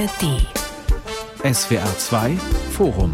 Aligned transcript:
ARD. 0.00 1.54
SWR 1.54 1.98
2 1.98 2.30
Forum. 2.70 3.12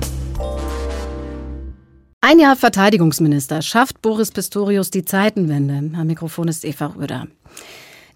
Ein 2.21 2.39
Jahr 2.39 2.55
Verteidigungsminister 2.55 3.61
schafft 3.61 4.03
Boris 4.03 4.31
Pistorius 4.31 4.93
die 4.93 5.05
Zeitenwende. 5.05 5.99
Am 5.99 6.07
Mikrofon 6.07 6.47
ist 6.47 6.65
Eva 6.65 6.87
Röder. 6.97 7.27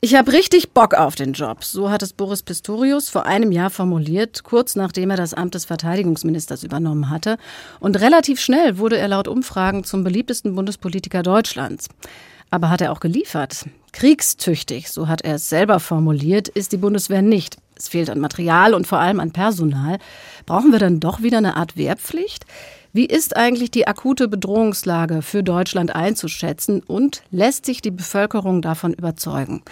Ich 0.01 0.15
habe 0.15 0.33
richtig 0.33 0.71
Bock 0.71 0.95
auf 0.95 1.17
den 1.17 1.33
Job. 1.33 1.65
So 1.65 1.91
hat 1.91 2.05
es 2.05 2.13
Boris 2.13 2.45
Pistorius 2.45 3.09
vor 3.09 3.27
einem 3.27 3.51
Jahr 3.51 3.71
formuliert, 3.71 4.45
kurz 4.45 4.77
nachdem 4.77 5.11
er 5.11 5.17
das 5.17 5.35
Amt 5.35 5.57
des 5.57 5.65
Verteidigungsministers 5.65 6.63
übernommen 6.63 7.11
hatte. 7.11 7.39
Und 7.81 8.01
relativ 8.01 8.39
schnell 8.41 8.79
wurde 8.79 8.99
er 8.99 9.09
laut 9.09 9.27
Umfragen 9.27 9.83
zum 9.83 10.05
beliebtesten 10.05 10.55
Bundespolitiker 10.55 11.25
Deutschlands. 11.25 11.89
Aber 12.51 12.71
hat 12.71 12.83
er 12.83 12.93
auch 12.93 13.01
geliefert? 13.01 13.67
Kriegstüchtig, 13.93 14.93
so 14.93 15.09
hat 15.09 15.23
er 15.23 15.37
es 15.37 15.49
selber 15.49 15.81
formuliert, 15.81 16.47
ist 16.47 16.71
die 16.71 16.77
Bundeswehr 16.77 17.23
nicht. 17.23 17.57
Es 17.81 17.89
fehlt 17.89 18.11
an 18.11 18.21
Material 18.21 18.75
und 18.75 18.87
vor 18.87 18.99
allem 18.99 19.21
an 19.21 19.31
Personal. 19.31 19.99
Brauchen 20.45 20.71
wir 20.71 20.79
dann 20.79 21.01
doch 21.01 21.23
wieder 21.23 21.39
eine 21.39 21.57
Art 21.57 21.79
Wehrpflicht? 21.79 22.45
Wie 22.93 23.07
ist 23.07 23.39
eigentlich 23.39 23.71
die 23.71 23.89
akute 23.89 24.29
Bedrohungslage 24.29 25.23
für 25.23 25.43
Deutschland 25.43 25.95
einzuschätzen 25.95 26.83
und 26.83 27.23
lässt 27.31 27.65
sich 27.65 27.81
die 27.81 27.91
Bevölkerung 27.91 28.61
davon 28.61 28.93
überzeugen? 28.93 29.63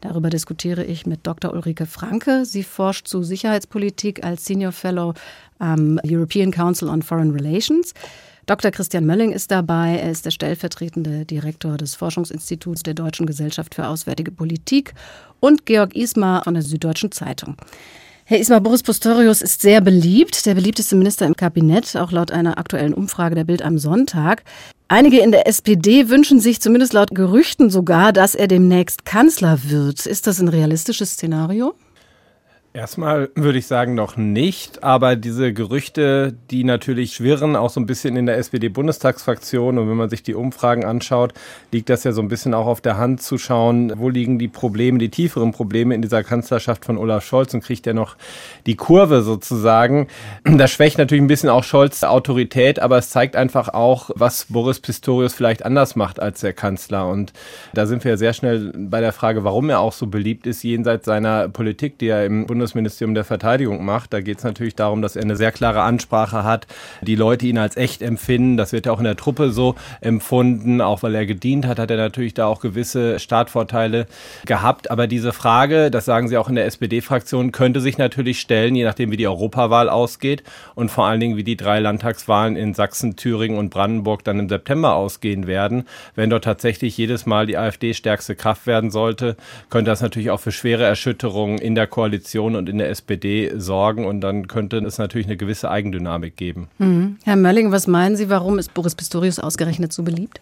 Darüber 0.00 0.30
diskutiere 0.30 0.84
ich 0.84 1.04
mit 1.04 1.26
Dr. 1.26 1.52
Ulrike 1.52 1.86
Franke. 1.86 2.44
Sie 2.44 2.62
forscht 2.62 3.08
zu 3.08 3.24
Sicherheitspolitik 3.24 4.24
als 4.24 4.44
Senior 4.44 4.70
Fellow 4.70 5.14
am 5.58 5.98
European 6.06 6.52
Council 6.52 6.88
on 6.88 7.02
Foreign 7.02 7.32
Relations. 7.32 7.92
Dr. 8.48 8.70
Christian 8.70 9.04
Mölling 9.04 9.32
ist 9.32 9.50
dabei. 9.50 9.98
Er 10.02 10.10
ist 10.10 10.24
der 10.24 10.30
stellvertretende 10.30 11.26
Direktor 11.26 11.76
des 11.76 11.94
Forschungsinstituts 11.94 12.82
der 12.82 12.94
Deutschen 12.94 13.26
Gesellschaft 13.26 13.74
für 13.74 13.86
Auswärtige 13.86 14.30
Politik 14.30 14.94
und 15.38 15.66
Georg 15.66 15.94
Ismar 15.94 16.44
von 16.44 16.54
der 16.54 16.62
Süddeutschen 16.62 17.12
Zeitung. 17.12 17.56
Herr 18.24 18.38
Ismar 18.38 18.62
Boris 18.62 18.82
Pistorius 18.82 19.42
ist 19.42 19.60
sehr 19.60 19.82
beliebt, 19.82 20.46
der 20.46 20.54
beliebteste 20.54 20.96
Minister 20.96 21.26
im 21.26 21.36
Kabinett, 21.36 21.94
auch 21.96 22.10
laut 22.10 22.30
einer 22.30 22.56
aktuellen 22.56 22.94
Umfrage 22.94 23.34
der 23.34 23.44
Bild 23.44 23.60
am 23.60 23.76
Sonntag. 23.76 24.44
Einige 24.88 25.20
in 25.20 25.30
der 25.30 25.46
SPD 25.46 26.08
wünschen 26.08 26.40
sich 26.40 26.62
zumindest 26.62 26.94
laut 26.94 27.10
Gerüchten 27.10 27.68
sogar, 27.68 28.14
dass 28.14 28.34
er 28.34 28.48
demnächst 28.48 29.04
Kanzler 29.04 29.58
wird. 29.64 30.06
Ist 30.06 30.26
das 30.26 30.40
ein 30.40 30.48
realistisches 30.48 31.12
Szenario? 31.12 31.74
Erstmal 32.74 33.30
würde 33.34 33.58
ich 33.58 33.66
sagen 33.66 33.94
noch 33.94 34.18
nicht, 34.18 34.84
aber 34.84 35.16
diese 35.16 35.54
Gerüchte, 35.54 36.34
die 36.50 36.64
natürlich 36.64 37.14
schwirren, 37.14 37.56
auch 37.56 37.70
so 37.70 37.80
ein 37.80 37.86
bisschen 37.86 38.14
in 38.14 38.26
der 38.26 38.36
SPD-Bundestagsfraktion 38.36 39.78
und 39.78 39.88
wenn 39.88 39.96
man 39.96 40.10
sich 40.10 40.22
die 40.22 40.34
Umfragen 40.34 40.84
anschaut, 40.84 41.32
liegt 41.72 41.88
das 41.88 42.04
ja 42.04 42.12
so 42.12 42.20
ein 42.20 42.28
bisschen 42.28 42.52
auch 42.52 42.66
auf 42.66 42.82
der 42.82 42.98
Hand 42.98 43.22
zu 43.22 43.38
schauen, 43.38 43.94
wo 43.96 44.10
liegen 44.10 44.38
die 44.38 44.48
Probleme, 44.48 44.98
die 44.98 45.08
tieferen 45.08 45.52
Probleme 45.52 45.94
in 45.94 46.02
dieser 46.02 46.22
Kanzlerschaft 46.22 46.84
von 46.84 46.98
Olaf 46.98 47.24
Scholz 47.24 47.54
und 47.54 47.64
kriegt 47.64 47.86
er 47.86 47.94
noch 47.94 48.16
die 48.66 48.76
Kurve 48.76 49.22
sozusagen. 49.22 50.06
Das 50.44 50.70
schwächt 50.70 50.98
natürlich 50.98 51.22
ein 51.22 51.26
bisschen 51.26 51.48
auch 51.48 51.64
Scholz 51.64 52.04
Autorität, 52.04 52.80
aber 52.80 52.98
es 52.98 53.08
zeigt 53.08 53.34
einfach 53.34 53.70
auch, 53.70 54.10
was 54.14 54.44
Boris 54.50 54.78
Pistorius 54.78 55.32
vielleicht 55.32 55.64
anders 55.64 55.96
macht 55.96 56.20
als 56.20 56.40
der 56.40 56.52
Kanzler 56.52 57.08
und 57.08 57.32
da 57.72 57.86
sind 57.86 58.04
wir 58.04 58.12
ja 58.12 58.16
sehr 58.18 58.34
schnell 58.34 58.72
bei 58.76 59.00
der 59.00 59.14
Frage, 59.14 59.42
warum 59.42 59.70
er 59.70 59.80
auch 59.80 59.94
so 59.94 60.06
beliebt 60.06 60.46
ist 60.46 60.62
jenseits 60.62 61.06
seiner 61.06 61.48
Politik, 61.48 61.98
die 61.98 62.08
er 62.08 62.26
im 62.26 62.46
Bundes 62.46 62.57
Bundesministerium 62.58 63.14
der 63.14 63.24
Verteidigung 63.24 63.84
macht. 63.84 64.12
Da 64.12 64.20
geht 64.20 64.38
es 64.38 64.44
natürlich 64.44 64.74
darum, 64.74 65.00
dass 65.00 65.14
er 65.14 65.22
eine 65.22 65.36
sehr 65.36 65.52
klare 65.52 65.82
Ansprache 65.82 66.42
hat, 66.42 66.66
die 67.02 67.14
Leute 67.14 67.46
ihn 67.46 67.56
als 67.56 67.76
echt 67.76 68.02
empfinden. 68.02 68.56
Das 68.56 68.72
wird 68.72 68.86
ja 68.86 68.92
auch 68.92 68.98
in 68.98 69.04
der 69.04 69.16
Truppe 69.16 69.52
so 69.52 69.76
empfunden. 70.00 70.80
Auch 70.80 71.04
weil 71.04 71.14
er 71.14 71.24
gedient 71.24 71.66
hat, 71.66 71.78
hat 71.78 71.90
er 71.90 71.96
natürlich 71.96 72.34
da 72.34 72.46
auch 72.46 72.60
gewisse 72.60 73.20
Startvorteile 73.20 74.06
gehabt. 74.44 74.90
Aber 74.90 75.06
diese 75.06 75.32
Frage, 75.32 75.90
das 75.92 76.04
sagen 76.04 76.26
Sie 76.26 76.36
auch 76.36 76.48
in 76.48 76.56
der 76.56 76.66
SPD-Fraktion, 76.66 77.52
könnte 77.52 77.80
sich 77.80 77.96
natürlich 77.96 78.40
stellen, 78.40 78.74
je 78.74 78.84
nachdem, 78.84 79.12
wie 79.12 79.16
die 79.16 79.28
Europawahl 79.28 79.88
ausgeht 79.88 80.42
und 80.74 80.90
vor 80.90 81.06
allen 81.06 81.20
Dingen, 81.20 81.36
wie 81.36 81.44
die 81.44 81.56
drei 81.56 81.78
Landtagswahlen 81.78 82.56
in 82.56 82.74
Sachsen, 82.74 83.14
Thüringen 83.14 83.56
und 83.56 83.70
Brandenburg 83.70 84.24
dann 84.24 84.40
im 84.40 84.48
September 84.48 84.96
ausgehen 84.96 85.46
werden. 85.46 85.84
Wenn 86.16 86.30
dort 86.30 86.42
tatsächlich 86.42 86.96
jedes 86.96 87.24
Mal 87.24 87.46
die 87.46 87.56
AfD 87.56 87.94
stärkste 87.94 88.34
Kraft 88.34 88.66
werden 88.66 88.90
sollte, 88.90 89.36
könnte 89.70 89.92
das 89.92 90.02
natürlich 90.02 90.30
auch 90.30 90.40
für 90.40 90.52
schwere 90.52 90.84
Erschütterungen 90.84 91.58
in 91.58 91.74
der 91.74 91.86
Koalition 91.86 92.47
und 92.56 92.68
in 92.68 92.78
der 92.78 92.90
SPD 92.90 93.52
sorgen. 93.56 94.06
Und 94.06 94.20
dann 94.20 94.48
könnte 94.48 94.78
es 94.78 94.98
natürlich 94.98 95.26
eine 95.26 95.36
gewisse 95.36 95.70
Eigendynamik 95.70 96.36
geben. 96.36 96.68
Mhm. 96.78 97.16
Herr 97.24 97.36
Mölling, 97.36 97.72
was 97.72 97.86
meinen 97.86 98.16
Sie, 98.16 98.28
warum 98.28 98.58
ist 98.58 98.74
Boris 98.74 98.94
Pistorius 98.94 99.38
ausgerechnet 99.38 99.92
so 99.92 100.02
beliebt? 100.02 100.40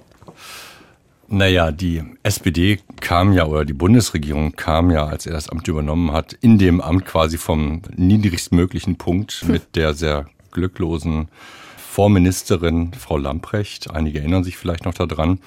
Naja, 1.29 1.73
die 1.73 2.05
SPD 2.23 2.79
kam 3.01 3.33
ja 3.33 3.47
oder 3.47 3.65
die 3.65 3.73
Bundesregierung 3.73 4.53
kam 4.53 4.93
ja, 4.93 5.07
als 5.07 5.27
er 5.27 5.33
das 5.33 5.49
Amt 5.49 5.67
übernommen 5.67 6.13
hat, 6.13 6.35
in 6.35 6.57
dem 6.59 6.81
Amt 6.81 7.05
quasi 7.05 7.37
vom 7.37 7.83
niedrigstmöglichen 7.97 8.97
Punkt 8.97 9.45
mit 9.49 9.75
der 9.75 9.95
sehr 9.95 10.27
glücklosen 10.53 11.29
Vorministerin 11.97 12.93
Frau 12.93 13.17
Lamprecht. 13.17 13.91
Einige 13.91 14.21
erinnern 14.21 14.45
sich 14.45 14.57
vielleicht 14.57 14.85
noch 14.85 14.95
daran. 14.95 15.41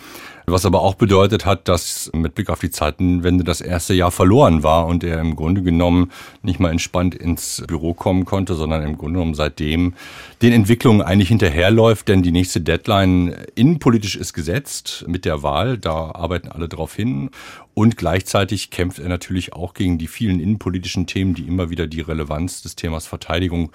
Was 0.52 0.66
aber 0.66 0.82
auch 0.82 0.96
bedeutet 0.96 1.46
hat, 1.46 1.68
dass 1.68 2.10
mit 2.14 2.36
Blick 2.36 2.50
auf 2.50 2.60
die 2.60 2.72
Zeitenwende 2.72 3.44
das 3.44 3.62
erste 3.62 3.94
Jahr 3.94 4.12
verloren 4.12 4.64
war 4.64 4.88
und 4.88 5.04
er 5.04 5.20
im 5.20 5.36
Grunde 5.36 5.62
genommen 5.62 6.12
nicht 6.42 6.60
mal 6.60 6.72
entspannt 6.72 7.16
ins 7.16 7.64
Büro 7.68 7.94
kommen 7.94 8.26
konnte, 8.26 8.56
sondern 8.56 8.84
im 8.84 8.98
Grunde 8.98 9.20
genommen 9.20 9.36
seitdem 9.36 9.94
den 10.42 10.54
Entwicklungen 10.54 11.02
eigentlich 11.02 11.30
hinterherläuft, 11.30 12.08
denn 12.08 12.24
die 12.24 12.32
nächste 12.32 12.62
Deadline 12.62 13.36
innenpolitisch 13.56 14.16
ist 14.16 14.34
gesetzt 14.34 15.06
mit 15.08 15.26
der 15.26 15.44
Wahl, 15.44 15.78
da 15.78 16.12
arbeiten 16.12 16.50
alle 16.50 16.68
drauf 16.70 16.96
hin 16.96 17.30
und 17.80 17.96
gleichzeitig 17.96 18.72
kämpft 18.72 19.00
er 19.00 19.08
natürlich 19.08 19.54
auch 19.54 19.74
gegen 19.74 19.98
die 19.98 20.08
vielen 20.08 20.42
innenpolitischen 20.42 21.08
Themen, 21.08 21.34
die 21.34 21.44
immer 21.44 21.70
wieder 21.70 21.88
die 21.88 22.02
Relevanz 22.02 22.62
des 22.62 22.76
Themas 22.76 23.08
Verteidigung 23.08 23.72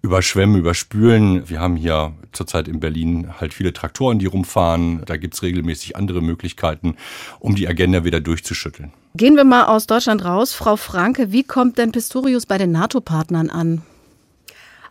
überschwemmen, 0.00 0.60
überspülen. 0.60 1.48
Wir 1.48 1.58
haben 1.58 1.74
hier 1.74 2.12
zurzeit 2.30 2.68
in 2.68 2.78
Berlin 2.78 3.34
halt 3.40 3.52
viele 3.52 3.72
Traktoren, 3.72 4.20
die 4.20 4.26
rumfahren. 4.26 5.02
Da 5.06 5.16
gibt's 5.16 5.42
regelmäßig 5.42 5.96
andere 5.96 6.17
andere 6.18 6.22
Möglichkeiten, 6.22 6.96
um 7.40 7.54
die 7.54 7.68
Agenda 7.68 8.04
wieder 8.04 8.20
durchzuschütteln. 8.20 8.92
Gehen 9.14 9.36
wir 9.36 9.44
mal 9.44 9.64
aus 9.64 9.86
Deutschland 9.86 10.24
raus. 10.24 10.52
Frau 10.52 10.76
Franke, 10.76 11.32
wie 11.32 11.44
kommt 11.44 11.78
denn 11.78 11.92
Pistorius 11.92 12.46
bei 12.46 12.58
den 12.58 12.72
NATO-Partnern 12.72 13.50
an? 13.50 13.82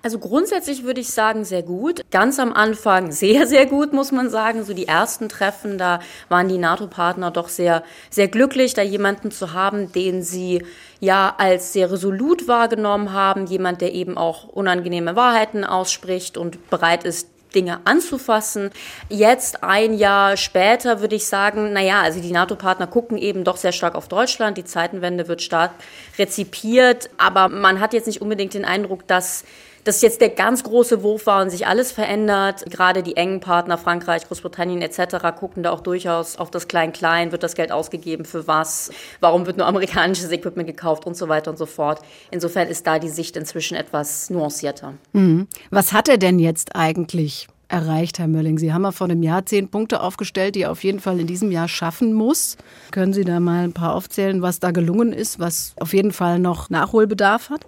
Also 0.04 0.20
grundsätzlich 0.20 0.84
würde 0.84 1.02
ich 1.02 1.10
sagen, 1.10 1.44
sehr 1.44 1.64
gut. 1.64 2.02
Ganz 2.12 2.40
am 2.40 2.54
Anfang 2.54 3.12
sehr, 3.12 3.48
sehr 3.48 3.66
gut, 3.66 3.94
muss 3.94 4.12
man 4.12 4.30
sagen. 4.30 4.64
So 4.64 4.74
die 4.74 4.88
ersten 4.88 5.28
Treffen, 5.28 5.78
da 5.78 6.00
waren 6.30 6.48
die 6.48 6.60
NATO-Partner 6.60 7.32
doch 7.32 7.50
sehr, 7.50 7.84
sehr 8.10 8.28
glücklich, 8.28 8.74
da 8.74 8.84
jemanden 8.84 9.32
zu 9.32 9.54
haben, 9.54 9.92
den 9.92 10.24
sie 10.24 10.64
ja 11.00 11.34
als 11.38 11.74
sehr 11.74 11.92
resolut 11.92 12.48
wahrgenommen 12.48 13.12
haben. 13.12 13.48
Jemand, 13.48 13.82
der 13.82 13.94
eben 13.94 14.18
auch 14.18 14.48
unangenehme 14.48 15.16
Wahrheiten 15.16 15.64
ausspricht 15.66 16.38
und 16.38 16.70
bereit 16.70 17.04
ist, 17.04 17.28
Dinge 17.58 17.80
anzufassen. 17.86 18.70
Jetzt 19.10 19.64
ein 19.64 19.96
Jahr 19.96 20.38
später 20.38 21.02
würde 21.02 21.16
ich 21.16 21.26
sagen, 21.26 21.74
naja, 21.74 22.02
also 22.02 22.22
die 22.22 22.32
NATO-Partner 22.32 22.86
gucken 22.86 23.18
eben 23.18 23.44
doch 23.44 23.58
sehr 23.58 23.72
stark 23.72 23.96
auf 23.96 24.08
Deutschland. 24.08 24.60
Die 24.60 24.64
Zeitenwende 24.64 25.28
wird 25.28 25.42
stark 25.42 25.72
rezipiert, 26.20 27.10
aber 27.18 27.50
man 27.50 27.80
hat 27.80 27.94
jetzt 27.94 28.06
nicht 28.06 28.22
unbedingt 28.22 28.54
den 28.54 28.64
Eindruck, 28.64 29.08
dass 29.08 29.44
das 29.88 30.02
jetzt 30.02 30.22
der 30.22 30.30
ganz 30.30 30.64
große 30.64 31.04
Wurf 31.04 31.26
war 31.26 31.42
und 31.42 31.50
sich 31.50 31.68
alles 31.68 31.92
verändert. 31.92 32.66
Gerade 32.70 33.04
die 33.04 33.16
engen 33.16 33.40
Partner, 33.40 33.78
Frankreich, 33.78 34.28
Großbritannien 34.28 34.82
etc., 34.82 35.18
gucken 35.38 35.64
da 35.64 35.72
auch 35.72 35.82
durchaus 35.82 36.38
auf 36.38 36.52
das 36.52 36.68
Klein-Klein. 36.68 37.32
Wird 37.32 37.44
das 37.44 37.56
Geld 37.56 37.72
ausgegeben 37.72 38.26
für 38.26 38.48
was? 38.48 38.92
Warum 39.20 39.46
wird 39.46 39.58
nur 39.58 39.66
amerikanisches 39.66 40.32
Equipment 40.32 40.68
gekauft 40.68 41.06
und 41.06 41.16
so 41.16 41.28
weiter 41.28 41.52
und 41.52 41.58
so 41.58 41.66
fort. 41.66 42.02
Insofern 42.32 42.68
ist 42.68 42.86
da 42.88 43.00
die 43.00 43.10
Sicht 43.10 43.38
inzwischen 43.38 43.76
etwas 43.76 44.30
nuancierter. 44.30 44.94
Mhm. 45.14 45.48
Was 45.70 45.94
hat 45.94 46.10
er 46.10 46.18
denn 46.18 46.40
jetzt 46.40 46.76
eigentlich 46.76 47.48
erreicht, 47.68 48.20
Herr 48.20 48.28
Mölling? 48.28 48.58
Sie 48.58 48.74
haben 48.74 48.84
ja 48.84 48.92
vor 48.92 49.06
einem 49.06 49.24
Jahr 49.24 49.46
zehn 49.46 49.70
Punkte 49.70 50.02
aufgestellt, 50.02 50.56
die 50.56 50.64
er 50.64 50.72
auf 50.72 50.84
jeden 50.84 51.00
Fall 51.00 51.20
in 51.20 51.28
diesem 51.28 51.52
Jahr 51.52 51.68
schaffen 51.68 52.14
muss. 52.14 52.58
Können 52.92 53.14
Sie 53.14 53.24
da 53.24 53.40
mal 53.40 53.64
ein 53.64 53.74
paar 53.74 53.94
aufzählen, 53.94 54.42
was 54.42 54.60
da 54.60 54.72
gelungen 54.72 55.14
ist, 55.14 55.40
was 55.40 55.74
auf 55.80 55.94
jeden 55.94 56.12
Fall 56.12 56.40
noch 56.40 56.70
Nachholbedarf 56.70 57.50
hat? 57.50 57.66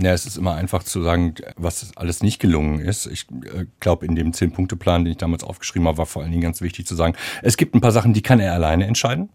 Ja, 0.00 0.12
es 0.12 0.26
ist 0.26 0.36
immer 0.36 0.54
einfach 0.54 0.84
zu 0.84 1.02
sagen, 1.02 1.34
was 1.56 1.96
alles 1.96 2.22
nicht 2.22 2.38
gelungen 2.38 2.78
ist. 2.78 3.06
Ich 3.06 3.26
äh, 3.30 3.66
glaube, 3.80 4.06
in 4.06 4.14
dem 4.14 4.32
Zehn-Punkte-Plan, 4.32 5.04
den 5.04 5.12
ich 5.12 5.18
damals 5.18 5.42
aufgeschrieben 5.42 5.88
habe, 5.88 5.98
war 5.98 6.06
vor 6.06 6.22
allen 6.22 6.30
Dingen 6.30 6.42
ganz 6.42 6.60
wichtig 6.60 6.86
zu 6.86 6.94
sagen, 6.94 7.14
es 7.42 7.56
gibt 7.56 7.74
ein 7.74 7.80
paar 7.80 7.92
Sachen, 7.92 8.12
die 8.12 8.22
kann 8.22 8.38
er 8.38 8.52
alleine 8.52 8.86
entscheiden. 8.86 9.28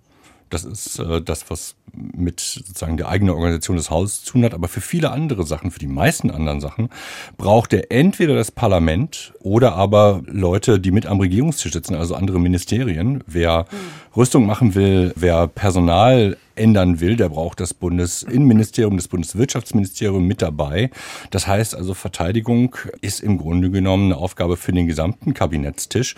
Das 0.49 0.63
ist 0.63 0.99
äh, 0.99 1.21
das, 1.21 1.49
was 1.49 1.75
mit 1.93 2.39
sozusagen 2.39 2.95
der 2.95 3.09
eigenen 3.09 3.33
Organisation 3.33 3.75
des 3.75 3.89
Hauses 3.89 4.23
zu 4.23 4.33
tun 4.33 4.45
hat. 4.45 4.53
Aber 4.53 4.67
für 4.67 4.81
viele 4.81 5.11
andere 5.11 5.45
Sachen, 5.45 5.71
für 5.71 5.79
die 5.79 5.87
meisten 5.87 6.29
anderen 6.31 6.61
Sachen, 6.61 6.89
braucht 7.37 7.73
er 7.73 7.91
entweder 7.91 8.35
das 8.35 8.51
Parlament 8.51 9.33
oder 9.39 9.73
aber 9.73 10.21
Leute, 10.27 10.79
die 10.79 10.91
mit 10.91 11.07
am 11.07 11.19
Regierungstisch 11.19 11.73
sitzen, 11.73 11.95
also 11.95 12.15
andere 12.15 12.39
Ministerien. 12.39 13.23
Wer 13.25 13.65
mhm. 13.71 14.15
Rüstung 14.15 14.45
machen 14.45 14.75
will, 14.75 15.13
wer 15.15 15.47
Personal 15.47 16.37
ändern 16.55 16.99
will, 16.99 17.15
der 17.15 17.29
braucht 17.29 17.59
das 17.59 17.73
Bundesinnenministerium, 17.73 18.97
das 18.97 19.07
Bundeswirtschaftsministerium 19.07 20.25
mit 20.25 20.41
dabei. 20.41 20.89
Das 21.31 21.47
heißt 21.47 21.75
also, 21.75 21.93
Verteidigung 21.93 22.75
ist 23.01 23.21
im 23.21 23.37
Grunde 23.37 23.71
genommen 23.71 24.11
eine 24.11 24.17
Aufgabe 24.17 24.57
für 24.57 24.71
den 24.71 24.87
gesamten 24.87 25.33
Kabinettstisch. 25.33 26.15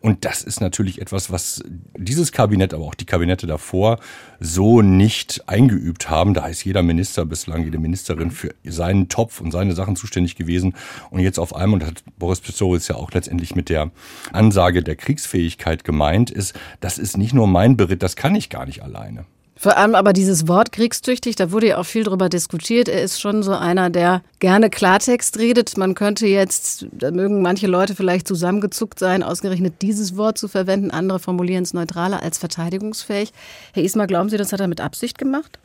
Und 0.00 0.24
das 0.24 0.42
ist 0.42 0.60
natürlich 0.60 1.00
etwas, 1.00 1.32
was 1.32 1.62
dieses 1.96 2.30
Kabinett, 2.30 2.72
aber 2.72 2.84
auch 2.84 2.94
die 2.94 3.04
Kabinette 3.04 3.48
davor 3.48 3.98
so 4.38 4.80
nicht 4.80 5.42
eingeübt 5.48 6.08
haben. 6.08 6.34
Da 6.34 6.46
ist 6.46 6.64
jeder 6.64 6.82
Minister 6.82 7.26
bislang, 7.26 7.64
jede 7.64 7.78
Ministerin 7.78 8.30
für 8.30 8.54
seinen 8.64 9.08
Topf 9.08 9.40
und 9.40 9.50
seine 9.50 9.74
Sachen 9.74 9.96
zuständig 9.96 10.36
gewesen. 10.36 10.74
Und 11.10 11.20
jetzt 11.20 11.40
auf 11.40 11.54
einmal, 11.54 11.80
und 11.80 11.86
hat 11.86 12.04
Boris 12.16 12.40
Pistorius 12.40 12.86
ja 12.86 12.94
auch 12.94 13.10
letztendlich 13.10 13.56
mit 13.56 13.68
der 13.68 13.90
Ansage 14.32 14.84
der 14.84 14.94
Kriegsfähigkeit 14.94 15.82
gemeint, 15.82 16.30
ist, 16.30 16.54
das 16.80 16.98
ist 16.98 17.16
nicht 17.16 17.34
nur 17.34 17.48
mein 17.48 17.76
Beritt, 17.76 18.02
das 18.02 18.14
kann 18.14 18.36
ich 18.36 18.50
gar 18.50 18.66
nicht 18.66 18.82
alleine. 18.84 19.24
Vor 19.60 19.76
allem 19.76 19.96
aber 19.96 20.12
dieses 20.12 20.46
Wort 20.46 20.70
kriegstüchtig, 20.70 21.34
da 21.34 21.50
wurde 21.50 21.68
ja 21.68 21.78
auch 21.78 21.84
viel 21.84 22.04
drüber 22.04 22.28
diskutiert. 22.28 22.88
Er 22.88 23.02
ist 23.02 23.20
schon 23.20 23.42
so 23.42 23.52
einer, 23.52 23.90
der 23.90 24.22
gerne 24.38 24.70
Klartext 24.70 25.36
redet. 25.36 25.76
Man 25.76 25.96
könnte 25.96 26.28
jetzt, 26.28 26.86
da 26.92 27.10
mögen 27.10 27.42
manche 27.42 27.66
Leute 27.66 27.96
vielleicht 27.96 28.28
zusammengezuckt 28.28 29.00
sein, 29.00 29.24
ausgerechnet 29.24 29.82
dieses 29.82 30.16
Wort 30.16 30.38
zu 30.38 30.46
verwenden. 30.46 30.92
Andere 30.92 31.18
formulieren 31.18 31.64
es 31.64 31.74
neutraler 31.74 32.22
als 32.22 32.38
verteidigungsfähig. 32.38 33.32
Herr 33.72 33.82
Ismar, 33.82 34.06
glauben 34.06 34.28
Sie, 34.28 34.36
das 34.36 34.52
hat 34.52 34.60
er 34.60 34.68
mit 34.68 34.80
Absicht 34.80 35.18
gemacht? 35.18 35.58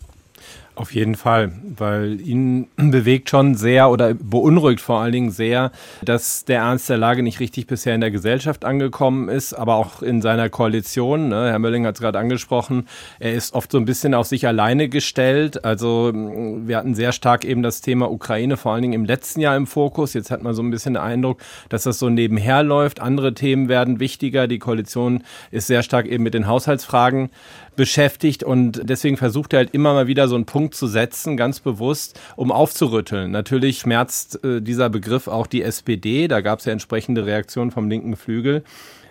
Auf 0.76 0.96
jeden 0.96 1.14
Fall, 1.14 1.52
weil 1.78 2.20
ihn 2.22 2.68
bewegt 2.78 3.30
schon 3.30 3.54
sehr 3.54 3.92
oder 3.92 4.16
beunruhigt 4.16 4.82
vor 4.82 5.02
allen 5.02 5.12
Dingen 5.12 5.30
sehr, 5.30 5.72
dass 6.04 6.46
der 6.46 6.62
Ernst 6.62 6.90
der 6.90 6.98
Lage 6.98 7.22
nicht 7.22 7.40
richtig 7.40 7.68
bisher 7.68 7.94
in 7.94 8.02
der 8.02 8.10
Gesellschaft 8.10 8.66
angekommen 8.66 9.30
ist, 9.30 9.54
aber 9.54 9.76
auch 9.76 10.02
in 10.02 10.24
seiner 10.24 10.50
Koalition. 10.50 11.30
Ne? 11.30 11.52
Herr 11.52 11.60
Mölling 11.60 11.86
hat 11.86 11.94
es 11.94 12.02
gerade 12.02 12.18
angesprochen, 12.18 12.88
er 13.20 13.34
ist 13.34 13.54
oft 13.54 13.72
so 13.72 13.78
ein 13.78 13.86
bisschen 13.86 14.16
auf 14.16 14.26
sich 14.26 14.48
alleine 14.48 14.90
gestellt. 14.90 15.64
Also 15.64 16.12
wir 16.12 16.78
hatten 16.78 16.96
sehr 16.96 17.12
stark 17.12 17.46
eben 17.46 17.62
das 17.62 17.82
Thema 17.82 18.12
Ukraine, 18.12 18.58
vor 18.58 18.74
allen 18.74 18.82
Dingen 18.82 18.94
im 18.94 19.06
letzten 19.06 19.42
Jahr 19.42 19.56
im 19.56 19.68
Fokus. 19.68 20.16
Jetzt 20.16 20.32
hat 20.32 20.42
man 20.42 20.56
so 20.56 20.64
ein 20.64 20.72
bisschen 20.72 20.96
den 20.96 21.04
Eindruck, 21.04 21.40
dass 21.70 21.84
das 21.84 22.00
so 22.00 22.10
nebenher 22.10 22.64
läuft. 22.64 23.00
Andere 23.00 23.36
Themen 23.36 23.70
werden 23.70 24.00
wichtiger. 24.00 24.48
Die 24.48 24.58
Koalition 24.58 25.24
ist 25.52 25.68
sehr 25.68 25.84
stark 25.84 26.08
eben 26.08 26.24
mit 26.24 26.34
den 26.34 26.48
Haushaltsfragen 26.48 27.30
beschäftigt 27.76 28.44
und 28.44 28.82
deswegen 28.84 29.18
versucht 29.18 29.54
er 29.54 29.58
halt 29.58 29.74
immer 29.74 29.94
mal 29.94 30.08
wieder 30.08 30.28
so 30.28 30.36
einen 30.36 30.46
Punkt 30.46 30.76
zu 30.76 30.88
setzen, 30.88 31.38
ganz 31.38 31.60
bewusst, 31.60 32.20
um 32.36 32.52
aufzurütteln. 32.52 33.32
Natürlich 33.32 33.80
schmerzt 33.80 34.44
äh, 34.44 34.62
dieser 34.62 34.90
Begriff 34.90 35.28
auch 35.28 35.48
die 35.48 35.62
SPD, 35.62 36.28
da 36.28 36.42
gab 36.42 36.60
es 36.60 36.66
ja 36.66 36.72
entsprechende 36.72 37.26
Reaktionen 37.26 37.72
vom 37.72 37.90
linken 37.90 38.16
Flügel. 38.16 38.64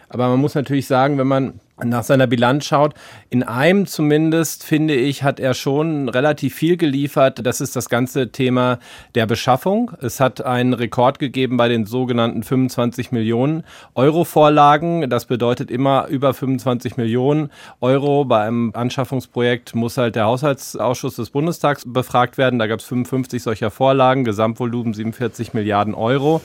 Aber 0.09 0.29
man 0.29 0.41
muss 0.41 0.55
natürlich 0.55 0.87
sagen, 0.87 1.17
wenn 1.17 1.27
man 1.27 1.55
nach 1.83 2.05
seiner 2.05 2.27
Bilanz 2.27 2.67
schaut, 2.67 2.95
in 3.31 3.43
einem 3.43 3.87
zumindest, 3.87 4.65
finde 4.65 4.95
ich, 4.95 5.23
hat 5.23 5.41
er 5.41 5.55
schon 5.55 6.09
relativ 6.09 6.55
viel 6.55 6.77
geliefert. 6.77 7.45
Das 7.45 7.61
ist 7.61 7.75
das 7.77 7.89
ganze 7.89 8.31
Thema 8.31 8.79
der 9.15 9.27
Beschaffung. 9.27 9.91
Es 10.01 10.21
hat 10.21 10.45
einen 10.45 10.75
Rekord 10.75 11.19
gegeben 11.19 11.57
bei 11.57 11.69
den 11.69 11.87
sogenannten 11.87 12.43
25 12.43 13.11
Millionen 13.11 13.65
Euro 13.95 14.25
Vorlagen. 14.25 15.09
Das 15.09 15.25
bedeutet 15.27 15.71
immer 15.71 16.07
über 16.09 16.35
25 16.35 16.97
Millionen 16.97 17.51
Euro. 17.81 18.25
Bei 18.25 18.43
einem 18.43 18.73
Anschaffungsprojekt 18.75 19.75
muss 19.75 19.97
halt 19.97 20.15
der 20.15 20.27
Haushaltsausschuss 20.27 21.17
des 21.17 21.31
Bundestags 21.31 21.85
befragt 21.87 22.39
werden. 22.39 22.59
Da 22.59 22.67
gab 22.67 22.81
es 22.81 22.87
55 22.87 23.43
solcher 23.43 23.71
Vorlagen, 23.71 24.25
Gesamtvolumen 24.25 24.95
47 24.95 25.55
Milliarden 25.55 25.95
Euro. 25.95 26.43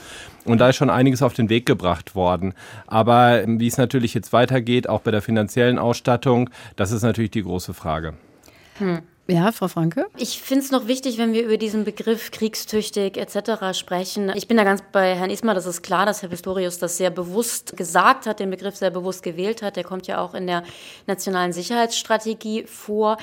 Und 0.48 0.58
da 0.58 0.70
ist 0.70 0.76
schon 0.76 0.88
einiges 0.88 1.22
auf 1.22 1.34
den 1.34 1.50
Weg 1.50 1.66
gebracht 1.66 2.14
worden. 2.14 2.54
Aber 2.86 3.42
wie 3.46 3.66
es 3.66 3.76
natürlich 3.76 4.14
jetzt 4.14 4.32
weitergeht, 4.32 4.88
auch 4.88 5.00
bei 5.00 5.10
der 5.10 5.17
finanziellen 5.22 5.78
Ausstattung, 5.78 6.50
das 6.76 6.92
ist 6.92 7.02
natürlich 7.02 7.30
die 7.30 7.42
große 7.42 7.74
Frage. 7.74 8.14
Hm. 8.78 9.02
Ja, 9.30 9.52
Frau 9.52 9.68
Franke? 9.68 10.06
Ich 10.16 10.40
finde 10.40 10.64
es 10.64 10.70
noch 10.70 10.86
wichtig, 10.86 11.18
wenn 11.18 11.34
wir 11.34 11.44
über 11.44 11.58
diesen 11.58 11.84
Begriff 11.84 12.30
kriegstüchtig 12.30 13.18
etc. 13.18 13.78
sprechen. 13.78 14.32
Ich 14.34 14.48
bin 14.48 14.56
da 14.56 14.64
ganz 14.64 14.82
bei 14.90 15.14
Herrn 15.14 15.28
Ismar, 15.28 15.54
das 15.54 15.66
ist 15.66 15.82
klar, 15.82 16.06
dass 16.06 16.22
Herr 16.22 16.30
Pistorius 16.30 16.78
das 16.78 16.96
sehr 16.96 17.10
bewusst 17.10 17.76
gesagt 17.76 18.24
hat, 18.24 18.40
den 18.40 18.48
Begriff 18.48 18.76
sehr 18.76 18.88
bewusst 18.88 19.22
gewählt 19.22 19.60
hat. 19.60 19.76
Der 19.76 19.84
kommt 19.84 20.06
ja 20.06 20.22
auch 20.22 20.32
in 20.32 20.46
der 20.46 20.62
nationalen 21.06 21.52
Sicherheitsstrategie 21.52 22.64
vor. 22.64 23.18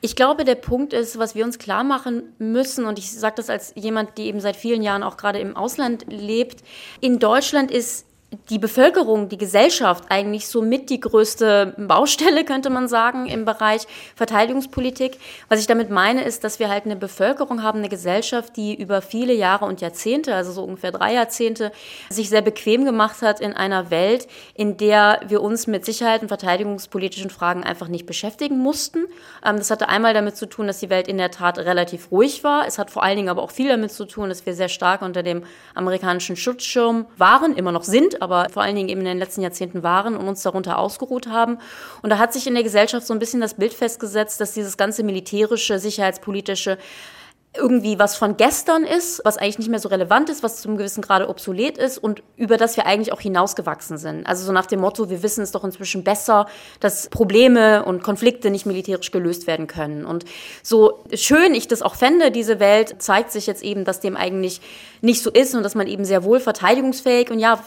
Ich 0.00 0.16
glaube, 0.16 0.46
der 0.46 0.54
Punkt 0.54 0.94
ist, 0.94 1.18
was 1.18 1.34
wir 1.34 1.44
uns 1.44 1.58
klar 1.58 1.84
machen 1.84 2.22
müssen, 2.38 2.86
und 2.86 2.98
ich 2.98 3.12
sage 3.12 3.34
das 3.36 3.50
als 3.50 3.74
jemand, 3.76 4.16
die 4.16 4.28
eben 4.28 4.40
seit 4.40 4.56
vielen 4.56 4.82
Jahren 4.82 5.02
auch 5.02 5.18
gerade 5.18 5.40
im 5.40 5.58
Ausland 5.58 6.06
lebt, 6.08 6.64
in 7.02 7.18
Deutschland 7.18 7.70
ist 7.70 8.06
die 8.48 8.60
Bevölkerung, 8.60 9.28
die 9.28 9.38
Gesellschaft 9.38 10.04
eigentlich 10.08 10.46
somit 10.46 10.88
die 10.88 11.00
größte 11.00 11.74
Baustelle, 11.76 12.44
könnte 12.44 12.70
man 12.70 12.86
sagen, 12.86 13.26
im 13.26 13.44
Bereich 13.44 13.88
Verteidigungspolitik. 14.14 15.18
Was 15.48 15.58
ich 15.58 15.66
damit 15.66 15.90
meine, 15.90 16.22
ist, 16.22 16.44
dass 16.44 16.60
wir 16.60 16.68
halt 16.68 16.84
eine 16.84 16.94
Bevölkerung 16.94 17.64
haben, 17.64 17.80
eine 17.80 17.88
Gesellschaft, 17.88 18.56
die 18.56 18.74
über 18.74 19.02
viele 19.02 19.32
Jahre 19.32 19.64
und 19.64 19.80
Jahrzehnte, 19.80 20.34
also 20.34 20.52
so 20.52 20.62
ungefähr 20.62 20.92
drei 20.92 21.14
Jahrzehnte, 21.14 21.72
sich 22.08 22.28
sehr 22.28 22.42
bequem 22.42 22.84
gemacht 22.84 23.20
hat 23.22 23.40
in 23.40 23.52
einer 23.52 23.90
Welt, 23.90 24.28
in 24.54 24.76
der 24.76 25.20
wir 25.26 25.42
uns 25.42 25.66
mit 25.66 25.84
Sicherheit 25.84 26.22
und 26.22 26.28
verteidigungspolitischen 26.28 27.30
Fragen 27.30 27.64
einfach 27.64 27.88
nicht 27.88 28.06
beschäftigen 28.06 28.58
mussten. 28.58 29.06
Ähm, 29.44 29.56
das 29.56 29.72
hatte 29.72 29.88
einmal 29.88 30.14
damit 30.14 30.36
zu 30.36 30.46
tun, 30.46 30.68
dass 30.68 30.78
die 30.78 30.90
Welt 30.90 31.08
in 31.08 31.18
der 31.18 31.32
Tat 31.32 31.58
relativ 31.58 32.12
ruhig 32.12 32.44
war. 32.44 32.64
Es 32.68 32.78
hat 32.78 32.92
vor 32.92 33.02
allen 33.02 33.16
Dingen 33.16 33.28
aber 33.28 33.42
auch 33.42 33.50
viel 33.50 33.68
damit 33.68 33.90
zu 33.90 34.04
tun, 34.04 34.28
dass 34.28 34.46
wir 34.46 34.54
sehr 34.54 34.68
stark 34.68 35.02
unter 35.02 35.24
dem 35.24 35.42
amerikanischen 35.74 36.36
Schutzschirm 36.36 37.06
waren, 37.16 37.56
immer 37.56 37.72
noch 37.72 37.82
sind, 37.82 38.19
aber 38.20 38.48
vor 38.50 38.62
allen 38.62 38.76
Dingen 38.76 38.88
eben 38.88 39.00
in 39.00 39.06
den 39.06 39.18
letzten 39.18 39.42
Jahrzehnten 39.42 39.82
waren 39.82 40.16
und 40.16 40.28
uns 40.28 40.42
darunter 40.42 40.78
ausgeruht 40.78 41.26
haben. 41.26 41.58
Und 42.02 42.10
da 42.10 42.18
hat 42.18 42.32
sich 42.32 42.46
in 42.46 42.54
der 42.54 42.62
Gesellschaft 42.62 43.06
so 43.06 43.14
ein 43.14 43.18
bisschen 43.18 43.40
das 43.40 43.54
Bild 43.54 43.74
festgesetzt, 43.74 44.40
dass 44.40 44.52
dieses 44.52 44.76
ganze 44.76 45.02
militärische, 45.02 45.78
sicherheitspolitische 45.78 46.78
irgendwie 47.56 47.98
was 47.98 48.16
von 48.16 48.36
gestern 48.36 48.84
ist, 48.84 49.22
was 49.24 49.36
eigentlich 49.36 49.58
nicht 49.58 49.70
mehr 49.70 49.80
so 49.80 49.88
relevant 49.88 50.30
ist, 50.30 50.44
was 50.44 50.60
zum 50.60 50.76
gewissen 50.76 51.02
Grade 51.02 51.28
obsolet 51.28 51.78
ist 51.78 51.98
und 51.98 52.22
über 52.36 52.56
das 52.56 52.76
wir 52.76 52.86
eigentlich 52.86 53.12
auch 53.12 53.20
hinausgewachsen 53.20 53.98
sind. 53.98 54.24
Also 54.24 54.44
so 54.44 54.52
nach 54.52 54.66
dem 54.66 54.78
Motto, 54.78 55.10
wir 55.10 55.24
wissen 55.24 55.42
es 55.42 55.50
doch 55.50 55.64
inzwischen 55.64 56.04
besser, 56.04 56.46
dass 56.78 57.08
Probleme 57.08 57.84
und 57.84 58.04
Konflikte 58.04 58.50
nicht 58.50 58.66
militärisch 58.66 59.10
gelöst 59.10 59.48
werden 59.48 59.66
können. 59.66 60.04
Und 60.04 60.24
so 60.62 61.02
schön 61.12 61.52
ich 61.54 61.66
das 61.66 61.82
auch 61.82 61.96
fände, 61.96 62.30
diese 62.30 62.60
Welt 62.60 63.02
zeigt 63.02 63.32
sich 63.32 63.48
jetzt 63.48 63.64
eben, 63.64 63.84
dass 63.84 63.98
dem 63.98 64.16
eigentlich 64.16 64.60
nicht 65.00 65.22
so 65.22 65.30
ist 65.30 65.54
und 65.54 65.64
dass 65.64 65.74
man 65.74 65.88
eben 65.88 66.04
sehr 66.04 66.22
wohl 66.22 66.38
verteidigungsfähig 66.38 67.30
und 67.30 67.40
ja, 67.40 67.58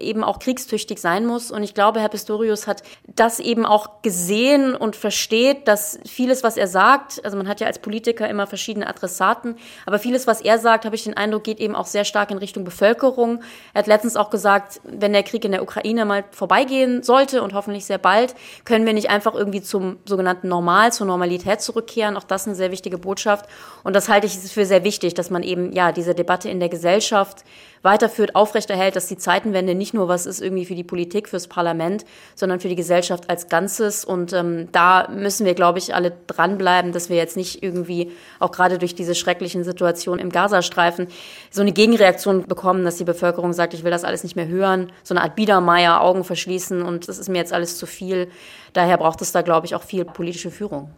eben 0.00 0.22
auch 0.22 0.38
kriegstüchtig 0.38 1.00
sein 1.00 1.24
muss. 1.24 1.50
Und 1.50 1.62
ich 1.62 1.72
glaube, 1.72 2.00
Herr 2.00 2.08
Pistorius 2.08 2.66
hat 2.66 2.82
das 3.06 3.40
eben 3.40 3.64
auch 3.64 4.02
gesehen 4.02 4.74
und 4.74 4.96
versteht, 4.96 5.66
dass 5.68 5.98
vieles, 6.04 6.42
was 6.42 6.58
er 6.58 6.66
sagt, 6.66 7.24
also 7.24 7.38
man 7.38 7.48
hat 7.48 7.60
ja 7.60 7.66
als 7.66 7.78
Politiker 7.78 8.28
immer 8.28 8.46
verschiedene 8.46 8.86
Adressaten, 8.86 9.29
Staaten. 9.30 9.56
Aber 9.86 9.98
vieles, 9.98 10.26
was 10.26 10.40
er 10.40 10.58
sagt, 10.58 10.84
habe 10.84 10.96
ich 10.96 11.04
den 11.04 11.16
Eindruck, 11.16 11.44
geht 11.44 11.60
eben 11.60 11.74
auch 11.74 11.86
sehr 11.86 12.04
stark 12.04 12.30
in 12.30 12.38
Richtung 12.38 12.64
Bevölkerung. 12.64 13.42
Er 13.74 13.80
hat 13.80 13.86
letztens 13.86 14.16
auch 14.16 14.30
gesagt, 14.30 14.80
wenn 14.84 15.12
der 15.12 15.22
Krieg 15.22 15.44
in 15.44 15.52
der 15.52 15.62
Ukraine 15.62 16.04
mal 16.04 16.24
vorbeigehen 16.32 17.02
sollte 17.02 17.42
und 17.42 17.54
hoffentlich 17.54 17.84
sehr 17.84 17.98
bald, 17.98 18.34
können 18.64 18.86
wir 18.86 18.92
nicht 18.92 19.10
einfach 19.10 19.34
irgendwie 19.34 19.62
zum 19.62 19.98
sogenannten 20.04 20.48
Normal, 20.48 20.92
zur 20.92 21.06
Normalität 21.06 21.60
zurückkehren. 21.60 22.16
Auch 22.16 22.24
das 22.24 22.46
eine 22.46 22.56
sehr 22.56 22.70
wichtige 22.70 22.98
Botschaft. 22.98 23.46
Und 23.84 23.94
das 23.94 24.08
halte 24.08 24.26
ich 24.26 24.34
für 24.34 24.66
sehr 24.66 24.84
wichtig, 24.84 25.14
dass 25.14 25.30
man 25.30 25.42
eben, 25.42 25.72
ja, 25.72 25.92
diese 25.92 26.14
Debatte 26.14 26.48
in 26.48 26.60
der 26.60 26.68
Gesellschaft 26.68 27.44
weiterführt, 27.82 28.34
aufrechterhält, 28.34 28.96
dass 28.96 29.06
die 29.06 29.16
Zeitenwende 29.16 29.74
nicht 29.74 29.94
nur 29.94 30.08
was 30.08 30.26
ist 30.26 30.40
irgendwie 30.40 30.66
für 30.66 30.74
die 30.74 30.84
Politik, 30.84 31.28
fürs 31.28 31.48
Parlament, 31.48 32.04
sondern 32.34 32.60
für 32.60 32.68
die 32.68 32.76
Gesellschaft 32.76 33.30
als 33.30 33.48
Ganzes. 33.48 34.04
Und 34.04 34.32
ähm, 34.32 34.68
da 34.72 35.08
müssen 35.08 35.46
wir, 35.46 35.54
glaube 35.54 35.78
ich, 35.78 35.94
alle 35.94 36.12
dranbleiben, 36.26 36.92
dass 36.92 37.08
wir 37.08 37.16
jetzt 37.16 37.36
nicht 37.36 37.62
irgendwie, 37.62 38.12
auch 38.38 38.52
gerade 38.52 38.78
durch 38.78 38.94
diese 38.94 39.14
schrecklichen 39.20 39.62
Situationen 39.62 40.20
im 40.20 40.30
Gazastreifen, 40.30 41.06
so 41.50 41.62
eine 41.62 41.72
Gegenreaktion 41.72 42.46
bekommen, 42.46 42.84
dass 42.84 42.96
die 42.96 43.04
Bevölkerung 43.04 43.52
sagt, 43.52 43.74
ich 43.74 43.84
will 43.84 43.90
das 43.90 44.04
alles 44.04 44.24
nicht 44.24 44.36
mehr 44.36 44.48
hören, 44.48 44.90
so 45.02 45.14
eine 45.14 45.22
Art 45.22 45.36
Biedermeier, 45.36 46.00
Augen 46.00 46.24
verschließen 46.24 46.82
und 46.82 47.08
das 47.08 47.18
ist 47.18 47.28
mir 47.28 47.38
jetzt 47.38 47.52
alles 47.52 47.78
zu 47.78 47.86
viel. 47.86 48.28
Daher 48.72 48.96
braucht 48.98 49.22
es 49.22 49.32
da, 49.32 49.42
glaube 49.42 49.66
ich, 49.66 49.74
auch 49.74 49.82
viel 49.82 50.04
politische 50.04 50.50
Führung. 50.50 50.90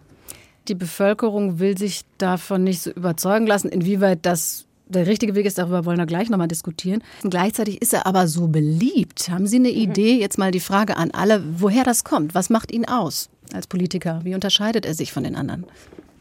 Die 0.69 0.75
Bevölkerung 0.75 1.59
will 1.59 1.76
sich 1.76 2.02
davon 2.19 2.64
nicht 2.64 2.83
so 2.83 2.91
überzeugen 2.91 3.47
lassen, 3.47 3.69
inwieweit 3.69 4.21
das 4.23 4.67
der 4.93 5.07
richtige 5.07 5.35
Weg 5.35 5.47
ist, 5.47 5.59
darüber 5.59 5.85
wollen 5.85 5.99
wir 5.99 6.07
gleich 6.07 6.29
nochmal 6.29 6.49
diskutieren. 6.49 7.02
Gleichzeitig 7.23 7.81
ist 7.81 7.95
er 7.95 8.07
aber 8.07 8.29
so 8.29 8.49
beliebt. 8.49 9.29
Haben 9.31 9.47
Sie 9.47 9.57
eine 9.57 9.71
mhm. 9.71 9.76
Idee, 9.76 10.21
jetzt 10.21 10.38
mal 10.38 10.50
die 10.50 10.61
Frage 10.61 10.97
an 10.97 11.11
alle, 11.12 11.43
woher 11.59 11.85
das 11.85 12.05
kommt? 12.05 12.35
Was 12.35 12.50
macht 12.50 12.71
ihn 12.71 12.85
aus 12.85 13.31
als 13.52 13.67
Politiker? 13.67 14.21
Wie 14.25 14.35
unterscheidet 14.35 14.87
er 14.87 14.95
sich 14.95 15.12
von 15.12 15.25
den 15.25 15.35
anderen? 15.35 15.67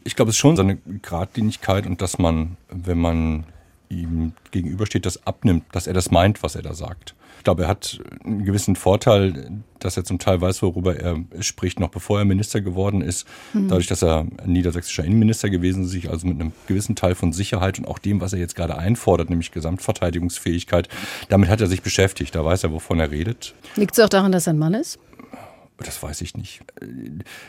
Ich 0.04 0.16
glaube, 0.16 0.30
es 0.30 0.36
ist 0.36 0.40
schon 0.40 0.56
seine 0.56 0.78
Gradlinigkeit 1.02 1.86
und 1.86 2.02
dass 2.02 2.18
man, 2.18 2.56
wenn 2.68 2.98
man 2.98 3.44
ihm 3.88 4.32
gegenübersteht, 4.50 5.06
das 5.06 5.26
abnimmt, 5.26 5.64
dass 5.72 5.86
er 5.86 5.94
das 5.94 6.10
meint, 6.10 6.42
was 6.42 6.54
er 6.54 6.62
da 6.62 6.74
sagt. 6.74 7.14
Ich 7.38 7.44
glaube, 7.44 7.64
er 7.64 7.68
hat 7.68 8.00
einen 8.24 8.44
gewissen 8.44 8.76
Vorteil, 8.76 9.50
dass 9.80 9.96
er 9.96 10.04
zum 10.04 10.20
Teil 10.20 10.40
weiß, 10.40 10.62
worüber 10.62 10.96
er 10.96 11.16
spricht, 11.40 11.80
noch 11.80 11.88
bevor 11.88 12.20
er 12.20 12.24
Minister 12.24 12.60
geworden 12.60 13.02
ist. 13.02 13.26
Mhm. 13.52 13.66
Dadurch, 13.66 13.88
dass 13.88 14.02
er 14.02 14.26
niedersächsischer 14.46 15.04
Innenminister 15.04 15.50
gewesen 15.50 15.82
ist, 15.82 15.90
sich 15.90 16.08
also 16.08 16.26
mit 16.28 16.40
einem 16.40 16.52
gewissen 16.68 16.94
Teil 16.94 17.16
von 17.16 17.32
Sicherheit 17.32 17.80
und 17.80 17.86
auch 17.86 17.98
dem, 17.98 18.20
was 18.20 18.32
er 18.32 18.38
jetzt 18.38 18.54
gerade 18.54 18.78
einfordert, 18.78 19.28
nämlich 19.28 19.50
Gesamtverteidigungsfähigkeit, 19.50 20.88
damit 21.30 21.48
hat 21.48 21.60
er 21.60 21.66
sich 21.66 21.82
beschäftigt. 21.82 22.32
Da 22.36 22.44
weiß 22.44 22.62
er, 22.62 22.72
wovon 22.72 23.00
er 23.00 23.10
redet. 23.10 23.54
Liegt 23.74 23.98
es 23.98 24.04
auch 24.04 24.08
daran, 24.08 24.30
dass 24.30 24.46
er 24.46 24.52
ein 24.52 24.58
Mann 24.58 24.74
ist? 24.74 25.00
Das 25.78 26.00
weiß 26.00 26.20
ich 26.20 26.36
nicht. 26.36 26.60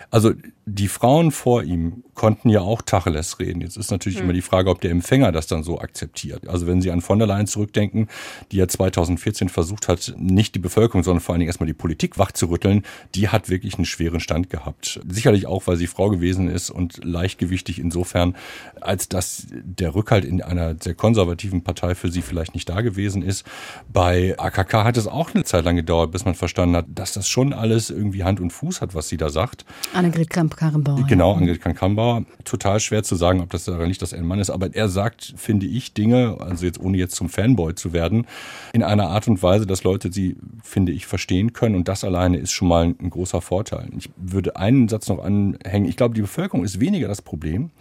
Also 0.10 0.34
die 0.66 0.88
Frauen 0.88 1.32
vor 1.32 1.62
ihm 1.62 2.04
konnten 2.14 2.50
ja 2.50 2.62
auch 2.62 2.82
Tacheles 2.82 3.40
reden. 3.40 3.62
Jetzt 3.62 3.78
ist 3.78 3.92
natürlich 3.92 4.20
hm. 4.20 4.26
immer 4.26 4.34
die 4.34 4.42
Frage, 4.42 4.70
ob 4.70 4.82
der 4.82 4.92
Empfänger 4.92 5.32
das 5.32 5.48
dann 5.48 5.64
so 5.64 5.80
akzeptiert. 5.80 6.48
Also 6.48 6.68
wenn 6.68 6.82
Sie 6.82 6.92
an 6.92 7.02
von 7.02 7.20
der 7.20 7.28
Leyen 7.28 7.48
zurückdenken, 7.48 8.08
die 8.52 8.58
ja 8.58 8.68
2014 8.68 9.50
versucht 9.50 9.88
hat, 9.88 10.14
nicht 10.18 10.56
die 10.56 10.60
Bevölkerung, 10.60 11.04
sondern 11.04 11.22
vor 11.22 11.34
allen 11.34 11.40
Dingen 11.40 11.50
erstmal 11.50 11.68
die 11.68 11.74
Politik 11.74 12.18
wachzurütteln, 12.18 12.84
die 13.16 13.30
hat 13.30 13.50
wirklich 13.50 13.76
einen 13.76 13.86
schweren 13.86 14.20
Stand 14.20 14.50
gehabt. 14.50 15.00
Sicherlich 15.08 15.48
auch, 15.48 15.68
weil 15.68 15.78
sie 15.78 15.88
Frau 15.88 16.10
gewesen 16.10 16.50
ist 16.50 16.70
und 16.70 17.04
leichtgewichtig 17.04 17.80
insofern, 17.80 18.36
als 18.82 19.10
dass 19.10 19.48
der 19.52 19.96
Rückhalt 19.96 20.26
in 20.26 20.42
einer 20.42 20.76
sehr 20.80 20.94
konservativen 20.94 21.64
Partei 21.64 21.96
für 21.96 22.12
sie 22.12 22.22
vielleicht 22.22 22.54
nicht 22.54 22.70
da 22.70 22.82
gewesen 22.82 23.22
ist. 23.22 23.46
Bei 23.92 24.36
AKK 24.38 24.84
hat 24.84 24.98
es 24.98 25.08
auch 25.08 25.34
eine 25.34 25.44
Zeit 25.44 25.66
lang 25.66 25.76
gedauert, 25.76 26.12
bis 26.12 26.26
man 26.26 26.36
verstanden 26.36 26.76
hat, 26.76 26.86
dass 26.90 27.14
das 27.14 27.28
schon 27.28 27.54
alles 27.54 27.90
irgendwie 27.90 28.24
Hand 28.24 28.40
und 28.40 28.52
Fuß 28.52 28.82
hat, 28.82 28.96
was 28.96 29.10
sie 29.10 29.18
da 29.18 29.30
sagt. 29.30 29.66
Annegret 29.94 30.30
Kramp-Karrenbauer. 30.30 31.06
Genau, 31.08 31.34
Annegret 31.34 31.62
Kramp-Karrenbauer. 31.62 32.03
Total 32.44 32.80
schwer 32.80 33.04
zu 33.04 33.16
sagen, 33.16 33.42
ob 33.42 33.50
das 33.50 33.66
daran 33.66 33.88
liegt, 33.88 34.02
dass 34.02 34.14
er 34.14 34.20
ein 34.20 34.26
Mann 34.26 34.40
ist, 34.40 34.50
aber 34.50 34.74
er 34.74 34.90
sagt, 34.90 35.34
finde 35.38 35.66
ich, 35.66 35.94
Dinge, 35.94 36.38
also 36.40 36.66
jetzt 36.66 36.80
ohne 36.80 36.98
jetzt 36.98 37.16
zum 37.16 37.30
Fanboy 37.30 37.76
zu 37.76 37.94
werden, 37.94 38.28
in 38.74 38.84
einer 38.84 39.10
Art 39.10 39.28
und 39.28 39.42
Weise, 39.42 39.66
dass 39.66 39.84
Leute 39.84 40.12
sie, 40.12 40.36
finde 40.64 40.92
ich, 40.92 41.06
verstehen 41.06 41.54
können 41.54 41.76
und 41.76 41.88
das 41.88 42.04
alleine 42.04 42.38
ist 42.38 42.52
schon 42.52 42.68
mal 42.68 42.86
ein 42.86 43.10
großer 43.10 43.42
Vorteil. 43.42 43.90
Ich 43.98 44.10
würde 44.18 44.56
einen 44.56 44.88
Satz 44.90 45.08
noch 45.10 45.24
anhängen. 45.24 45.88
Ich 45.88 45.98
glaube, 45.98 46.16
die 46.16 46.22
Bevölkerung 46.22 46.64
ist 46.64 46.80
weniger 46.80 47.08
das 47.08 47.22
Problem 47.22 47.72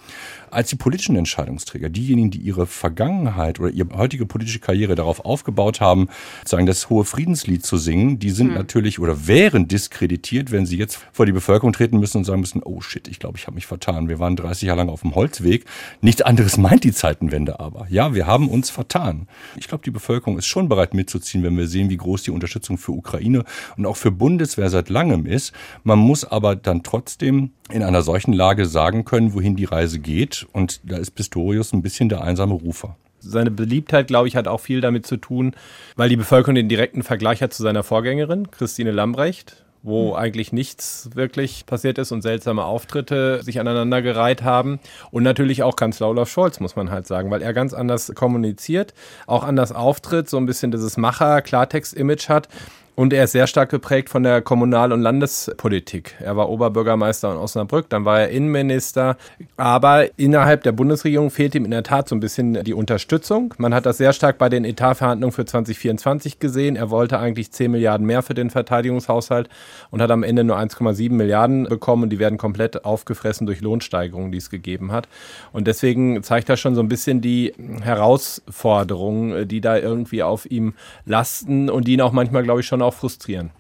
als 0.51 0.69
die 0.69 0.77
politischen 0.77 1.17
Entscheidungsträger. 1.17 1.89
Diejenigen, 1.89 2.31
die 2.31 2.39
ihre 2.39 2.67
Vergangenheit 2.67 3.59
oder 3.59 3.71
ihre 3.71 3.97
heutige 3.97 4.27
politische 4.27 4.59
Karriere 4.59 4.95
darauf 4.95 5.25
aufgebaut 5.25 5.81
haben, 5.81 6.09
sagen, 6.45 6.67
das 6.67 6.91
hohe 6.91 7.05
Friedenslied 7.05 7.65
zu 7.65 7.77
singen, 7.77 8.19
die 8.19 8.31
sind 8.31 8.49
mhm. 8.49 8.55
natürlich 8.55 8.99
oder 8.99 9.27
wären 9.27 9.69
diskreditiert, 9.69 10.53
wenn 10.53 10.67
sie 10.67 10.77
jetzt 10.77 11.01
vor 11.13 11.27
die 11.27 11.33
Bevölkerung 11.33 11.73
treten 11.73 11.99
müssen 11.99 12.19
und 12.19 12.25
sagen 12.25 12.41
müssen, 12.41 12.63
oh 12.63 12.81
shit, 12.81 13.09
ich 13.09 13.19
glaube, 13.19 13.39
ich 13.39 13.47
habe 13.47 13.55
mich 13.55 13.67
vertan. 13.67 14.09
Wir 14.13 14.19
waren 14.19 14.37
30 14.37 14.67
Jahre 14.69 14.77
lang 14.77 14.91
auf 14.91 15.01
dem 15.01 15.15
Holzweg. 15.15 15.65
Nichts 16.03 16.21
anderes 16.21 16.59
meint 16.59 16.85
die 16.85 16.93
Zeitenwende 16.93 17.61
aber. 17.61 17.87
Ja, 17.89 18.15
wir 18.15 18.27
haben 18.27 18.51
uns 18.51 18.69
vertan. 18.69 19.27
Ich 19.57 19.69
glaube, 19.69 19.85
die 19.85 19.91
Bevölkerung 19.91 20.37
ist 20.37 20.45
schon 20.45 20.69
bereit 20.69 20.93
mitzuziehen, 20.93 21.43
wenn 21.43 21.57
wir 21.57 21.67
sehen, 21.67 21.89
wie 21.89 21.97
groß 21.97 22.25
die 22.25 22.31
Unterstützung 22.31 22.77
für 22.77 22.93
Ukraine 22.93 23.45
und 23.79 23.87
auch 23.87 23.97
für 23.97 24.11
Bundeswehr 24.11 24.69
seit 24.69 24.91
langem 24.91 25.25
ist. 25.25 25.55
Man 25.83 25.99
muss 25.99 26.27
aber 26.27 26.57
dann 26.57 26.83
trotzdem 26.83 27.53
in 27.71 27.83
einer 27.83 28.03
solchen 28.03 28.35
Lage 28.35 28.67
sagen 28.67 29.07
können, 29.07 29.33
wohin 29.33 29.57
die 29.57 29.65
Reise 29.65 29.99
geht. 29.99 30.47
Und 30.53 30.83
da 30.85 30.99
ist 30.99 31.13
Pistorius 31.13 31.73
ein 31.73 31.81
bisschen 31.81 32.11
der 32.11 32.23
einsame 32.23 32.53
Rufer. 32.53 32.99
Seine 33.19 33.51
Beliebtheit, 33.51 34.09
glaube 34.09 34.29
ich, 34.29 34.37
hat 34.37 34.47
auch 34.47 34.61
viel 34.61 34.83
damit 34.83 35.07
zu 35.07 35.17
tun, 35.17 35.55
weil 35.97 36.11
die 36.11 36.17
Bevölkerung 36.17 36.55
den 36.55 36.69
direkten 36.69 37.03
Vergleich 37.03 37.41
hat 37.41 37.55
zu 37.55 37.63
seiner 37.63 37.83
Vorgängerin, 37.83 38.51
Christine 38.51 38.91
Lambrecht, 38.91 39.65
wo 39.83 40.11
mhm. 40.11 40.17
eigentlich 40.17 40.53
nichts 40.53 41.11
wirklich 41.15 41.67
passiert 41.67 41.99
ist 41.99 42.13
und 42.13 42.23
seltsame 42.23 42.65
Auftritte 42.65 43.43
sich 43.43 43.61
aneinandergereiht 43.61 44.43
haben. 44.43 44.81
Und 45.11 45.23
natürlich 45.23 45.63
auch 45.63 45.77
Kanzler 45.77 46.09
Olaf 46.09 46.29
Scholz, 46.29 46.61
muss 46.61 46.77
man 46.77 46.91
halt 46.91 47.07
sagen, 47.07 47.31
weil 47.31 47.43
er 47.43 47.53
ganz 47.53 47.75
anders 47.75 48.13
kommuniziert, 48.15 48.95
auch 49.27 49.45
anders 49.45 49.73
auftritt, 49.73 50.29
so 50.29 50.37
ein 50.37 50.47
bisschen 50.47 50.71
dieses 50.71 50.97
Macher-Klartext-Image 50.97 52.29
hat. 52.29 52.49
Und 52.95 53.15
er 53.15 53.25
ist 53.25 53.33
sehr 53.33 53.47
stark 53.47 53.71
geprägt 53.71 54.11
von 54.11 54.23
der 54.23 54.43
Kommunal- 54.43 54.93
und 54.93 55.01
Landespolitik. 55.01 56.15
Er 56.21 56.37
war 56.37 56.51
Oberbürgermeister 56.51 57.33
in 57.33 57.39
Osnabrück, 57.39 57.89
dann 57.89 58.05
war 58.05 58.21
er 58.21 58.29
Innenminister. 58.29 59.17
Aber 59.57 60.19
innerhalb 60.19 60.63
der 60.63 60.73
Bundesregierung 60.73 61.31
fehlt 61.31 61.55
ihm 61.55 61.65
in 61.65 61.71
der 61.71 61.85
Tat 61.85 62.11
so 62.11 62.15
ein 62.15 62.21
bisschen 62.21 62.63
die 62.65 62.75
Unterstützung. 62.75 63.55
Man 63.57 63.73
hat 63.73 63.87
das 63.87 63.97
sehr 63.97 64.13
stark 64.13 64.37
bei 64.37 64.51
den 64.51 64.67
Etatverhandlungen 64.67 65.33
für 65.33 65.47
2024 65.47 66.39
gesehen. 66.39 66.77
Er 66.77 66.91
wollte 66.91 67.19
eigentlich 67.19 67.51
10 67.51 67.71
Milliarden 67.71 68.07
mehr 68.07 68.23
für 68.23 68.35
den 68.35 68.51
Verteidigungshaushalt 68.51 69.49
und 69.91 70.03
hat 70.03 70.11
am 70.11 70.23
Ende 70.23 70.45
nur 70.45 70.59
1,7 70.59 71.13
Milliarden 71.13 71.65
bekommen. 71.65 72.03
Und 72.03 72.11
die 72.11 72.19
werden 72.19 72.37
komplett 72.37 72.85
aufgefressen 72.85 73.47
durch 73.47 73.63
Lohnsteigerungen, 73.63 74.33
die 74.33 74.39
es 74.39 74.51
gegeben 74.51 74.93
hat. 74.93 75.09
Und 75.55 75.67
deswegen 75.67 76.23
zeigt 76.23 76.51
das 76.51 76.61
schon 76.61 76.75
so 76.75 76.83
ein 76.83 76.89
bisschen 76.89 77.23
die 77.23 77.55
Herausforderungen, 77.81 79.49
die 79.49 79.63
da 79.63 79.79
irgendwie 79.79 80.23
auf 80.23 80.45
ihm 80.51 80.75
lasten 81.07 81.71
und 81.71 81.89
die 81.89 81.95
ihn 81.95 82.03
auch 82.03 82.13
manchmal, 82.13 82.43
glaube 82.43 82.61
ich, 82.61 82.67
schon 82.67 82.83
auch 82.83 82.92
frustrieren. 82.93 83.51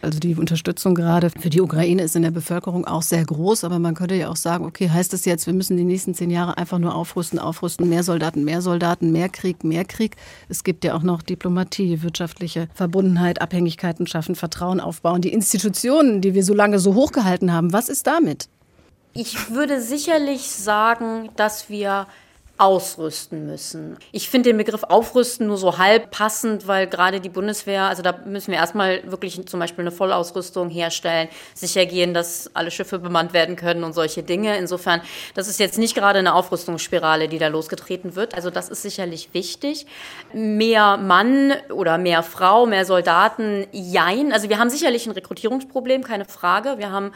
Also 0.00 0.20
die 0.20 0.36
Unterstützung 0.36 0.94
gerade 0.94 1.30
für 1.30 1.50
die 1.50 1.60
Ukraine 1.60 2.02
ist 2.02 2.14
in 2.14 2.22
der 2.22 2.30
Bevölkerung 2.30 2.86
auch 2.86 3.02
sehr 3.02 3.24
groß, 3.24 3.64
aber 3.64 3.78
man 3.78 3.94
könnte 3.94 4.14
ja 4.14 4.28
auch 4.28 4.36
sagen, 4.36 4.64
okay, 4.64 4.88
heißt 4.88 5.12
das 5.12 5.24
jetzt, 5.24 5.46
wir 5.46 5.54
müssen 5.54 5.76
die 5.76 5.84
nächsten 5.84 6.14
zehn 6.14 6.30
Jahre 6.30 6.56
einfach 6.56 6.78
nur 6.78 6.94
aufrüsten, 6.94 7.38
aufrüsten, 7.38 7.88
mehr 7.88 8.04
Soldaten, 8.04 8.44
mehr 8.44 8.62
Soldaten, 8.62 9.10
mehr 9.10 9.28
Krieg, 9.28 9.64
mehr 9.64 9.84
Krieg. 9.84 10.16
Es 10.48 10.62
gibt 10.62 10.84
ja 10.84 10.94
auch 10.94 11.02
noch 11.02 11.22
Diplomatie, 11.22 12.02
wirtschaftliche 12.02 12.68
Verbundenheit, 12.74 13.40
Abhängigkeiten 13.42 14.06
schaffen, 14.06 14.36
Vertrauen 14.36 14.80
aufbauen, 14.80 15.20
die 15.20 15.32
Institutionen, 15.32 16.20
die 16.20 16.34
wir 16.34 16.44
so 16.44 16.54
lange 16.54 16.78
so 16.78 16.94
hochgehalten 16.94 17.52
haben. 17.52 17.72
Was 17.72 17.88
ist 17.88 18.06
damit? 18.06 18.48
Ich 19.14 19.50
würde 19.50 19.80
sicherlich 19.80 20.42
sagen, 20.42 21.30
dass 21.34 21.70
wir 21.70 22.06
ausrüsten 22.58 23.46
müssen. 23.46 23.96
Ich 24.12 24.28
finde 24.28 24.50
den 24.50 24.56
Begriff 24.56 24.82
aufrüsten 24.82 25.46
nur 25.46 25.56
so 25.56 25.78
halb 25.78 26.10
passend, 26.10 26.66
weil 26.66 26.88
gerade 26.88 27.20
die 27.20 27.28
Bundeswehr, 27.28 27.84
also 27.84 28.02
da 28.02 28.18
müssen 28.24 28.50
wir 28.50 28.58
erstmal 28.58 29.08
wirklich 29.10 29.46
zum 29.46 29.60
Beispiel 29.60 29.82
eine 29.82 29.92
Vollausrüstung 29.92 30.68
herstellen, 30.68 31.28
sicher 31.54 31.86
gehen, 31.86 32.14
dass 32.14 32.50
alle 32.54 32.70
Schiffe 32.70 32.98
bemannt 32.98 33.32
werden 33.32 33.54
können 33.56 33.84
und 33.84 33.92
solche 33.92 34.22
Dinge. 34.22 34.58
Insofern, 34.58 35.00
das 35.34 35.48
ist 35.48 35.60
jetzt 35.60 35.78
nicht 35.78 35.94
gerade 35.94 36.18
eine 36.18 36.34
Aufrüstungsspirale, 36.34 37.28
die 37.28 37.38
da 37.38 37.48
losgetreten 37.48 38.16
wird. 38.16 38.34
Also 38.34 38.50
das 38.50 38.68
ist 38.68 38.82
sicherlich 38.82 39.30
wichtig. 39.32 39.86
Mehr 40.32 40.96
Mann 40.96 41.54
oder 41.72 41.96
mehr 41.96 42.22
Frau, 42.24 42.66
mehr 42.66 42.84
Soldaten, 42.84 43.66
jein. 43.70 44.32
Also 44.32 44.48
wir 44.48 44.58
haben 44.58 44.70
sicherlich 44.70 45.06
ein 45.06 45.12
Rekrutierungsproblem, 45.12 46.02
keine 46.02 46.24
Frage. 46.24 46.74
Wir 46.78 46.90
haben 46.90 47.12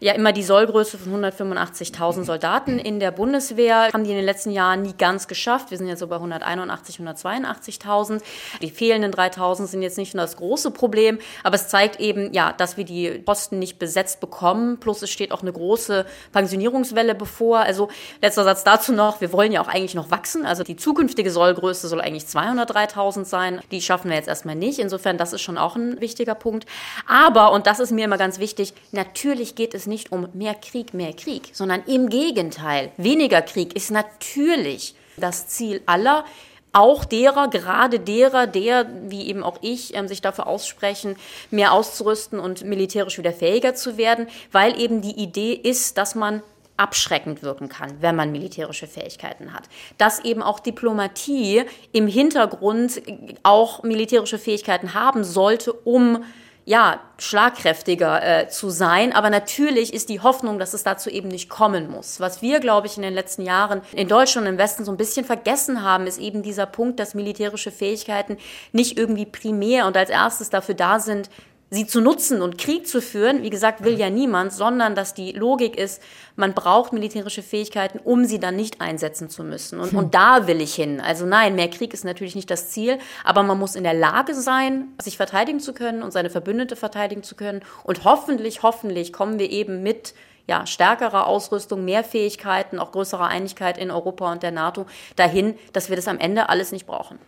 ja 0.00 0.12
immer 0.12 0.32
die 0.32 0.42
Sollgröße 0.42 0.96
von 0.98 1.24
185.000 1.24 2.24
Soldaten 2.24 2.78
in 2.78 3.00
der 3.00 3.10
Bundeswehr. 3.10 3.90
Haben 3.92 4.04
die 4.04 4.10
in 4.10 4.16
den 4.16 4.24
letzten 4.24 4.50
Jahren 4.50 4.82
nie 4.82 4.94
ganz 4.96 5.26
geschafft. 5.26 5.70
Wir 5.70 5.78
sind 5.78 5.88
jetzt 5.88 5.98
so 5.98 6.06
bei 6.06 6.16
181, 6.16 6.98
182.000. 6.98 8.22
Die 8.62 8.70
fehlenden 8.70 9.12
3.000 9.12 9.66
sind 9.66 9.82
jetzt 9.82 9.98
nicht 9.98 10.14
nur 10.14 10.22
das 10.22 10.36
große 10.36 10.70
Problem, 10.70 11.18
aber 11.42 11.56
es 11.56 11.68
zeigt 11.68 11.98
eben, 12.00 12.32
ja, 12.32 12.52
dass 12.52 12.76
wir 12.76 12.84
die 12.84 13.10
Posten 13.10 13.58
nicht 13.58 13.78
besetzt 13.78 14.20
bekommen. 14.20 14.78
Plus 14.78 15.02
es 15.02 15.10
steht 15.10 15.32
auch 15.32 15.42
eine 15.42 15.52
große 15.52 16.06
Pensionierungswelle 16.32 17.14
bevor. 17.14 17.60
Also 17.60 17.88
letzter 18.22 18.44
Satz 18.44 18.62
dazu 18.62 18.92
noch. 18.92 19.20
Wir 19.20 19.32
wollen 19.32 19.50
ja 19.50 19.60
auch 19.60 19.68
eigentlich 19.68 19.94
noch 19.94 20.10
wachsen. 20.12 20.46
Also 20.46 20.62
die 20.62 20.76
zukünftige 20.76 21.30
Sollgröße 21.30 21.88
soll 21.88 22.00
eigentlich 22.00 22.24
203.000 22.24 23.24
sein. 23.24 23.60
Die 23.72 23.82
schaffen 23.82 24.10
wir 24.10 24.16
jetzt 24.16 24.28
erstmal 24.28 24.54
nicht. 24.54 24.78
Insofern, 24.78 25.18
das 25.18 25.32
ist 25.32 25.42
schon 25.42 25.58
auch 25.58 25.74
ein 25.74 26.00
wichtiger 26.00 26.36
Punkt. 26.36 26.66
Aber, 27.08 27.50
und 27.50 27.66
das 27.66 27.80
ist 27.80 27.90
mir 27.90 28.04
immer 28.04 28.18
ganz 28.18 28.38
wichtig, 28.38 28.74
natürlich 28.92 29.56
geht 29.56 29.74
es 29.74 29.87
nicht 29.88 30.12
um 30.12 30.28
mehr 30.32 30.54
Krieg, 30.54 30.94
mehr 30.94 31.12
Krieg, 31.12 31.50
sondern 31.52 31.82
im 31.86 32.08
Gegenteil. 32.08 32.92
Weniger 32.96 33.42
Krieg 33.42 33.74
ist 33.74 33.90
natürlich 33.90 34.94
das 35.16 35.48
Ziel 35.48 35.82
aller, 35.86 36.24
auch 36.72 37.04
derer, 37.04 37.48
gerade 37.48 37.98
derer, 37.98 38.46
der, 38.46 38.86
wie 39.08 39.26
eben 39.26 39.42
auch 39.42 39.58
ich, 39.62 39.96
ähm, 39.96 40.06
sich 40.06 40.20
dafür 40.20 40.46
aussprechen, 40.46 41.16
mehr 41.50 41.72
auszurüsten 41.72 42.38
und 42.38 42.64
militärisch 42.64 43.18
wieder 43.18 43.32
fähiger 43.32 43.74
zu 43.74 43.96
werden, 43.96 44.28
weil 44.52 44.78
eben 44.80 45.00
die 45.00 45.18
Idee 45.18 45.54
ist, 45.54 45.98
dass 45.98 46.14
man 46.14 46.42
abschreckend 46.76 47.42
wirken 47.42 47.68
kann, 47.68 48.00
wenn 48.00 48.14
man 48.14 48.30
militärische 48.30 48.86
Fähigkeiten 48.86 49.52
hat. 49.52 49.64
Dass 49.98 50.20
eben 50.20 50.42
auch 50.42 50.60
Diplomatie 50.60 51.64
im 51.92 52.06
Hintergrund 52.06 53.02
auch 53.42 53.82
militärische 53.82 54.38
Fähigkeiten 54.38 54.94
haben 54.94 55.24
sollte, 55.24 55.72
um 55.72 56.24
ja, 56.68 57.00
schlagkräftiger 57.16 58.42
äh, 58.42 58.48
zu 58.50 58.68
sein. 58.68 59.14
Aber 59.14 59.30
natürlich 59.30 59.94
ist 59.94 60.10
die 60.10 60.20
Hoffnung, 60.20 60.58
dass 60.58 60.74
es 60.74 60.82
dazu 60.82 61.08
eben 61.08 61.28
nicht 61.28 61.48
kommen 61.48 61.90
muss. 61.90 62.20
Was 62.20 62.42
wir, 62.42 62.60
glaube 62.60 62.86
ich, 62.86 62.98
in 62.98 63.02
den 63.02 63.14
letzten 63.14 63.40
Jahren 63.40 63.80
in 63.94 64.06
Deutschland 64.06 64.46
und 64.46 64.52
im 64.52 64.58
Westen 64.58 64.84
so 64.84 64.92
ein 64.92 64.98
bisschen 64.98 65.24
vergessen 65.24 65.82
haben, 65.82 66.06
ist 66.06 66.18
eben 66.18 66.42
dieser 66.42 66.66
Punkt, 66.66 67.00
dass 67.00 67.14
militärische 67.14 67.70
Fähigkeiten 67.70 68.36
nicht 68.72 68.98
irgendwie 68.98 69.24
primär 69.24 69.86
und 69.86 69.96
als 69.96 70.10
erstes 70.10 70.50
dafür 70.50 70.74
da 70.74 71.00
sind, 71.00 71.30
sie 71.70 71.86
zu 71.86 72.00
nutzen 72.00 72.40
und 72.42 72.58
Krieg 72.58 72.86
zu 72.86 73.02
führen, 73.02 73.42
wie 73.42 73.50
gesagt, 73.50 73.84
will 73.84 73.98
ja 73.98 74.10
niemand, 74.10 74.52
sondern 74.52 74.94
dass 74.94 75.14
die 75.14 75.32
Logik 75.32 75.76
ist, 75.76 76.02
man 76.36 76.54
braucht 76.54 76.92
militärische 76.92 77.42
Fähigkeiten, 77.42 77.98
um 78.02 78.24
sie 78.24 78.38
dann 78.38 78.56
nicht 78.56 78.80
einsetzen 78.80 79.28
zu 79.28 79.44
müssen. 79.44 79.80
Und, 79.80 79.92
hm. 79.92 79.98
und 79.98 80.14
da 80.14 80.46
will 80.46 80.60
ich 80.60 80.74
hin. 80.74 81.00
Also 81.00 81.26
nein, 81.26 81.54
mehr 81.54 81.68
Krieg 81.68 81.92
ist 81.92 82.04
natürlich 82.04 82.34
nicht 82.34 82.50
das 82.50 82.70
Ziel, 82.70 82.98
aber 83.24 83.42
man 83.42 83.58
muss 83.58 83.74
in 83.74 83.84
der 83.84 83.94
Lage 83.94 84.34
sein, 84.34 84.88
sich 85.00 85.16
verteidigen 85.16 85.60
zu 85.60 85.74
können 85.74 86.02
und 86.02 86.12
seine 86.12 86.30
Verbündete 86.30 86.76
verteidigen 86.76 87.22
zu 87.22 87.34
können. 87.34 87.62
Und 87.84 88.04
hoffentlich, 88.04 88.62
hoffentlich 88.62 89.12
kommen 89.12 89.38
wir 89.38 89.50
eben 89.50 89.82
mit 89.82 90.14
ja, 90.46 90.64
stärkerer 90.66 91.26
Ausrüstung, 91.26 91.84
mehr 91.84 92.02
Fähigkeiten, 92.02 92.78
auch 92.78 92.92
größerer 92.92 93.26
Einigkeit 93.26 93.76
in 93.76 93.90
Europa 93.90 94.32
und 94.32 94.42
der 94.42 94.50
NATO 94.50 94.86
dahin, 95.16 95.54
dass 95.74 95.90
wir 95.90 95.96
das 95.96 96.08
am 96.08 96.18
Ende 96.18 96.48
alles 96.48 96.72
nicht 96.72 96.86
brauchen. 96.86 97.18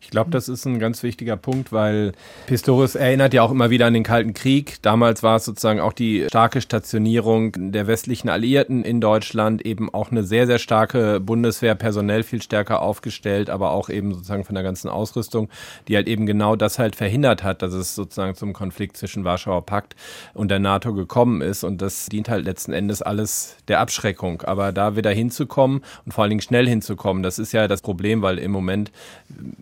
Ich 0.00 0.10
glaube, 0.10 0.30
das 0.30 0.48
ist 0.48 0.64
ein 0.64 0.78
ganz 0.78 1.02
wichtiger 1.02 1.36
Punkt, 1.36 1.72
weil 1.72 2.12
Pistorius 2.46 2.94
erinnert 2.94 3.34
ja 3.34 3.42
auch 3.42 3.50
immer 3.50 3.70
wieder 3.70 3.86
an 3.86 3.94
den 3.94 4.02
Kalten 4.02 4.34
Krieg. 4.34 4.76
Damals 4.82 5.22
war 5.22 5.36
es 5.36 5.44
sozusagen 5.44 5.80
auch 5.80 5.92
die 5.92 6.26
starke 6.28 6.60
Stationierung 6.60 7.52
der 7.72 7.86
westlichen 7.86 8.28
Alliierten 8.28 8.84
in 8.84 9.00
Deutschland, 9.00 9.64
eben 9.64 9.92
auch 9.92 10.10
eine 10.10 10.24
sehr, 10.24 10.46
sehr 10.46 10.58
starke 10.58 11.20
Bundeswehr, 11.20 11.74
personell 11.74 12.22
viel 12.22 12.42
stärker 12.42 12.82
aufgestellt, 12.82 13.50
aber 13.50 13.70
auch 13.70 13.88
eben 13.88 14.14
sozusagen 14.14 14.44
von 14.44 14.54
der 14.54 14.64
ganzen 14.64 14.88
Ausrüstung, 14.88 15.48
die 15.88 15.96
halt 15.96 16.08
eben 16.08 16.26
genau 16.26 16.56
das 16.56 16.78
halt 16.78 16.96
verhindert 16.96 17.42
hat, 17.42 17.62
dass 17.62 17.72
es 17.72 17.94
sozusagen 17.94 18.34
zum 18.34 18.52
Konflikt 18.52 18.96
zwischen 18.96 19.24
Warschauer 19.24 19.64
Pakt 19.66 19.94
und 20.34 20.50
der 20.50 20.58
NATO 20.58 20.94
gekommen 20.94 21.40
ist. 21.42 21.64
Und 21.64 21.82
das 21.82 22.06
dient 22.06 22.28
halt 22.28 22.44
letzten 22.44 22.72
Endes 22.72 23.02
alles 23.02 23.56
der 23.68 23.80
Abschreckung. 23.80 24.42
Aber 24.42 24.72
da 24.72 24.96
wieder 24.96 25.10
hinzukommen 25.10 25.82
und 26.04 26.12
vor 26.12 26.22
allen 26.22 26.30
Dingen 26.30 26.40
schnell 26.40 26.68
hinzukommen, 26.68 27.22
das 27.22 27.38
ist 27.38 27.52
ja 27.52 27.68
das 27.68 27.82
Problem, 27.82 28.22
weil 28.22 28.38
im 28.38 28.50
Moment 28.50 28.90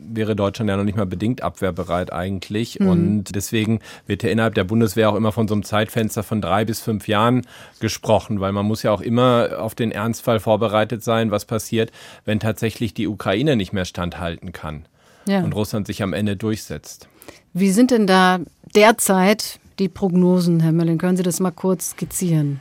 wäre 0.09 0.37
Deutschland 0.37 0.71
ja 0.71 0.77
noch 0.77 0.85
nicht 0.85 0.97
mal 0.97 1.07
bedingt 1.07 1.43
abwehrbereit 1.43 2.13
eigentlich. 2.13 2.81
Mhm. 2.81 2.89
Und 2.89 3.25
deswegen 3.35 3.81
wird 4.07 4.23
ja 4.23 4.31
innerhalb 4.31 4.55
der 4.55 4.65
Bundeswehr 4.65 5.11
auch 5.11 5.15
immer 5.15 5.33
von 5.33 5.49
so 5.49 5.55
einem 5.55 5.65
Zeitfenster 5.65 6.23
von 6.23 6.41
drei 6.41 6.65
bis 6.65 6.81
fünf 6.81 7.09
Jahren 7.09 7.43
gesprochen, 7.81 8.41
weil 8.41 8.53
man 8.53 8.67
muss 8.67 8.83
ja 8.83 8.93
auch 8.93 9.01
immer 9.01 9.59
auf 9.59 9.75
den 9.75 9.91
Ernstfall 9.91 10.41
vorbereitet 10.41 11.03
sein, 11.03 11.31
was 11.31 11.45
passiert, 11.45 11.93
wenn 12.25 12.41
tatsächlich 12.41 12.95
die 12.95 13.07
Ukraine 13.07 13.57
nicht 13.57 13.73
mehr 13.73 13.85
standhalten 13.85 14.53
kann 14.53 14.87
ja. 15.27 15.41
und 15.41 15.53
Russland 15.55 15.87
sich 15.87 16.03
am 16.03 16.13
Ende 16.13 16.37
durchsetzt. 16.37 17.09
Wie 17.53 17.71
sind 17.71 17.91
denn 17.91 18.07
da 18.07 18.41
derzeit 18.75 19.59
die 19.79 19.89
Prognosen, 19.89 20.61
Herr 20.61 20.73
Mölling? 20.73 20.99
Können 20.99 21.17
Sie 21.17 21.23
das 21.23 21.41
mal 21.41 21.51
kurz 21.51 21.91
skizzieren? 21.91 22.61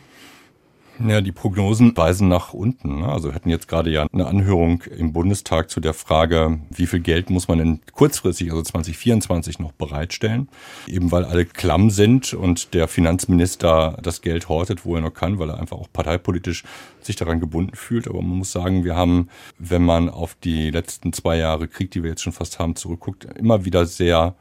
Ja, 1.06 1.20
die 1.20 1.34
Prognosen 1.34 1.96
weisen 1.98 2.30
nach 2.30 2.54
unten. 2.54 3.00
Ne? 3.00 3.10
Also 3.10 3.30
wir 3.30 3.36
hatten 3.36 3.50
jetzt 3.50 3.68
gerade 3.68 3.90
ja 3.90 4.08
eine 4.14 4.28
Anhörung 4.28 4.82
im 4.84 5.12
Bundestag 5.12 5.70
zu 5.70 5.82
der 5.82 5.94
Frage, 5.94 6.60
wie 6.70 6.88
viel 6.88 7.02
Geld 7.02 7.30
muss 7.30 7.50
man 7.50 7.58
denn 7.58 7.80
kurzfristig, 7.92 8.50
also 8.52 8.62
2024 8.62 9.60
noch 9.60 9.74
bereitstellen? 9.74 10.48
Eben 10.88 11.12
weil 11.12 11.26
alle 11.26 11.46
klamm 11.46 11.90
sind 11.90 12.34
und 12.34 12.74
der 12.74 12.88
Finanzminister 12.88 13.98
das 14.02 14.22
Geld 14.22 14.48
hortet, 14.48 14.86
wo 14.86 14.96
er 14.96 15.02
noch 15.02 15.14
kann, 15.14 15.38
weil 15.38 15.50
er 15.50 15.60
einfach 15.60 15.78
auch 15.78 15.92
parteipolitisch 15.92 16.64
sich 17.02 17.18
daran 17.18 17.42
gebunden 17.42 17.76
fühlt. 17.76 18.08
Aber 18.08 18.22
man 18.22 18.38
muss 18.38 18.54
sagen, 18.54 18.86
wir 18.86 18.96
haben, 18.96 19.30
wenn 19.60 19.84
man 19.84 20.10
auf 20.10 20.36
die 20.44 20.72
letzten 20.72 21.12
zwei 21.12 21.38
Jahre 21.38 21.68
Krieg, 21.68 21.92
die 21.92 22.04
wir 22.04 22.12
jetzt 22.12 22.24
schon 22.24 22.34
fast 22.34 22.58
haben, 22.58 22.76
zurückguckt, 22.78 23.26
immer 23.38 23.66
wieder 23.66 23.86
sehr 23.86 24.36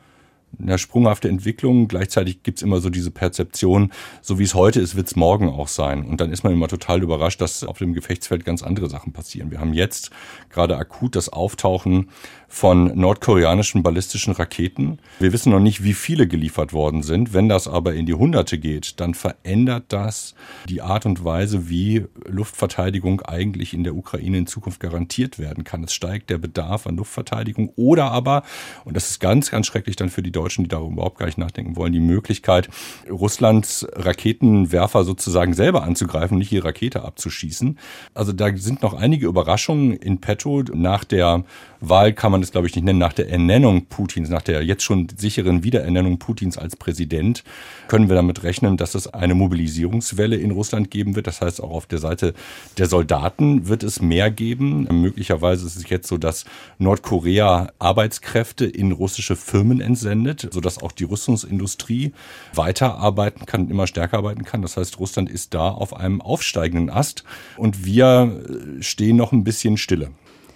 eine 0.61 0.79
sprunghafte 0.79 1.29
Entwicklung. 1.29 1.89
Gleichzeitig 1.89 2.43
gibt's 2.43 2.63
immer 2.63 2.81
so 2.81 2.91
diese 2.91 3.11
Perzeption, 3.11 3.93
so 4.23 4.39
wie 4.39 4.45
es 4.45 4.55
heute 4.55 4.81
ist, 4.81 4.97
wird's 4.97 5.17
morgen 5.17 5.49
auch 5.49 5.69
sein. 5.69 6.05
Und 6.05 6.21
dann 6.21 6.33
ist 6.33 6.45
man 6.45 6.53
immer 6.53 6.69
total 6.69 7.03
überrascht, 7.03 7.41
dass 7.41 7.65
auf 7.65 7.79
dem 7.79 7.95
Gefechtsfeld 7.95 8.45
ganz 8.45 8.63
andere 8.63 8.89
Sachen 8.89 9.13
passieren. 9.13 9.51
Wir 9.51 9.61
haben 9.61 9.75
jetzt 9.75 10.11
gerade 10.51 10.77
akut 10.77 11.17
das 11.17 11.29
Auftauchen 11.29 12.11
von 12.55 12.97
nordkoreanischen 12.97 13.83
ballistischen 13.83 14.33
Raketen. 14.33 14.99
Wir 15.19 15.33
wissen 15.33 15.51
noch 15.51 15.59
nicht, 15.59 15.83
wie 15.83 15.93
viele 15.93 16.29
geliefert 16.29 16.73
worden 16.73 17.03
sind. 17.03 17.35
Wenn 17.35 17.49
das 17.49 17.67
aber 17.67 17.95
in 17.95 18.07
die 18.07 18.15
Hunderte 18.15 18.59
geht, 18.59 19.01
dann 19.01 19.15
verändert 19.15 19.87
das 19.89 20.35
die 20.69 20.81
Art 20.81 21.05
und 21.05 21.25
Weise, 21.25 21.69
wie 21.69 22.05
Luftverteidigung 22.27 23.23
eigentlich 23.23 23.75
in 23.75 23.83
der 23.83 23.97
Ukraine 23.97 24.39
in 24.39 24.47
Zukunft 24.47 24.79
garantiert 24.79 25.41
werden 25.41 25.65
kann. 25.65 25.83
Es 25.83 25.95
steigt 25.95 26.31
der 26.31 26.39
Bedarf 26.39 26.87
an 26.87 26.97
Luftverteidigung 26.97 27.73
oder 27.75 28.13
aber, 28.13 28.45
und 28.85 28.97
das 28.97 29.11
ist 29.11 29.19
ganz, 29.19 29.51
ganz 29.51 29.67
schrecklich 29.67 29.97
dann 29.97 30.09
für 30.09 30.23
die 30.23 30.31
Deutschen, 30.31 30.44
die 30.49 30.69
darüber 30.69 30.93
überhaupt 30.93 31.19
gar 31.19 31.27
nicht 31.27 31.39
nachdenken 31.39 31.77
wollen, 31.77 31.93
die 31.93 32.01
Möglichkeit, 32.01 32.69
Russlands 33.11 33.87
Raketenwerfer 33.95 35.05
sozusagen 35.05 35.55
selber 35.55 35.83
anzugreifen, 35.83 36.39
nicht 36.39 36.53
ihre 36.53 36.65
Rakete 36.69 37.05
abzuschießen. 37.05 37.79
Also 38.15 38.33
da 38.33 38.55
sind 38.57 38.83
noch 38.83 38.95
einige 38.95 39.27
Überraschungen 39.27 39.93
in 39.93 40.21
petto. 40.21 40.63
Nach 40.73 41.05
der 41.05 41.45
Wahl 41.89 42.13
kann 42.13 42.33
man 42.33 42.41
das 42.41 42.53
glaube 42.53 42.67
ich 42.67 42.75
nicht 42.75 42.85
nennen, 42.85 42.99
nach 42.99 43.13
der 43.13 43.29
Ernennung 43.31 43.87
Putins, 43.87 44.29
nach 44.29 44.43
der 44.43 44.63
jetzt 44.63 44.83
schon 44.83 45.09
sicheren 45.17 45.65
Wiederernennung 45.65 46.19
Putins 46.19 46.59
als 46.59 46.77
Präsident, 46.77 47.45
können 47.89 48.09
wir 48.09 48.17
damit 48.17 48.43
rechnen, 48.43 48.77
dass 48.77 48.95
es 48.95 49.07
eine 49.09 49.35
Mobilisierungswelle 49.35 50.37
in 50.37 50.51
Russland 50.51 50.91
geben 50.91 51.17
wird. 51.17 51.27
Das 51.27 51.41
heißt, 51.41 51.63
auch 51.63 51.71
auf 51.71 51.87
der 51.87 51.99
Seite 51.99 52.35
der 52.79 52.87
Soldaten 52.87 53.69
wird 53.69 53.83
es 53.83 54.01
mehr 54.01 54.31
geben. 54.31 54.87
Möglicherweise 55.01 55.67
ist 55.67 55.77
es 55.77 55.89
jetzt 55.89 56.09
so, 56.09 56.19
dass 56.19 56.45
Nordkorea 56.79 57.73
Arbeitskräfte 57.79 58.65
in 58.65 58.93
russische 58.93 59.37
Firmen 59.37 59.81
entsendet, 59.81 60.49
sodass 60.53 60.83
auch 60.83 60.93
die 60.93 61.05
Rüstungsindustrie 61.05 62.13
weiterarbeiten 62.55 63.47
kann, 63.47 63.69
immer 63.69 63.87
stärker 63.87 64.19
arbeiten 64.19 64.45
kann. 64.45 64.63
Das 64.63 64.77
heißt, 64.77 64.99
Russland 64.99 65.31
ist 65.31 65.55
da 65.55 65.71
auf 65.71 65.95
einem 65.97 66.21
aufsteigenden 66.21 66.91
Ast 66.91 67.25
und 67.57 67.85
wir 67.85 68.43
stehen 68.81 69.17
noch 69.17 69.33
ein 69.33 69.45
bisschen 69.45 69.77
stille. 69.77 70.11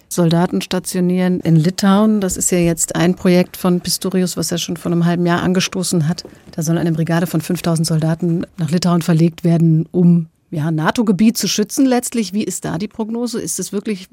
Soldaten 0.09 0.61
stationieren 0.63 1.41
in 1.41 1.57
Litauen. 1.57 2.21
Das 2.21 2.37
ist 2.37 2.51
ja 2.51 2.59
jetzt 2.59 2.97
ein 2.97 3.15
Projekt 3.15 3.57
von 3.57 3.81
Pistorius, 3.81 4.37
was 4.37 4.51
er 4.51 4.59
schon 4.59 4.77
vor 4.77 4.91
einem 4.91 5.05
halben 5.05 5.27
Jahr 5.27 5.43
angestoßen 5.43 6.09
hat. 6.09 6.25
Da 6.53 6.63
soll 6.63 6.79
eine 6.79 6.93
Brigade 6.93 7.27
von 7.27 7.41
5000 7.41 7.87
Soldaten 7.87 8.47
nach 8.57 8.71
Litauen 8.71 9.03
verlegt 9.03 9.45
werden, 9.45 9.87
um 9.91 10.27
ja, 10.51 10.71
NATO-Gebiet 10.71 11.37
zu 11.37 11.47
schützen 11.47 11.85
letztlich. 11.85 12.33
Wie 12.33 12.45
ist 12.45 12.65
da 12.65 12.79
die 12.79 12.89
Prognose? 12.89 13.41
Ist 13.41 13.59
es 13.59 13.73
wirklich 13.73 14.09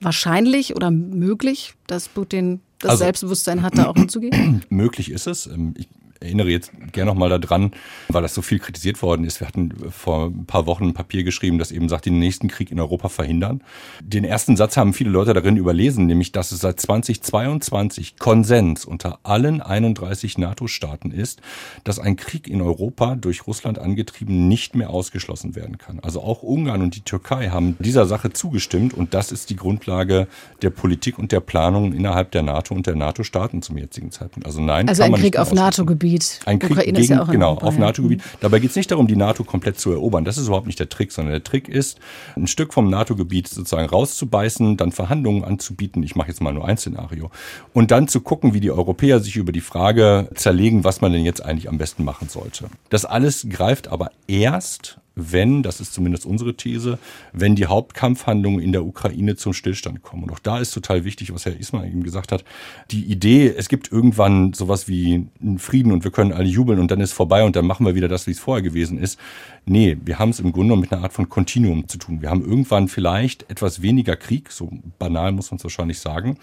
wahrscheinlich 0.00 0.74
oder 0.74 0.90
möglich, 0.90 1.74
dass 1.86 2.08
Putin 2.08 2.60
das 2.80 2.92
also, 2.92 3.04
Selbstbewusstsein 3.04 3.62
hat, 3.62 3.78
da 3.78 3.86
auch 3.86 3.96
hinzugehen? 3.96 4.64
Möglich 4.68 5.10
ist 5.10 5.26
es. 5.26 5.46
Ähm, 5.46 5.74
ich 5.76 5.88
erinnere 6.20 6.48
jetzt 6.48 6.72
gerne 6.92 7.10
nochmal 7.10 7.28
daran, 7.28 7.72
weil 8.08 8.22
das 8.22 8.34
so 8.34 8.42
viel 8.42 8.58
kritisiert 8.58 9.02
worden 9.02 9.24
ist. 9.24 9.40
Wir 9.40 9.48
hatten 9.48 9.72
vor 9.90 10.26
ein 10.26 10.46
paar 10.46 10.66
Wochen 10.66 10.84
ein 10.84 10.94
Papier 10.94 11.24
geschrieben, 11.24 11.58
das 11.58 11.72
eben 11.72 11.88
sagt, 11.88 12.06
den 12.06 12.18
nächsten 12.18 12.48
Krieg 12.48 12.70
in 12.70 12.80
Europa 12.80 13.08
verhindern. 13.08 13.62
Den 14.02 14.24
ersten 14.24 14.56
Satz 14.56 14.76
haben 14.76 14.92
viele 14.92 15.10
Leute 15.10 15.34
darin 15.34 15.56
überlesen, 15.56 16.06
nämlich, 16.06 16.32
dass 16.32 16.52
es 16.52 16.60
seit 16.60 16.80
2022 16.80 18.18
Konsens 18.18 18.84
unter 18.84 19.18
allen 19.22 19.60
31 19.60 20.38
NATO-Staaten 20.38 21.10
ist, 21.10 21.40
dass 21.84 21.98
ein 21.98 22.16
Krieg 22.16 22.48
in 22.48 22.62
Europa 22.62 23.16
durch 23.16 23.46
Russland 23.46 23.78
angetrieben 23.78 24.48
nicht 24.48 24.74
mehr 24.74 24.90
ausgeschlossen 24.90 25.54
werden 25.54 25.78
kann. 25.78 26.00
Also 26.00 26.22
auch 26.22 26.42
Ungarn 26.42 26.82
und 26.82 26.96
die 26.96 27.02
Türkei 27.02 27.50
haben 27.50 27.76
dieser 27.78 28.06
Sache 28.06 28.32
zugestimmt 28.32 28.94
und 28.94 29.14
das 29.14 29.32
ist 29.32 29.50
die 29.50 29.56
Grundlage 29.56 30.28
der 30.62 30.70
Politik 30.70 31.18
und 31.18 31.32
der 31.32 31.40
Planung 31.40 31.92
innerhalb 31.92 32.30
der 32.30 32.42
NATO 32.42 32.74
und 32.74 32.86
der 32.86 32.94
NATO-Staaten 32.94 33.62
zum 33.62 33.78
jetzigen 33.78 34.10
Zeitpunkt. 34.10 34.46
Also 34.46 34.60
nein, 34.60 34.88
also 34.88 35.02
ein 35.02 35.12
Krieg 35.14 35.36
auf 35.36 35.52
NATO-Gebiet 35.52 36.05
NATO-Gebiet. 36.06 36.40
Ein 36.46 36.58
Krieg 36.58 36.70
Ukraine 36.70 37.00
gegen, 37.00 37.12
ja 37.12 37.24
genau, 37.24 37.54
auf 37.54 37.78
NATO-Gebiet. 37.78 38.22
Dabei 38.40 38.58
geht 38.58 38.70
es 38.70 38.76
nicht 38.76 38.90
darum, 38.90 39.06
die 39.06 39.16
NATO 39.16 39.44
komplett 39.44 39.78
zu 39.78 39.92
erobern. 39.92 40.24
Das 40.24 40.38
ist 40.38 40.46
überhaupt 40.46 40.66
nicht 40.66 40.78
der 40.78 40.88
Trick, 40.88 41.12
sondern 41.12 41.32
der 41.32 41.44
Trick 41.44 41.68
ist, 41.68 41.98
ein 42.36 42.46
Stück 42.46 42.72
vom 42.72 42.88
NATO-Gebiet 42.90 43.48
sozusagen 43.48 43.88
rauszubeißen, 43.88 44.76
dann 44.76 44.92
Verhandlungen 44.92 45.44
anzubieten. 45.44 46.02
Ich 46.02 46.16
mache 46.16 46.28
jetzt 46.28 46.40
mal 46.40 46.52
nur 46.52 46.66
ein 46.66 46.76
Szenario. 46.76 47.30
Und 47.72 47.90
dann 47.90 48.08
zu 48.08 48.20
gucken, 48.20 48.54
wie 48.54 48.60
die 48.60 48.70
Europäer 48.70 49.20
sich 49.20 49.36
über 49.36 49.52
die 49.52 49.60
Frage 49.60 50.28
zerlegen, 50.34 50.84
was 50.84 51.00
man 51.00 51.12
denn 51.12 51.24
jetzt 51.24 51.44
eigentlich 51.44 51.68
am 51.68 51.78
besten 51.78 52.04
machen 52.04 52.28
sollte. 52.28 52.66
Das 52.90 53.04
alles 53.04 53.46
greift 53.48 53.88
aber 53.88 54.10
erst 54.26 54.98
wenn, 55.16 55.62
das 55.62 55.80
ist 55.80 55.94
zumindest 55.94 56.26
unsere 56.26 56.54
These, 56.54 56.98
wenn 57.32 57.56
die 57.56 57.66
Hauptkampfhandlungen 57.66 58.60
in 58.60 58.72
der 58.72 58.84
Ukraine 58.84 59.34
zum 59.36 59.54
Stillstand 59.54 60.02
kommen. 60.02 60.24
Und 60.24 60.32
auch 60.32 60.38
da 60.38 60.58
ist 60.58 60.72
total 60.72 61.04
wichtig, 61.04 61.32
was 61.32 61.46
Herr 61.46 61.58
Ismail 61.58 61.88
eben 61.88 62.02
gesagt 62.02 62.32
hat, 62.32 62.44
die 62.90 63.02
Idee, 63.04 63.48
es 63.56 63.70
gibt 63.70 63.90
irgendwann 63.90 64.52
sowas 64.52 64.88
wie 64.88 65.26
einen 65.40 65.58
Frieden 65.58 65.92
und 65.92 66.04
wir 66.04 66.10
können 66.10 66.32
alle 66.32 66.48
jubeln 66.48 66.78
und 66.78 66.90
dann 66.90 67.00
ist 67.00 67.12
vorbei 67.12 67.44
und 67.44 67.56
dann 67.56 67.66
machen 67.66 67.86
wir 67.86 67.94
wieder 67.94 68.08
das, 68.08 68.26
wie 68.26 68.32
es 68.32 68.38
vorher 68.38 68.62
gewesen 68.62 68.98
ist. 68.98 69.18
Nee, 69.64 69.96
wir 70.04 70.18
haben 70.18 70.30
es 70.30 70.38
im 70.38 70.52
Grunde 70.52 70.76
mit 70.76 70.92
einer 70.92 71.02
Art 71.02 71.14
von 71.14 71.30
Kontinuum 71.30 71.88
zu 71.88 71.96
tun. 71.96 72.20
Wir 72.20 72.30
haben 72.30 72.44
irgendwann 72.44 72.86
vielleicht 72.86 73.50
etwas 73.50 73.80
weniger 73.80 74.16
Krieg, 74.16 74.52
so 74.52 74.70
banal 74.98 75.32
muss 75.32 75.50
man 75.50 75.56
es 75.56 75.64
wahrscheinlich 75.64 75.98
sagen, 75.98 76.36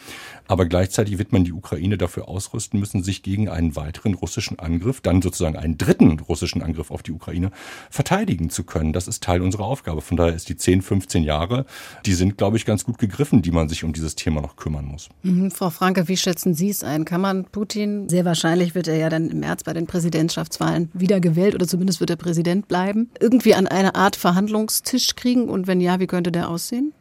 aber 0.47 0.65
gleichzeitig 0.65 1.19
wird 1.19 1.31
man 1.31 1.43
die 1.43 1.53
Ukraine 1.53 1.97
dafür 1.97 2.27
ausrüsten 2.27 2.79
müssen, 2.79 3.03
sich 3.03 3.21
gegen 3.21 3.49
einen 3.49 3.75
weiteren 3.75 4.15
russischen 4.15 4.57
Angriff, 4.57 4.99
dann 4.99 5.21
sozusagen 5.21 5.57
einen 5.57 5.77
dritten 5.77 6.19
russischen 6.19 6.63
Angriff 6.63 6.89
auf 6.89 7.03
die 7.03 7.11
Ukraine 7.11 7.51
verteidigen 7.91 8.49
zu 8.49 8.62
können. 8.65 8.93
Das 8.93 9.07
ist 9.07 9.23
Teil 9.23 9.41
unserer 9.41 9.65
Aufgabe. 9.65 10.01
Von 10.01 10.17
daher 10.17 10.33
ist 10.33 10.49
die 10.49 10.57
10, 10.57 10.81
15 10.81 11.23
Jahre, 11.23 11.65
die 12.05 12.13
sind, 12.13 12.37
glaube 12.37 12.57
ich, 12.57 12.65
ganz 12.65 12.83
gut 12.83 12.97
gegriffen, 12.97 13.41
die 13.41 13.51
man 13.51 13.69
sich 13.69 13.83
um 13.83 13.93
dieses 13.93 14.15
Thema 14.15 14.41
noch 14.41 14.55
kümmern 14.55 14.85
muss. 14.85 15.09
Mhm, 15.23 15.51
Frau 15.51 15.69
Franke, 15.69 16.07
wie 16.07 16.17
schätzen 16.17 16.53
Sie 16.53 16.69
es 16.69 16.83
ein? 16.83 17.05
Kann 17.05 17.21
man 17.21 17.45
Putin, 17.45 18.09
sehr 18.09 18.25
wahrscheinlich 18.25 18.75
wird 18.75 18.87
er 18.87 18.97
ja 18.97 19.09
dann 19.09 19.29
im 19.29 19.39
März 19.39 19.63
bei 19.63 19.73
den 19.73 19.87
Präsidentschaftswahlen 19.87 20.89
wieder 20.93 21.19
gewählt 21.19 21.55
oder 21.55 21.67
zumindest 21.67 21.99
wird 21.99 22.09
er 22.09 22.15
Präsident 22.15 22.67
bleiben, 22.67 23.09
irgendwie 23.19 23.55
an 23.55 23.67
eine 23.67 23.95
Art 23.95 24.15
Verhandlungstisch 24.15 25.15
kriegen? 25.15 25.49
Und 25.49 25.67
wenn 25.67 25.81
ja, 25.81 25.99
wie 25.99 26.07
könnte 26.07 26.31
der 26.31 26.49
aussehen? 26.49 26.93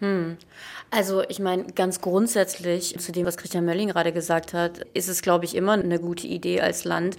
Hm. 0.00 0.36
Also 0.90 1.22
ich 1.28 1.40
meine, 1.40 1.64
ganz 1.74 2.00
grundsätzlich 2.00 2.98
zu 2.98 3.10
dem, 3.10 3.26
was 3.26 3.36
Christian 3.36 3.64
Mölling 3.64 3.88
gerade 3.88 4.12
gesagt 4.12 4.52
hat, 4.52 4.86
ist 4.94 5.08
es, 5.08 5.22
glaube 5.22 5.44
ich, 5.44 5.54
immer 5.54 5.72
eine 5.72 5.98
gute 5.98 6.26
Idee 6.26 6.60
als 6.60 6.84
Land, 6.84 7.16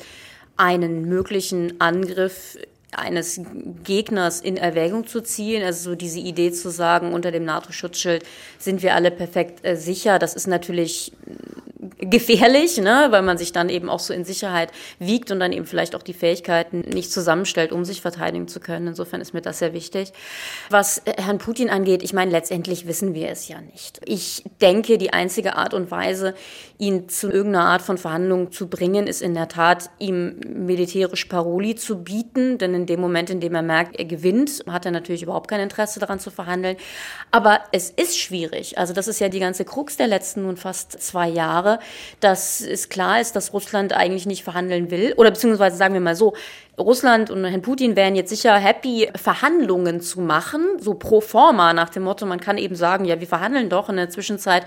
einen 0.58 1.10
möglichen 1.10 1.82
Angriff 1.82 2.58
eines 2.98 3.42
Gegners 3.84 4.42
in 4.42 4.58
Erwägung 4.58 5.08
zu 5.08 5.22
ziehen. 5.22 5.64
Also 5.64 5.92
so 5.92 5.96
diese 5.96 6.20
Idee 6.20 6.52
zu 6.52 6.70
sagen, 6.70 7.14
unter 7.14 7.32
dem 7.32 7.46
NATO-Schutzschild 7.46 8.24
sind 8.58 8.82
wir 8.82 8.96
alle 8.96 9.12
perfekt 9.12 9.66
äh, 9.66 9.76
sicher. 9.76 10.20
Das 10.20 10.34
ist 10.34 10.48
natürlich 10.48 11.12
gefährlich, 11.98 12.78
ne, 12.78 13.08
weil 13.10 13.22
man 13.22 13.38
sich 13.38 13.52
dann 13.52 13.70
eben 13.70 13.90
auch 13.90 14.00
so 14.00 14.14
in 14.14 14.26
Sicherheit 14.26 14.72
wiegt 15.00 15.32
und 15.32 15.40
dann 15.40 15.52
eben 15.52 15.66
vielleicht 15.66 15.96
auch 15.96 16.02
die 16.02 16.14
Fähigkeiten 16.14 16.82
nicht 16.82 17.12
zusammenstellt, 17.12 17.72
um 17.72 17.86
sich 17.86 18.02
verteidigen 18.02 18.48
zu 18.48 18.60
können. 18.60 18.88
Insofern 18.88 19.22
ist 19.22 19.34
mir 19.34 19.42
das 19.42 19.60
sehr 19.60 19.74
wichtig. 19.74 20.12
Was 20.70 21.02
Herrn 21.06 21.38
Putin 21.38 21.70
angeht, 21.70 22.04
ich 22.04 22.14
meine, 22.14 22.32
letztendlich 22.32 22.88
wissen 22.88 23.14
wir 23.14 23.30
es 23.30 23.48
ja 23.48 23.62
nicht. 23.62 24.02
Ich 24.06 24.44
denke, 24.62 24.98
die 24.98 25.14
einzige 25.14 25.56
Art 25.56 25.74
und 25.74 25.92
Weise, 25.92 26.36
ihn 26.78 27.08
zu 27.08 27.32
irgendeiner 27.32 27.66
Art 27.66 27.82
von 27.82 27.98
Verhandlungen 27.98 28.52
zu 28.52 28.68
bringen, 28.68 29.08
ist 29.08 29.22
in 29.22 29.34
der 29.34 29.48
Tat, 29.48 29.90
ihm 29.98 30.40
militärisch 30.46 31.26
Paroli 31.26 31.76
zu 31.76 32.04
bieten. 32.04 32.58
Denn 32.58 32.74
in 32.74 32.86
dem 32.86 33.00
Moment, 33.00 33.30
in 33.30 33.40
dem 33.40 33.56
er 33.56 33.62
merkt, 33.62 33.98
er 33.98 34.06
gewinnt, 34.06 34.64
hat 34.68 34.86
er 34.86 34.92
natürlich 34.92 35.24
überhaupt 35.24 35.48
kein 35.48 35.62
Interesse 35.62 36.00
daran 36.00 36.20
zu 36.20 36.32
verhandeln. 36.32 36.76
Aber 37.32 37.62
es 37.72 37.90
ist 37.90 38.18
schwierig. 38.18 38.78
Also 38.78 38.94
das 38.94 39.08
ist 39.08 39.20
ja 39.20 39.30
die 39.30 39.40
ganze 39.40 39.64
Krux 39.64 39.98
der 39.98 40.08
letzten 40.08 40.44
nun 40.44 40.58
fast 40.58 41.02
zwei 41.02 41.30
Jahre, 41.30 41.80
dass 42.20 42.62
es 42.62 42.90
klar 42.90 43.22
ist, 43.22 43.36
dass 43.36 43.54
Russland 43.54 43.94
eigentlich 43.94 44.26
nicht 44.26 44.44
verhandeln 44.44 44.92
will. 44.92 45.14
Oder 45.18 45.32
beziehungsweise 45.32 45.78
sagen 45.78 45.94
wir 45.94 46.02
mal 46.02 46.16
so, 46.16 46.34
Russland 46.78 47.32
und 47.32 47.46
Herrn 47.46 47.62
Putin 47.62 47.96
wären 47.96 48.16
jetzt 48.16 48.30
sicher 48.30 48.58
happy, 48.58 49.10
Verhandlungen 49.16 50.02
zu 50.02 50.20
machen, 50.20 50.62
so 50.78 50.94
pro 50.94 51.22
forma 51.22 51.72
nach 51.72 51.90
dem 51.90 52.04
Motto, 52.04 52.26
man 52.26 52.42
kann 52.42 52.58
eben 52.58 52.76
sagen, 52.76 53.06
ja, 53.06 53.22
wir 53.22 53.28
verhandeln 53.28 53.70
doch. 53.70 53.88
In 53.88 53.96
der 53.96 54.10
Zwischenzeit 54.10 54.66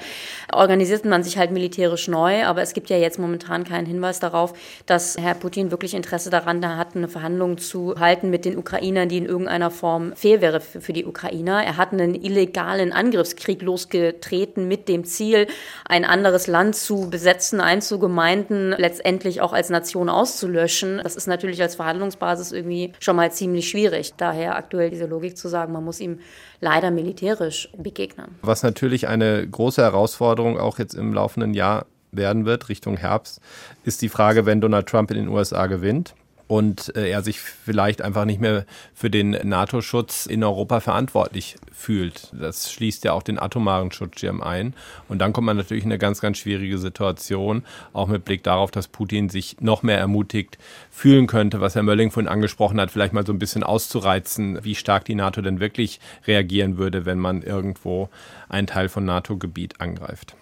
organisiert 0.51 1.05
man 1.05 1.23
sich 1.23 1.37
halt 1.37 1.51
militärisch 1.51 2.09
neu, 2.09 2.45
aber 2.47 2.63
es 2.63 2.73
gibt 2.73 2.89
ja 2.89 2.97
jetzt 2.97 3.19
momentan 3.19 3.65
keinen 3.65 3.85
Hinweis 3.85 4.21
darauf, 4.21 4.55
dass 4.87 5.19
Herr 5.19 5.35
Putin 5.35 5.71
wirklich 5.71 5.93
Interesse 5.93 6.31
daran 6.31 6.59
hat, 6.79 6.97
eine 6.97 7.09
Verhandlung 7.09 7.59
zu 7.59 7.95
halten 8.01 8.31
mit 8.31 8.47
den 8.47 8.57
Ukrainern, 8.57 9.11
die 9.11 9.19
in 9.19 9.27
irgendeiner 9.27 9.71
Form 9.71 10.15
fair 10.17 10.41
wäre 10.41 10.61
für, 10.61 10.95
die 10.95 11.05
Ukrainer. 11.05 11.63
Er 11.63 11.77
hat 11.77 11.93
einen 11.93 12.15
illegalen 12.15 12.93
Angriffskrieg 12.93 13.61
losgetreten 13.61 14.67
mit 14.67 14.89
dem 14.89 15.05
Ziel, 15.05 15.47
ein 15.85 16.07
anderes 16.07 16.47
Land 16.47 16.75
zu 16.75 17.11
besetzen, 17.11 17.61
einzugemeinden, 17.61 18.75
letztendlich 18.79 19.43
auch 19.43 19.53
als 19.53 19.69
Nation 19.69 20.09
auszulöschen. 20.09 21.01
Das 21.03 21.15
ist 21.15 21.27
natürlich 21.27 21.61
als 21.61 21.75
Verhandlung 21.75 21.98
Verhandlungsbasis 21.99 22.53
irgendwie 22.53 22.93
schon 23.01 23.17
mal 23.17 23.31
ziemlich 23.33 23.69
schwierig. 23.69 24.15
Daher 24.17 24.57
aktuell 24.57 24.91
diese 24.91 25.07
Logik 25.07 25.37
zu 25.37 25.49
sagen, 25.49 25.73
man 25.73 25.85
muss 25.85 26.01
ihm 26.01 26.21
leider 26.61 26.91
militärisch 26.91 27.69
begegnen. 27.77 28.37
Was 28.43 28.63
natürlich 28.63 29.09
eine 29.09 29.47
große 29.47 29.83
Herausforderung 29.83 30.59
auch 30.59 30.79
jetzt 30.79 30.95
im 30.95 31.13
laufenden 31.13 31.55
Jahr 31.55 31.87
werden 32.13 32.47
wird, 32.47 32.69
Richtung 32.69 32.97
Herbst, 32.97 33.41
ist 33.85 34.01
die 34.01 34.09
Frage, 34.09 34.47
wenn 34.47 34.61
Donald 34.61 34.87
Trump 34.87 35.11
in 35.11 35.17
den 35.17 35.29
USA 35.29 35.67
gewinnt 35.67 36.15
und 36.49 36.97
äh, 36.97 37.11
er 37.11 37.23
sich 37.23 37.39
vielleicht 37.41 38.03
einfach 38.03 38.25
nicht 38.25 38.41
mehr 38.41 38.65
für 38.95 39.11
den 39.11 39.31
NATO-Schutz 39.31 40.27
in 40.27 40.43
Europa 40.43 40.81
verantwortlich 40.81 41.57
fühlt. 41.73 42.33
Das 42.33 42.73
schließt 42.73 43.05
ja 43.05 43.13
auch 43.13 43.23
den 43.23 43.39
atomaren 43.39 43.93
Schutzschirm 43.93 44.43
ein. 44.43 44.75
Und 45.09 45.19
dann 45.19 45.33
kommt 45.33 45.47
man 45.47 45.59
natürlich 45.59 45.85
in 45.85 45.91
eine 45.91 45.99
ganz, 45.99 46.21
ganz 46.21 46.39
schwierige 46.39 46.79
Situation, 46.79 47.65
auch 47.93 48.09
mit 48.09 48.25
Blick 48.25 48.43
darauf, 48.43 48.71
dass 48.71 48.89
Putin 48.89 49.29
sich 49.29 49.61
noch 49.61 49.83
mehr 49.83 49.99
ermutigt 49.99 50.59
fühlen 50.91 51.27
könnte, 51.27 51.61
was 51.61 51.75
Herr 51.75 51.83
Mölling 51.83 52.11
vorhin 52.11 52.29
angesprochen 52.29 52.81
hat, 52.81 52.91
vielleicht 52.91 53.13
mal 53.13 53.27
so 53.27 53.33
ein 53.33 53.39
bisschen 53.39 53.63
auszureizen, 53.63 54.65
wie 54.65 54.75
stark 54.75 55.05
die 55.05 55.15
NATO 55.15 55.43
denn 55.43 55.61
wirklich 55.61 56.01
reagieren 56.27 56.79
würde, 56.79 57.05
wenn 57.05 57.19
man 57.19 57.43
irgendwo 57.43 58.09
einen 58.49 58.67
Teil 58.67 58.89
von 58.89 59.05
NATO-Gebiet 59.05 59.81
angreift. 59.81 60.35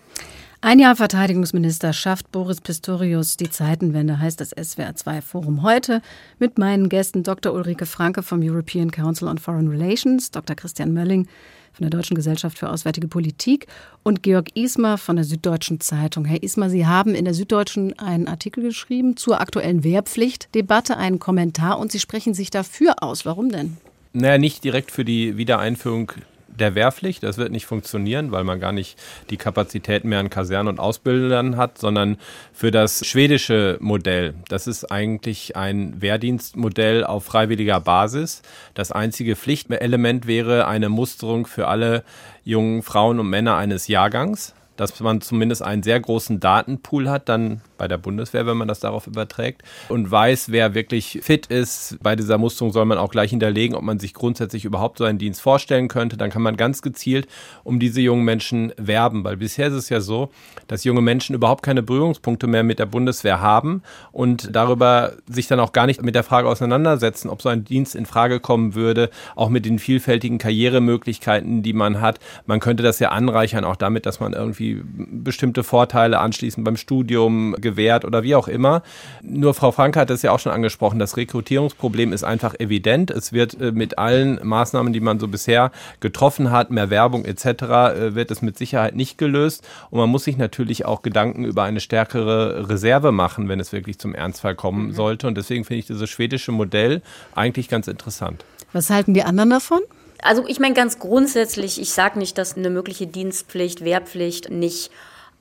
Ein 0.66 0.80
Jahr 0.80 0.96
Verteidigungsminister 0.96 1.92
schafft 1.92 2.32
Boris 2.32 2.60
Pistorius 2.60 3.36
die 3.36 3.48
Zeitenwende, 3.48 4.18
heißt 4.18 4.40
das 4.40 4.52
SWR2-Forum 4.52 5.62
heute 5.62 6.02
mit 6.40 6.58
meinen 6.58 6.88
Gästen 6.88 7.22
Dr. 7.22 7.52
Ulrike 7.52 7.86
Franke 7.86 8.24
vom 8.24 8.40
European 8.42 8.90
Council 8.90 9.28
on 9.28 9.38
Foreign 9.38 9.68
Relations, 9.68 10.32
Dr. 10.32 10.56
Christian 10.56 10.92
Mölling 10.92 11.28
von 11.72 11.88
der 11.88 11.90
Deutschen 11.90 12.16
Gesellschaft 12.16 12.58
für 12.58 12.68
Auswärtige 12.68 13.06
Politik 13.06 13.68
und 14.02 14.24
Georg 14.24 14.56
Ismar 14.56 14.98
von 14.98 15.14
der 15.14 15.24
Süddeutschen 15.24 15.78
Zeitung. 15.78 16.24
Herr 16.24 16.42
Ismar, 16.42 16.68
Sie 16.68 16.84
haben 16.84 17.14
in 17.14 17.26
der 17.26 17.34
Süddeutschen 17.34 17.96
einen 18.00 18.26
Artikel 18.26 18.64
geschrieben 18.64 19.16
zur 19.16 19.40
aktuellen 19.40 19.84
Wehrpflichtdebatte, 19.84 20.96
einen 20.96 21.20
Kommentar 21.20 21.78
und 21.78 21.92
Sie 21.92 22.00
sprechen 22.00 22.34
sich 22.34 22.50
dafür 22.50 23.04
aus. 23.04 23.24
Warum 23.24 23.50
denn? 23.50 23.76
Naja, 24.12 24.38
nicht 24.38 24.64
direkt 24.64 24.90
für 24.90 25.04
die 25.04 25.36
Wiedereinführung 25.36 26.10
der 26.58 26.74
Wehrpflicht. 26.74 27.22
Das 27.22 27.38
wird 27.38 27.52
nicht 27.52 27.66
funktionieren, 27.66 28.32
weil 28.32 28.44
man 28.44 28.60
gar 28.60 28.72
nicht 28.72 28.98
die 29.30 29.36
Kapazitäten 29.36 30.08
mehr 30.08 30.20
an 30.20 30.30
Kasernen 30.30 30.68
und 30.68 30.80
Ausbildern 30.80 31.56
hat, 31.56 31.78
sondern 31.78 32.18
für 32.52 32.70
das 32.70 33.06
schwedische 33.06 33.78
Modell. 33.80 34.34
Das 34.48 34.66
ist 34.66 34.90
eigentlich 34.90 35.56
ein 35.56 36.00
Wehrdienstmodell 36.00 37.04
auf 37.04 37.24
freiwilliger 37.24 37.80
Basis. 37.80 38.42
Das 38.74 38.92
einzige 38.92 39.36
Pflichtelement 39.36 40.26
wäre 40.26 40.66
eine 40.66 40.88
Musterung 40.88 41.46
für 41.46 41.68
alle 41.68 42.04
jungen 42.44 42.82
Frauen 42.82 43.20
und 43.20 43.28
Männer 43.28 43.56
eines 43.56 43.88
Jahrgangs 43.88 44.54
dass 44.76 44.98
man 45.00 45.20
zumindest 45.20 45.62
einen 45.62 45.82
sehr 45.82 46.00
großen 46.00 46.40
Datenpool 46.40 47.08
hat, 47.08 47.28
dann 47.28 47.60
bei 47.78 47.88
der 47.88 47.98
Bundeswehr, 47.98 48.46
wenn 48.46 48.56
man 48.56 48.68
das 48.68 48.80
darauf 48.80 49.06
überträgt, 49.06 49.62
und 49.88 50.10
weiß, 50.10 50.50
wer 50.50 50.74
wirklich 50.74 51.20
fit 51.22 51.46
ist. 51.46 51.98
Bei 52.02 52.16
dieser 52.16 52.38
Musterung 52.38 52.72
soll 52.72 52.84
man 52.84 52.98
auch 52.98 53.10
gleich 53.10 53.30
hinterlegen, 53.30 53.76
ob 53.76 53.82
man 53.82 53.98
sich 53.98 54.14
grundsätzlich 54.14 54.64
überhaupt 54.64 54.98
so 54.98 55.04
einen 55.04 55.18
Dienst 55.18 55.40
vorstellen 55.40 55.88
könnte. 55.88 56.16
Dann 56.16 56.30
kann 56.30 56.42
man 56.42 56.56
ganz 56.56 56.82
gezielt 56.82 57.26
um 57.64 57.78
diese 57.78 58.00
jungen 58.00 58.24
Menschen 58.24 58.72
werben, 58.76 59.24
weil 59.24 59.36
bisher 59.36 59.68
ist 59.68 59.74
es 59.74 59.88
ja 59.88 60.00
so, 60.00 60.30
dass 60.68 60.84
junge 60.84 61.02
Menschen 61.02 61.34
überhaupt 61.34 61.62
keine 61.62 61.82
Berührungspunkte 61.82 62.46
mehr 62.46 62.62
mit 62.62 62.78
der 62.78 62.86
Bundeswehr 62.86 63.40
haben 63.40 63.82
und 64.12 64.54
darüber 64.54 65.12
sich 65.28 65.46
dann 65.46 65.60
auch 65.60 65.72
gar 65.72 65.86
nicht 65.86 66.02
mit 66.02 66.14
der 66.14 66.24
Frage 66.24 66.48
auseinandersetzen, 66.48 67.28
ob 67.28 67.42
so 67.42 67.48
ein 67.48 67.64
Dienst 67.64 67.94
in 67.94 68.06
Frage 68.06 68.40
kommen 68.40 68.74
würde, 68.74 69.10
auch 69.34 69.48
mit 69.48 69.64
den 69.64 69.78
vielfältigen 69.78 70.38
Karrieremöglichkeiten, 70.38 71.62
die 71.62 71.72
man 71.72 72.00
hat. 72.00 72.18
Man 72.46 72.60
könnte 72.60 72.82
das 72.82 72.98
ja 72.98 73.10
anreichern, 73.10 73.64
auch 73.64 73.76
damit, 73.76 74.06
dass 74.06 74.20
man 74.20 74.32
irgendwie 74.32 74.65
bestimmte 74.74 75.64
Vorteile 75.64 76.18
anschließend 76.18 76.64
beim 76.64 76.76
Studium 76.76 77.54
gewährt 77.60 78.04
oder 78.04 78.22
wie 78.22 78.34
auch 78.34 78.48
immer. 78.48 78.82
Nur 79.22 79.54
Frau 79.54 79.72
Franke 79.72 80.00
hat 80.00 80.10
es 80.10 80.22
ja 80.22 80.32
auch 80.32 80.38
schon 80.38 80.52
angesprochen, 80.52 80.98
das 80.98 81.16
Rekrutierungsproblem 81.16 82.12
ist 82.12 82.24
einfach 82.24 82.54
evident. 82.58 83.10
Es 83.10 83.32
wird 83.32 83.60
äh, 83.60 83.72
mit 83.72 83.98
allen 83.98 84.40
Maßnahmen, 84.42 84.92
die 84.92 85.00
man 85.00 85.20
so 85.20 85.28
bisher 85.28 85.70
getroffen 86.00 86.50
hat, 86.50 86.70
mehr 86.70 86.90
Werbung 86.90 87.24
etc., 87.24 87.46
äh, 87.46 88.14
wird 88.14 88.30
es 88.30 88.42
mit 88.42 88.58
Sicherheit 88.58 88.96
nicht 88.96 89.18
gelöst. 89.18 89.66
Und 89.90 89.98
man 89.98 90.08
muss 90.08 90.24
sich 90.24 90.36
natürlich 90.36 90.84
auch 90.84 91.02
Gedanken 91.02 91.44
über 91.44 91.62
eine 91.62 91.80
stärkere 91.80 92.68
Reserve 92.68 93.12
machen, 93.12 93.48
wenn 93.48 93.60
es 93.60 93.72
wirklich 93.72 93.98
zum 93.98 94.14
Ernstfall 94.14 94.54
kommen 94.54 94.88
mhm. 94.88 94.92
sollte. 94.92 95.26
Und 95.26 95.36
deswegen 95.36 95.64
finde 95.64 95.80
ich 95.80 95.86
dieses 95.86 96.08
schwedische 96.10 96.52
Modell 96.52 97.02
eigentlich 97.34 97.68
ganz 97.68 97.88
interessant. 97.88 98.44
Was 98.72 98.90
halten 98.90 99.14
die 99.14 99.22
anderen 99.22 99.50
davon? 99.50 99.80
Also 100.22 100.46
ich 100.46 100.60
meine 100.60 100.74
ganz 100.74 100.98
grundsätzlich, 100.98 101.80
ich 101.80 101.92
sage 101.92 102.18
nicht, 102.18 102.38
dass 102.38 102.56
eine 102.56 102.70
mögliche 102.70 103.06
Dienstpflicht, 103.06 103.84
Wehrpflicht 103.84 104.50
nicht 104.50 104.90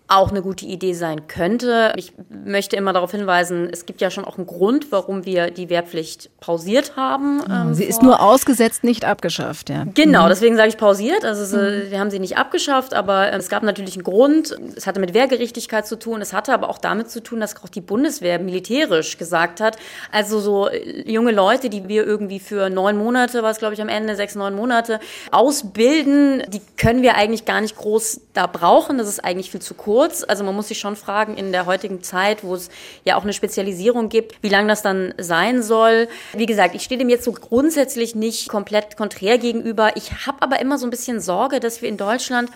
auch 0.07 0.29
eine 0.29 0.43
gute 0.43 0.65
Idee 0.65 0.93
sein 0.93 1.27
könnte. 1.27 1.93
Ich 1.95 2.13
möchte 2.29 2.75
immer 2.75 2.93
darauf 2.93 3.11
hinweisen, 3.11 3.67
es 3.71 3.87
gibt 3.87 4.01
ja 4.01 4.11
schon 4.11 4.23
auch 4.23 4.37
einen 4.37 4.45
Grund, 4.45 4.91
warum 4.91 5.25
wir 5.25 5.49
die 5.49 5.69
Wehrpflicht 5.69 6.29
pausiert 6.39 6.95
haben. 6.95 7.41
Ähm, 7.49 7.73
sie 7.73 7.85
ist 7.85 8.03
nur 8.03 8.21
ausgesetzt, 8.21 8.83
nicht 8.83 9.03
abgeschafft, 9.03 9.71
ja. 9.71 9.85
Genau, 9.95 10.25
mhm. 10.25 10.29
deswegen 10.29 10.57
sage 10.57 10.69
ich 10.69 10.77
pausiert. 10.77 11.25
Also 11.25 11.57
mhm. 11.57 11.89
wir 11.89 11.99
haben 11.99 12.11
sie 12.11 12.19
nicht 12.19 12.37
abgeschafft, 12.37 12.93
aber 12.93 13.31
äh, 13.31 13.37
es 13.37 13.49
gab 13.49 13.63
natürlich 13.63 13.95
einen 13.95 14.03
Grund. 14.03 14.55
Es 14.75 14.85
hatte 14.85 14.99
mit 14.99 15.15
Wehrgerechtigkeit 15.15 15.87
zu 15.87 15.97
tun. 15.97 16.21
Es 16.21 16.33
hatte 16.33 16.53
aber 16.53 16.69
auch 16.69 16.77
damit 16.77 17.09
zu 17.09 17.23
tun, 17.23 17.39
dass 17.39 17.55
auch 17.63 17.69
die 17.69 17.81
Bundeswehr 17.81 18.37
militärisch 18.37 19.17
gesagt 19.17 19.59
hat, 19.59 19.77
also 20.11 20.39
so 20.39 20.67
äh, 20.67 21.09
junge 21.11 21.31
Leute, 21.31 21.69
die 21.69 21.87
wir 21.87 22.05
irgendwie 22.05 22.39
für 22.39 22.69
neun 22.69 22.95
Monate, 22.95 23.41
was 23.41 23.57
glaube 23.57 23.73
ich 23.73 23.81
am 23.81 23.89
Ende, 23.89 24.15
sechs, 24.15 24.35
neun 24.35 24.55
Monate 24.55 24.99
ausbilden, 25.31 26.43
die 26.49 26.61
können 26.77 27.01
wir 27.01 27.15
eigentlich 27.15 27.45
gar 27.45 27.61
nicht 27.61 27.75
groß 27.75 28.21
da 28.33 28.45
brauchen. 28.45 28.99
Das 28.99 29.07
ist 29.07 29.23
eigentlich 29.23 29.49
viel 29.49 29.63
zu 29.63 29.73
kurz 29.73 29.94
kurz. 29.95 30.25
Also 30.27 30.43
man 30.43 30.53
muss 30.53 30.67
sich 30.67 30.77
schon 30.77 30.97
fragen, 30.97 31.37
in 31.37 31.53
der 31.53 31.65
heutigen 31.65 32.03
Zeit, 32.03 32.43
wo 32.43 32.53
es 32.53 32.69
ja 33.05 33.15
auch 33.15 33.23
eine 33.23 33.31
Spezialisierung 33.31 34.09
gibt, 34.09 34.35
wie 34.41 34.49
lange 34.49 34.67
das 34.67 34.81
dann 34.81 35.13
sein 35.17 35.63
soll. 35.63 36.09
Wie 36.33 36.45
gesagt, 36.45 36.75
ich 36.75 36.83
stehe 36.83 36.99
dem 36.99 37.07
jetzt 37.07 37.23
so 37.23 37.31
grundsätzlich 37.31 38.13
nicht 38.13 38.49
komplett 38.49 38.97
konträr 38.97 39.37
gegenüber. 39.37 39.95
Ich 39.95 40.27
habe 40.27 40.41
aber 40.41 40.59
immer 40.59 40.77
so 40.77 40.85
ein 40.85 40.89
bisschen 40.89 41.21
Sorge, 41.21 41.61
dass 41.61 41.81
wir 41.81 41.87
in 41.87 41.95
Deutschland 41.95 42.49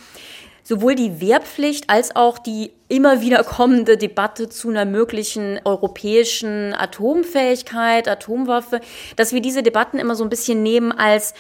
sowohl 0.66 0.96
die 0.96 1.22
Wehrpflicht 1.22 1.90
als 1.90 2.14
auch 2.14 2.40
die 2.40 2.72
immer 2.90 3.22
wieder 3.22 3.42
kommende 3.46 3.96
Debatte 3.96 4.50
zu 4.50 4.70
einer 4.70 4.84
möglichen 4.84 5.62
europäischen 5.64 6.74
Atomfähigkeit, 6.74 8.10
Atomwaffe, 8.10 8.82
dass 9.16 9.32
wir 9.32 9.40
diese 9.40 9.64
Debatten 9.64 9.98
immer 9.98 10.16
so 10.16 10.26
ein 10.26 10.30
bisschen 10.30 10.62
nehmen 10.62 10.92
als 10.92 11.34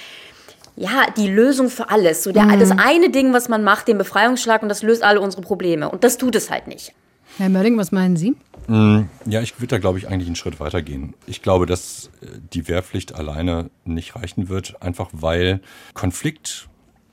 ja, 0.79 1.07
die 1.15 1.27
Lösung 1.27 1.69
für 1.69 1.89
alles. 1.89 2.23
So 2.23 2.31
der, 2.31 2.45
mhm. 2.45 2.59
das 2.59 2.71
eine 2.71 3.09
Ding, 3.09 3.33
was 3.33 3.49
man 3.49 3.63
macht, 3.63 3.87
den 3.89 3.97
Befreiungsschlag 3.97 4.63
und 4.63 4.69
das 4.69 4.81
löst 4.81 5.03
alle 5.03 5.19
unsere 5.19 5.41
Probleme. 5.41 5.89
Und 5.89 6.03
das 6.03 6.17
tut 6.17 6.35
es 6.35 6.49
halt 6.49 6.67
nicht. 6.67 6.93
Herr 7.37 7.49
Mölling, 7.49 7.77
was 7.77 7.91
meinen 7.91 8.15
Sie? 8.15 8.35
Mm, 8.67 9.01
ja, 9.25 9.41
ich 9.41 9.59
würde 9.59 9.67
da, 9.67 9.77
glaube 9.77 9.97
ich, 9.97 10.07
eigentlich 10.07 10.27
einen 10.27 10.35
Schritt 10.35 10.59
weiter 10.59 10.81
gehen. 10.81 11.15
Ich 11.27 11.41
glaube, 11.41 11.65
dass 11.65 12.09
äh, 12.21 12.27
die 12.53 12.67
Wehrpflicht 12.67 13.13
alleine 13.13 13.69
nicht 13.83 14.15
reichen 14.15 14.47
wird, 14.47 14.81
einfach 14.81 15.09
weil 15.11 15.59
Konflikt 15.93 16.69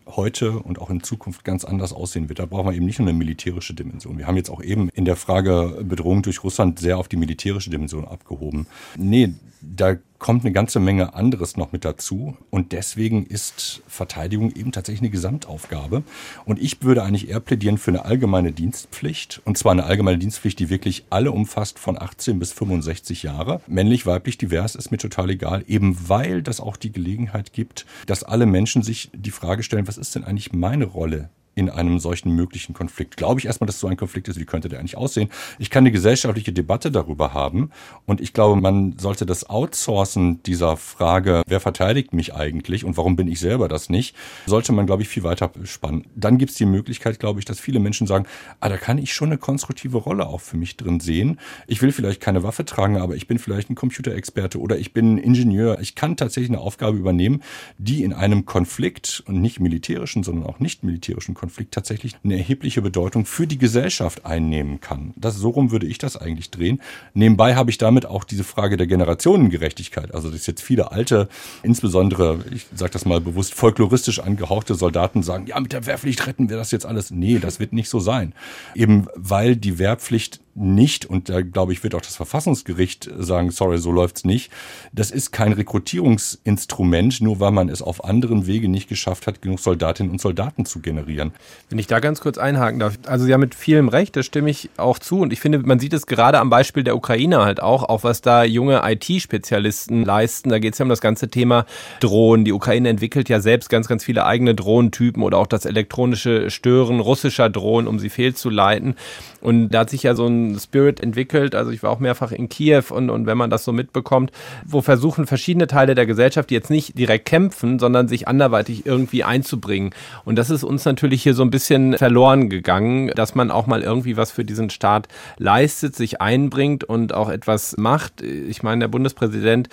heute 0.06 0.60
und 0.60 0.80
auch 0.80 0.88
in 0.88 1.02
Zukunft 1.02 1.44
ganz 1.44 1.64
anders 1.64 1.92
aussehen 1.92 2.28
wird. 2.28 2.38
Da 2.38 2.46
brauchen 2.46 2.68
wir 2.68 2.74
eben 2.74 2.86
nicht 2.86 3.00
nur 3.00 3.08
eine 3.08 3.18
militärische 3.18 3.74
Dimension. 3.74 4.16
Wir 4.18 4.28
haben 4.28 4.36
jetzt 4.36 4.50
auch 4.50 4.62
eben 4.62 4.88
in 4.90 5.04
der 5.04 5.16
Frage 5.16 5.80
Bedrohung 5.82 6.22
durch 6.22 6.44
Russland 6.44 6.78
sehr 6.78 6.98
auf 6.98 7.08
die 7.08 7.16
militärische 7.16 7.70
Dimension 7.70 8.06
abgehoben. 8.06 8.68
Nee, 8.96 9.34
da 9.60 9.96
kommt 10.18 10.44
eine 10.44 10.52
ganze 10.52 10.80
Menge 10.80 11.14
anderes 11.14 11.56
noch 11.56 11.72
mit 11.72 11.84
dazu. 11.84 12.36
Und 12.50 12.72
deswegen 12.72 13.26
ist 13.26 13.82
Verteidigung 13.86 14.52
eben 14.52 14.72
tatsächlich 14.72 15.02
eine 15.02 15.10
Gesamtaufgabe. 15.10 16.02
Und 16.44 16.60
ich 16.60 16.82
würde 16.82 17.02
eigentlich 17.02 17.28
eher 17.28 17.40
plädieren 17.40 17.78
für 17.78 17.90
eine 17.90 18.04
allgemeine 18.04 18.52
Dienstpflicht. 18.52 19.40
Und 19.44 19.58
zwar 19.58 19.72
eine 19.72 19.84
allgemeine 19.84 20.18
Dienstpflicht, 20.18 20.58
die 20.58 20.70
wirklich 20.70 21.04
alle 21.10 21.32
umfasst 21.32 21.78
von 21.78 22.00
18 22.00 22.38
bis 22.38 22.52
65 22.52 23.22
Jahre. 23.22 23.60
Männlich, 23.66 24.06
weiblich, 24.06 24.38
divers 24.38 24.74
ist 24.74 24.90
mir 24.90 24.98
total 24.98 25.30
egal. 25.30 25.64
Eben 25.66 26.08
weil 26.08 26.42
das 26.42 26.60
auch 26.60 26.76
die 26.76 26.92
Gelegenheit 26.92 27.52
gibt, 27.52 27.86
dass 28.06 28.24
alle 28.24 28.46
Menschen 28.46 28.82
sich 28.82 29.10
die 29.14 29.30
Frage 29.30 29.62
stellen, 29.62 29.88
was 29.88 29.98
ist 29.98 30.14
denn 30.14 30.24
eigentlich 30.24 30.52
meine 30.52 30.84
Rolle 30.84 31.30
in 31.56 31.70
einem 31.70 31.98
solchen 31.98 32.32
möglichen 32.32 32.74
Konflikt. 32.74 33.16
Glaube 33.16 33.40
ich 33.40 33.46
erstmal, 33.46 33.66
dass 33.66 33.80
so 33.80 33.88
ein 33.88 33.96
Konflikt 33.96 34.28
ist, 34.28 34.38
wie 34.38 34.44
könnte 34.44 34.68
der 34.68 34.78
eigentlich 34.78 34.98
aussehen? 34.98 35.30
Ich 35.58 35.70
kann 35.70 35.82
eine 35.82 35.90
gesellschaftliche 35.90 36.52
Debatte 36.52 36.90
darüber 36.90 37.32
haben 37.32 37.70
und 38.04 38.20
ich 38.20 38.34
glaube, 38.34 38.60
man 38.60 38.98
sollte 38.98 39.24
das 39.24 39.48
Outsourcen 39.48 40.42
dieser 40.42 40.76
Frage, 40.76 41.42
wer 41.46 41.58
verteidigt 41.58 42.12
mich 42.12 42.34
eigentlich 42.34 42.84
und 42.84 42.98
warum 42.98 43.16
bin 43.16 43.26
ich 43.26 43.40
selber 43.40 43.68
das 43.68 43.88
nicht, 43.88 44.14
sollte 44.44 44.72
man, 44.72 44.84
glaube 44.84 45.00
ich, 45.00 45.08
viel 45.08 45.22
weiter 45.22 45.50
spannen. 45.64 46.04
Dann 46.14 46.36
gibt 46.36 46.50
es 46.50 46.58
die 46.58 46.66
Möglichkeit, 46.66 47.18
glaube 47.18 47.38
ich, 47.40 47.46
dass 47.46 47.58
viele 47.58 47.80
Menschen 47.80 48.06
sagen, 48.06 48.26
ah, 48.60 48.68
da 48.68 48.76
kann 48.76 48.98
ich 48.98 49.14
schon 49.14 49.30
eine 49.30 49.38
konstruktive 49.38 49.96
Rolle 49.96 50.26
auch 50.26 50.42
für 50.42 50.58
mich 50.58 50.76
drin 50.76 51.00
sehen. 51.00 51.40
Ich 51.66 51.80
will 51.80 51.90
vielleicht 51.90 52.20
keine 52.20 52.42
Waffe 52.42 52.66
tragen, 52.66 52.98
aber 52.98 53.16
ich 53.16 53.28
bin 53.28 53.38
vielleicht 53.38 53.70
ein 53.70 53.76
Computerexperte 53.76 54.60
oder 54.60 54.76
ich 54.76 54.92
bin 54.92 55.16
Ingenieur. 55.16 55.80
Ich 55.80 55.94
kann 55.94 56.18
tatsächlich 56.18 56.50
eine 56.50 56.60
Aufgabe 56.60 56.98
übernehmen, 56.98 57.42
die 57.78 58.04
in 58.04 58.12
einem 58.12 58.44
Konflikt 58.44 59.24
und 59.26 59.40
nicht 59.40 59.58
militärischen, 59.58 60.22
sondern 60.22 60.44
auch 60.44 60.60
nicht 60.60 60.84
militärischen 60.84 61.32
Konflikt 61.32 61.45
Konflikt 61.46 61.74
tatsächlich 61.74 62.16
eine 62.24 62.36
erhebliche 62.36 62.82
Bedeutung 62.82 63.24
für 63.24 63.46
die 63.46 63.56
Gesellschaft 63.56 64.26
einnehmen 64.26 64.80
kann. 64.80 65.14
Das, 65.14 65.36
so 65.36 65.50
rum 65.50 65.70
würde 65.70 65.86
ich 65.86 65.96
das 65.98 66.16
eigentlich 66.16 66.50
drehen. 66.50 66.80
Nebenbei 67.14 67.54
habe 67.54 67.70
ich 67.70 67.78
damit 67.78 68.04
auch 68.04 68.24
diese 68.24 68.42
Frage 68.42 68.76
der 68.76 68.88
Generationengerechtigkeit. 68.88 70.12
Also, 70.12 70.28
dass 70.28 70.44
jetzt 70.48 70.60
viele 70.60 70.90
alte, 70.90 71.28
insbesondere, 71.62 72.40
ich 72.52 72.66
sage 72.74 72.90
das 72.90 73.04
mal 73.04 73.20
bewusst, 73.20 73.54
folkloristisch 73.54 74.18
angehauchte 74.18 74.74
Soldaten 74.74 75.22
sagen, 75.22 75.46
ja, 75.46 75.60
mit 75.60 75.72
der 75.72 75.86
Wehrpflicht 75.86 76.26
retten 76.26 76.50
wir 76.50 76.56
das 76.56 76.72
jetzt 76.72 76.84
alles. 76.84 77.12
Nee, 77.12 77.38
das 77.38 77.60
wird 77.60 77.72
nicht 77.72 77.90
so 77.90 78.00
sein. 78.00 78.32
Eben 78.74 79.06
weil 79.14 79.54
die 79.54 79.78
Wehrpflicht 79.78 80.40
nicht, 80.56 81.04
und 81.04 81.28
da 81.28 81.42
glaube 81.42 81.72
ich, 81.72 81.84
wird 81.84 81.94
auch 81.94 82.00
das 82.00 82.16
Verfassungsgericht 82.16 83.10
sagen, 83.18 83.50
sorry, 83.50 83.78
so 83.78 83.92
läuft's 83.92 84.24
nicht. 84.24 84.50
Das 84.92 85.10
ist 85.10 85.30
kein 85.30 85.52
Rekrutierungsinstrument, 85.52 87.20
nur 87.20 87.40
weil 87.40 87.50
man 87.50 87.68
es 87.68 87.82
auf 87.82 88.04
anderen 88.04 88.46
Wege 88.46 88.68
nicht 88.68 88.88
geschafft 88.88 89.26
hat, 89.26 89.42
genug 89.42 89.60
Soldatinnen 89.60 90.10
und 90.10 90.20
Soldaten 90.20 90.64
zu 90.64 90.80
generieren. 90.80 91.32
Wenn 91.68 91.78
ich 91.78 91.86
da 91.86 92.00
ganz 92.00 92.20
kurz 92.20 92.38
einhaken 92.38 92.80
darf. 92.80 92.98
Also 93.06 93.26
Sie 93.26 93.34
haben 93.34 93.40
mit 93.40 93.54
vielem 93.54 93.88
Recht, 93.88 94.16
das 94.16 94.24
stimme 94.24 94.50
ich 94.50 94.70
auch 94.78 94.98
zu. 94.98 95.20
Und 95.20 95.32
ich 95.32 95.40
finde, 95.40 95.58
man 95.58 95.78
sieht 95.78 95.92
es 95.92 96.06
gerade 96.06 96.38
am 96.38 96.48
Beispiel 96.48 96.84
der 96.84 96.96
Ukraine 96.96 97.44
halt 97.44 97.60
auch, 97.60 97.82
auch 97.82 98.02
was 98.02 98.22
da 98.22 98.42
junge 98.44 98.80
IT-Spezialisten 98.82 100.04
leisten. 100.04 100.48
Da 100.48 100.58
geht 100.58 100.72
es 100.72 100.78
ja 100.78 100.84
um 100.84 100.88
das 100.88 101.02
ganze 101.02 101.28
Thema 101.28 101.66
Drohnen. 102.00 102.44
Die 102.46 102.52
Ukraine 102.52 102.88
entwickelt 102.88 103.28
ja 103.28 103.40
selbst 103.40 103.68
ganz, 103.68 103.88
ganz 103.88 104.04
viele 104.04 104.24
eigene 104.24 104.54
Drohnentypen 104.54 105.22
oder 105.22 105.36
auch 105.38 105.46
das 105.46 105.66
elektronische 105.66 106.50
Stören 106.50 107.00
russischer 107.00 107.50
Drohnen, 107.50 107.88
um 107.88 107.98
sie 107.98 108.08
fehlzuleiten. 108.08 108.94
Und 109.42 109.68
da 109.68 109.80
hat 109.80 109.90
sich 109.90 110.02
ja 110.02 110.14
so 110.14 110.26
ein 110.26 110.45
Spirit 110.58 111.00
entwickelt. 111.00 111.54
Also 111.54 111.70
ich 111.70 111.82
war 111.82 111.90
auch 111.90 111.98
mehrfach 111.98 112.32
in 112.32 112.48
Kiew 112.48 112.84
und, 112.90 113.10
und 113.10 113.26
wenn 113.26 113.38
man 113.38 113.50
das 113.50 113.64
so 113.64 113.72
mitbekommt, 113.72 114.30
wo 114.64 114.82
versuchen 114.82 115.26
verschiedene 115.26 115.66
Teile 115.66 115.94
der 115.94 116.06
Gesellschaft, 116.06 116.50
jetzt 116.50 116.70
nicht 116.70 116.98
direkt 116.98 117.26
kämpfen, 117.26 117.78
sondern 117.78 118.08
sich 118.08 118.28
anderweitig 118.28 118.86
irgendwie 118.86 119.24
einzubringen. 119.24 119.90
Und 120.24 120.36
das 120.36 120.50
ist 120.50 120.64
uns 120.64 120.84
natürlich 120.84 121.22
hier 121.22 121.34
so 121.34 121.42
ein 121.42 121.50
bisschen 121.50 121.96
verloren 121.96 122.48
gegangen, 122.48 123.08
dass 123.08 123.34
man 123.34 123.50
auch 123.50 123.66
mal 123.66 123.82
irgendwie 123.82 124.16
was 124.16 124.30
für 124.30 124.44
diesen 124.44 124.70
Staat 124.70 125.08
leistet, 125.38 125.96
sich 125.96 126.20
einbringt 126.20 126.84
und 126.84 127.14
auch 127.14 127.28
etwas 127.28 127.76
macht. 127.76 128.22
Ich 128.22 128.62
meine, 128.62 128.80
der 128.80 128.88
Bundespräsident 128.88 129.68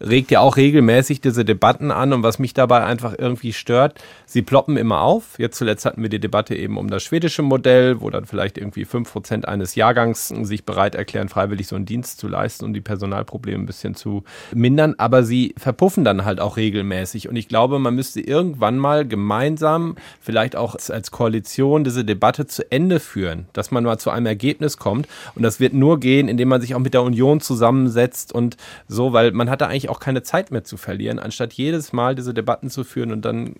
regt 0.00 0.30
ja 0.30 0.40
auch 0.40 0.56
regelmäßig 0.56 1.20
diese 1.20 1.44
Debatten 1.44 1.90
an 1.90 2.12
und 2.12 2.22
was 2.22 2.38
mich 2.38 2.52
dabei 2.52 2.84
einfach 2.84 3.14
irgendwie 3.16 3.52
stört, 3.52 3.98
sie 4.26 4.42
ploppen 4.42 4.76
immer 4.76 5.00
auf. 5.00 5.38
Jetzt 5.38 5.56
zuletzt 5.56 5.86
hatten 5.86 6.02
wir 6.02 6.10
die 6.10 6.20
Debatte 6.20 6.54
eben 6.54 6.76
um 6.76 6.90
das 6.90 7.02
schwedische 7.02 7.42
Modell, 7.42 8.00
wo 8.00 8.10
dann 8.10 8.26
vielleicht 8.26 8.58
irgendwie 8.58 8.84
fünf 8.84 9.12
Prozent 9.12 9.48
eines 9.48 9.74
Jahrgangs 9.74 10.28
sich 10.28 10.64
bereit 10.64 10.94
erklären, 10.94 11.28
freiwillig 11.28 11.68
so 11.68 11.76
einen 11.76 11.86
Dienst 11.86 12.18
zu 12.18 12.28
leisten 12.28 12.66
um 12.66 12.74
die 12.74 12.80
Personalprobleme 12.80 13.62
ein 13.62 13.66
bisschen 13.66 13.94
zu 13.94 14.24
mindern. 14.52 14.94
Aber 14.98 15.22
sie 15.22 15.54
verpuffen 15.56 16.04
dann 16.04 16.24
halt 16.24 16.40
auch 16.40 16.56
regelmäßig. 16.56 17.28
Und 17.28 17.36
ich 17.36 17.48
glaube, 17.48 17.78
man 17.78 17.94
müsste 17.94 18.20
irgendwann 18.20 18.78
mal 18.78 19.06
gemeinsam, 19.06 19.96
vielleicht 20.20 20.56
auch 20.56 20.76
als 20.90 21.10
Koalition, 21.10 21.84
diese 21.84 22.04
Debatte 22.04 22.46
zu 22.46 22.70
Ende 22.70 23.00
führen, 23.00 23.46
dass 23.54 23.70
man 23.70 23.84
mal 23.84 23.98
zu 23.98 24.10
einem 24.10 24.26
Ergebnis 24.26 24.76
kommt. 24.76 25.08
Und 25.34 25.42
das 25.42 25.60
wird 25.60 25.72
nur 25.72 26.00
gehen, 26.00 26.28
indem 26.28 26.48
man 26.48 26.60
sich 26.60 26.74
auch 26.74 26.80
mit 26.80 26.92
der 26.92 27.02
Union 27.02 27.40
zusammensetzt 27.40 28.32
und 28.32 28.56
so, 28.88 29.12
weil 29.12 29.32
man 29.32 29.48
hat 29.48 29.60
da 29.60 29.66
eigentlich 29.66 29.85
auch 29.88 30.00
keine 30.00 30.22
Zeit 30.22 30.50
mehr 30.50 30.64
zu 30.64 30.76
verlieren, 30.76 31.18
anstatt 31.18 31.52
jedes 31.52 31.92
Mal 31.92 32.14
diese 32.14 32.34
Debatten 32.34 32.70
zu 32.70 32.84
führen 32.84 33.12
und 33.12 33.24
dann 33.24 33.56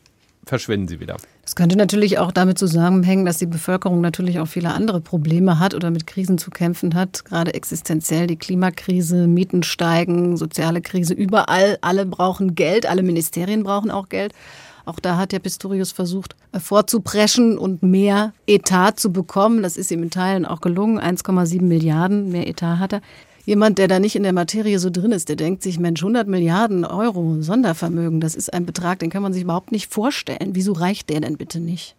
verschwinden 0.47 0.87
sie 0.87 1.01
wieder. 1.01 1.17
Das 1.43 1.57
könnte 1.57 1.77
natürlich 1.77 2.19
auch 2.19 2.31
damit 2.31 2.59
zusammenhängen, 2.59 3.27
dass 3.27 3.39
die 3.39 3.47
Bevölkerung 3.47 4.01
natürlich 4.01 4.39
auch 4.39 4.47
viele 4.47 4.73
andere 4.73 5.01
Probleme 5.01 5.59
hat 5.59 5.75
oder 5.75 5.91
mit 5.91 6.07
Krisen 6.07 6.39
zu 6.39 6.51
kämpfen 6.51 6.95
hat, 6.95 7.25
gerade 7.25 7.53
existenziell 7.55 8.27
die 8.29 8.37
Klimakrise, 8.37 9.27
Mieten 9.27 9.65
steigen, 9.65 10.37
soziale 10.37 10.81
Krise, 10.81 11.15
überall, 11.15 11.79
alle 11.81 12.07
brauchen 12.07 12.55
Geld, 12.55 12.87
alle 12.87 13.03
Ministerien 13.03 13.65
brauchen 13.65 13.91
auch 13.91 14.09
Geld. 14.09 14.33
Auch 14.85 15.01
da 15.01 15.17
hat 15.17 15.33
der 15.33 15.41
Pistorius 15.41 15.91
versucht, 15.91 16.37
vorzupreschen 16.57 17.59
und 17.59 17.83
mehr 17.83 18.33
Etat 18.47 18.93
zu 19.01 19.13
bekommen. 19.13 19.65
Das 19.65 19.77
ist 19.77 19.91
ihm 19.91 20.05
in 20.05 20.11
Teilen 20.11 20.47
auch 20.47 20.61
gelungen. 20.61 21.01
1,7 21.01 21.61
Milliarden 21.63 22.31
mehr 22.31 22.47
Etat 22.47 22.79
hat 22.79 22.93
er 22.93 23.01
jemand, 23.47 23.79
der 23.79 23.89
da 23.89 23.99
nicht 23.99 24.17
in 24.17 24.25
der 24.25 24.35
Materie 24.35 24.79
so 24.79 24.91
drin 24.91 25.13
ist, 25.13 25.31
der 25.31 25.37
denkt 25.37 25.63
sich, 25.63 25.79
Mensch, 25.79 26.03
100 26.03 26.29
Milliarden 26.29 26.85
Euro 26.85 27.41
Sondervermögen, 27.41 28.21
das 28.21 28.35
ist 28.35 28.53
ein 28.53 28.67
Betrag, 28.67 28.99
den 28.99 29.09
kann 29.09 29.23
man 29.23 29.33
sich 29.33 29.45
überhaupt 29.45 29.73
nicht 29.73 29.91
vorstellen. 29.91 30.51
Wieso 30.53 30.73
reicht 30.73 31.09
der 31.09 31.21
denn 31.21 31.39
bitte 31.39 31.61
nicht? 31.61 31.96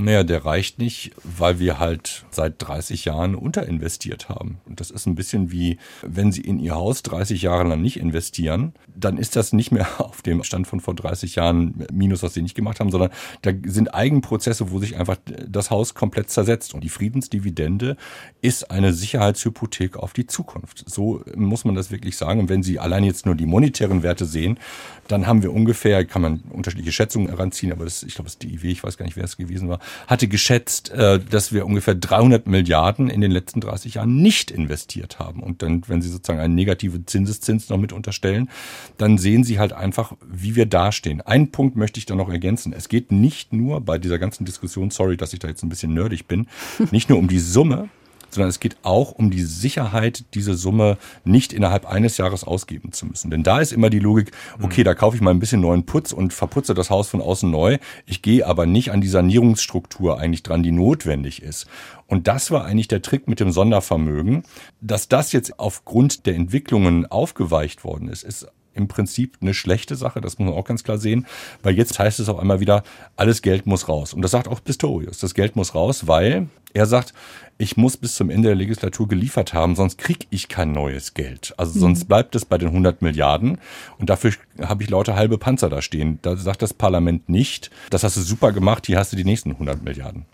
Naja, 0.00 0.22
der 0.22 0.44
reicht 0.44 0.78
nicht, 0.78 1.10
weil 1.24 1.58
wir 1.58 1.80
halt 1.80 2.24
seit 2.30 2.54
30 2.58 3.04
Jahren 3.04 3.34
unterinvestiert 3.34 4.28
haben. 4.28 4.58
Und 4.64 4.78
das 4.78 4.92
ist 4.92 5.06
ein 5.06 5.16
bisschen 5.16 5.50
wie, 5.50 5.78
wenn 6.02 6.30
Sie 6.30 6.42
in 6.42 6.60
Ihr 6.60 6.76
Haus 6.76 7.02
30 7.02 7.42
Jahre 7.42 7.66
lang 7.66 7.82
nicht 7.82 7.98
investieren, 7.98 8.74
dann 8.94 9.18
ist 9.18 9.34
das 9.34 9.52
nicht 9.52 9.72
mehr 9.72 9.88
auf 10.00 10.22
dem 10.22 10.44
Stand 10.44 10.68
von 10.68 10.78
vor 10.78 10.94
30 10.94 11.34
Jahren 11.34 11.84
Minus, 11.92 12.22
was 12.22 12.32
Sie 12.32 12.42
nicht 12.42 12.54
gemacht 12.54 12.78
haben, 12.78 12.92
sondern 12.92 13.10
da 13.42 13.50
sind 13.64 13.92
Eigenprozesse, 13.92 14.70
wo 14.70 14.78
sich 14.78 14.96
einfach 14.96 15.16
das 15.48 15.72
Haus 15.72 15.94
komplett 15.94 16.30
zersetzt. 16.30 16.74
Und 16.74 16.84
die 16.84 16.90
Friedensdividende 16.90 17.96
ist 18.40 18.70
eine 18.70 18.92
Sicherheitshypothek 18.92 19.96
auf 19.96 20.12
die 20.12 20.28
Zukunft. 20.28 20.84
So 20.88 21.24
muss 21.34 21.64
man 21.64 21.74
das 21.74 21.90
wirklich 21.90 22.16
sagen. 22.16 22.38
Und 22.38 22.48
wenn 22.48 22.62
Sie 22.62 22.78
allein 22.78 23.02
jetzt 23.02 23.26
nur 23.26 23.34
die 23.34 23.46
monetären 23.46 24.04
Werte 24.04 24.26
sehen, 24.26 24.60
dann 25.08 25.26
haben 25.26 25.42
wir 25.42 25.52
ungefähr, 25.52 26.04
kann 26.04 26.22
man 26.22 26.40
unterschiedliche 26.50 26.92
Schätzungen 26.92 27.28
heranziehen, 27.28 27.72
aber 27.72 27.84
das, 27.84 28.04
ich 28.04 28.14
glaube, 28.14 28.26
das 28.26 28.34
ist 28.34 28.42
die 28.42 28.54
IW, 28.54 28.70
ich 28.70 28.84
weiß 28.84 28.96
gar 28.96 29.06
nicht, 29.06 29.16
wer 29.16 29.24
es 29.24 29.36
gewesen 29.36 29.68
war, 29.68 29.80
hatte 30.06 30.28
geschätzt, 30.28 30.90
äh, 30.90 31.18
dass 31.18 31.52
wir 31.52 31.66
ungefähr 31.66 31.94
300 31.94 32.46
Milliarden 32.46 33.08
in 33.10 33.20
den 33.20 33.30
letzten 33.30 33.60
30 33.60 33.94
Jahren 33.94 34.16
nicht 34.16 34.50
investiert 34.50 35.18
haben. 35.18 35.42
Und 35.42 35.62
dann, 35.62 35.82
wenn 35.86 36.02
Sie 36.02 36.08
sozusagen 36.08 36.40
einen 36.40 36.54
negativen 36.54 37.06
Zinseszins 37.06 37.68
noch 37.68 37.78
mit 37.78 37.92
unterstellen, 37.92 38.48
dann 38.96 39.18
sehen 39.18 39.44
Sie 39.44 39.58
halt 39.58 39.72
einfach, 39.72 40.12
wie 40.26 40.56
wir 40.56 40.66
dastehen. 40.66 41.20
Einen 41.20 41.50
Punkt 41.50 41.76
möchte 41.76 41.98
ich 41.98 42.06
da 42.06 42.14
noch 42.14 42.28
ergänzen. 42.28 42.72
Es 42.72 42.88
geht 42.88 43.12
nicht 43.12 43.52
nur 43.52 43.80
bei 43.80 43.98
dieser 43.98 44.18
ganzen 44.18 44.44
Diskussion, 44.44 44.90
sorry, 44.90 45.16
dass 45.16 45.32
ich 45.32 45.38
da 45.38 45.48
jetzt 45.48 45.62
ein 45.62 45.68
bisschen 45.68 45.94
nerdig 45.94 46.26
bin, 46.26 46.46
nicht 46.90 47.08
nur 47.08 47.18
um 47.18 47.28
die 47.28 47.38
Summe, 47.38 47.88
sondern 48.30 48.48
es 48.48 48.60
geht 48.60 48.76
auch 48.82 49.12
um 49.12 49.30
die 49.30 49.42
Sicherheit, 49.42 50.24
diese 50.34 50.54
Summe 50.54 50.98
nicht 51.24 51.52
innerhalb 51.52 51.86
eines 51.86 52.16
Jahres 52.16 52.44
ausgeben 52.44 52.92
zu 52.92 53.06
müssen. 53.06 53.30
Denn 53.30 53.42
da 53.42 53.60
ist 53.60 53.72
immer 53.72 53.90
die 53.90 53.98
Logik, 53.98 54.32
okay, 54.62 54.84
da 54.84 54.94
kaufe 54.94 55.16
ich 55.16 55.22
mal 55.22 55.30
ein 55.30 55.40
bisschen 55.40 55.60
neuen 55.60 55.86
Putz 55.86 56.12
und 56.12 56.32
verputze 56.32 56.74
das 56.74 56.90
Haus 56.90 57.08
von 57.08 57.20
außen 57.20 57.50
neu. 57.50 57.78
Ich 58.06 58.22
gehe 58.22 58.46
aber 58.46 58.66
nicht 58.66 58.90
an 58.90 59.00
die 59.00 59.08
Sanierungsstruktur 59.08 60.18
eigentlich 60.18 60.42
dran, 60.42 60.62
die 60.62 60.72
notwendig 60.72 61.42
ist. 61.42 61.66
Und 62.06 62.26
das 62.26 62.50
war 62.50 62.64
eigentlich 62.64 62.88
der 62.88 63.02
Trick 63.02 63.28
mit 63.28 63.40
dem 63.40 63.52
Sondervermögen. 63.52 64.42
Dass 64.80 65.08
das 65.08 65.32
jetzt 65.32 65.58
aufgrund 65.58 66.26
der 66.26 66.34
Entwicklungen 66.34 67.06
aufgeweicht 67.06 67.84
worden 67.84 68.08
ist, 68.08 68.24
ist 68.24 68.48
im 68.78 68.88
Prinzip 68.88 69.36
eine 69.40 69.54
schlechte 69.54 69.96
Sache, 69.96 70.20
das 70.20 70.38
muss 70.38 70.48
man 70.48 70.58
auch 70.58 70.64
ganz 70.64 70.84
klar 70.84 70.98
sehen, 70.98 71.26
weil 71.62 71.76
jetzt 71.76 71.98
heißt 71.98 72.20
es 72.20 72.28
auf 72.28 72.38
einmal 72.38 72.60
wieder, 72.60 72.82
alles 73.16 73.42
Geld 73.42 73.66
muss 73.66 73.88
raus. 73.88 74.14
Und 74.14 74.22
das 74.22 74.30
sagt 74.30 74.48
auch 74.48 74.62
Pistorius, 74.62 75.18
das 75.18 75.34
Geld 75.34 75.56
muss 75.56 75.74
raus, 75.74 76.06
weil 76.06 76.48
er 76.74 76.86
sagt, 76.86 77.12
ich 77.58 77.76
muss 77.76 77.96
bis 77.96 78.14
zum 78.14 78.30
Ende 78.30 78.48
der 78.48 78.56
Legislatur 78.56 79.08
geliefert 79.08 79.52
haben, 79.52 79.74
sonst 79.74 79.98
kriege 79.98 80.26
ich 80.30 80.48
kein 80.48 80.72
neues 80.72 81.14
Geld. 81.14 81.54
Also 81.56 81.74
mhm. 81.74 81.80
sonst 81.80 82.04
bleibt 82.06 82.34
es 82.36 82.44
bei 82.44 82.56
den 82.56 82.68
100 82.68 83.02
Milliarden 83.02 83.58
und 83.98 84.10
dafür 84.10 84.32
habe 84.62 84.82
ich 84.82 84.90
lauter 84.90 85.16
halbe 85.16 85.38
Panzer 85.38 85.68
da 85.68 85.82
stehen. 85.82 86.18
Da 86.22 86.36
sagt 86.36 86.62
das 86.62 86.72
Parlament 86.72 87.28
nicht, 87.28 87.70
das 87.90 88.04
hast 88.04 88.16
du 88.16 88.20
super 88.20 88.52
gemacht, 88.52 88.86
hier 88.86 88.98
hast 88.98 89.12
du 89.12 89.16
die 89.16 89.24
nächsten 89.24 89.52
100 89.52 89.82
Milliarden. 89.82 90.26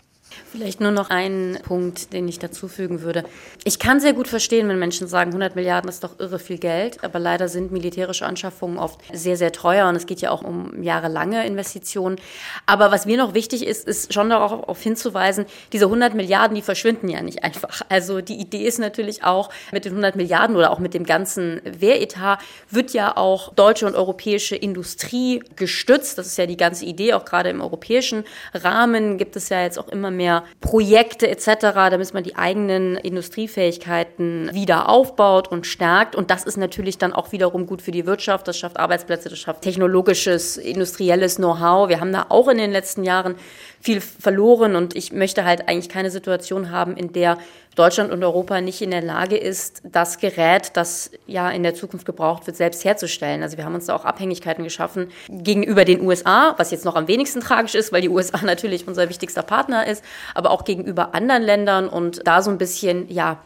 Vielleicht 0.51 0.79
nur 0.81 0.91
noch 0.91 1.09
einen 1.09 1.57
Punkt, 1.63 2.13
den 2.13 2.27
ich 2.27 2.39
dazufügen 2.39 3.01
würde. 3.01 3.23
Ich 3.63 3.79
kann 3.79 3.99
sehr 3.99 4.13
gut 4.13 4.27
verstehen, 4.27 4.69
wenn 4.69 4.79
Menschen 4.79 5.07
sagen, 5.07 5.31
100 5.31 5.55
Milliarden 5.55 5.89
ist 5.89 6.03
doch 6.03 6.19
irre 6.19 6.39
viel 6.39 6.57
Geld, 6.57 7.03
aber 7.03 7.19
leider 7.19 7.47
sind 7.47 7.71
militärische 7.71 8.25
Anschaffungen 8.25 8.77
oft 8.77 8.99
sehr, 9.13 9.37
sehr 9.37 9.51
teuer 9.51 9.87
und 9.89 9.95
es 9.95 10.05
geht 10.05 10.21
ja 10.21 10.31
auch 10.31 10.43
um 10.43 10.81
jahrelange 10.81 11.45
Investitionen. 11.45 12.17
Aber 12.65 12.91
was 12.91 13.05
mir 13.05 13.17
noch 13.17 13.33
wichtig 13.33 13.65
ist, 13.65 13.87
ist 13.87 14.13
schon 14.13 14.29
darauf 14.29 14.81
hinzuweisen, 14.81 15.45
diese 15.73 15.85
100 15.85 16.13
Milliarden, 16.13 16.55
die 16.55 16.61
verschwinden 16.61 17.09
ja 17.09 17.21
nicht 17.21 17.43
einfach. 17.43 17.81
Also 17.89 18.21
die 18.21 18.35
Idee 18.35 18.65
ist 18.65 18.79
natürlich 18.79 19.23
auch, 19.23 19.49
mit 19.71 19.85
den 19.85 19.91
100 19.93 20.15
Milliarden 20.15 20.55
oder 20.55 20.71
auch 20.71 20.79
mit 20.79 20.93
dem 20.93 21.05
ganzen 21.05 21.61
Wehretat 21.63 22.39
wird 22.69 22.91
ja 22.93 23.15
auch 23.17 23.53
deutsche 23.53 23.85
und 23.85 23.95
europäische 23.95 24.55
Industrie 24.55 25.43
gestützt. 25.55 26.17
Das 26.17 26.27
ist 26.27 26.37
ja 26.37 26.45
die 26.45 26.57
ganze 26.57 26.85
Idee, 26.85 27.13
auch 27.13 27.25
gerade 27.25 27.49
im 27.49 27.61
europäischen 27.61 28.23
Rahmen 28.53 29.17
gibt 29.17 29.35
es 29.35 29.49
ja 29.49 29.61
jetzt 29.61 29.77
auch 29.79 29.87
immer 29.87 30.11
mehr 30.11 30.24
Projekte 30.61 31.27
etc., 31.27 31.47
damit 31.89 32.13
man 32.13 32.23
die 32.23 32.35
eigenen 32.35 32.95
Industriefähigkeiten 32.97 34.49
wieder 34.53 34.89
aufbaut 34.89 35.47
und 35.47 35.65
stärkt. 35.65 36.15
Und 36.15 36.31
das 36.31 36.43
ist 36.43 36.57
natürlich 36.57 36.97
dann 36.97 37.13
auch 37.13 37.31
wiederum 37.31 37.65
gut 37.67 37.81
für 37.81 37.91
die 37.91 38.05
Wirtschaft. 38.05 38.47
Das 38.47 38.57
schafft 38.57 38.77
Arbeitsplätze, 38.77 39.29
das 39.29 39.39
schafft 39.39 39.61
technologisches, 39.61 40.57
industrielles 40.57 41.35
Know-how. 41.35 41.89
Wir 41.89 41.99
haben 41.99 42.13
da 42.13 42.27
auch 42.29 42.47
in 42.47 42.57
den 42.57 42.71
letzten 42.71 43.03
Jahren 43.03 43.35
viel 43.79 44.01
verloren 44.01 44.75
und 44.75 44.95
ich 44.95 45.11
möchte 45.11 45.45
halt 45.45 45.67
eigentlich 45.67 45.89
keine 45.89 46.09
Situation 46.09 46.71
haben, 46.71 46.97
in 46.97 47.13
der 47.13 47.37
Deutschland 47.75 48.11
und 48.11 48.23
Europa 48.23 48.61
nicht 48.61 48.81
in 48.81 48.91
der 48.91 49.01
Lage 49.01 49.35
ist, 49.35 49.81
das 49.83 50.17
Gerät, 50.17 50.71
das 50.75 51.11
ja 51.27 51.49
in 51.51 51.61
der 51.61 51.75
Zukunft 51.75 52.05
gebraucht 52.05 52.47
wird, 52.47 52.55
selbst 52.55 52.85
herzustellen. 52.85 53.43
Also 53.43 53.57
wir 53.57 53.65
haben 53.65 53.75
uns 53.75 53.87
da 53.87 53.95
auch 53.95 54.05
Abhängigkeiten 54.05 54.63
geschaffen 54.63 55.11
gegenüber 55.27 55.83
den 55.83 56.01
USA, 56.01 56.55
was 56.57 56.71
jetzt 56.71 56.85
noch 56.85 56.95
am 56.95 57.07
wenigsten 57.09 57.41
tragisch 57.41 57.75
ist, 57.75 57.91
weil 57.91 58.01
die 58.01 58.09
USA 58.09 58.39
natürlich 58.43 58.87
unser 58.87 59.09
wichtigster 59.09 59.43
Partner 59.43 59.85
ist, 59.85 60.03
aber 60.33 60.51
auch 60.51 60.63
gegenüber 60.63 61.13
anderen 61.15 61.43
Ländern 61.43 61.87
und 61.87 62.25
da 62.25 62.41
so 62.41 62.51
ein 62.51 62.57
bisschen, 62.57 63.09
ja, 63.09 63.39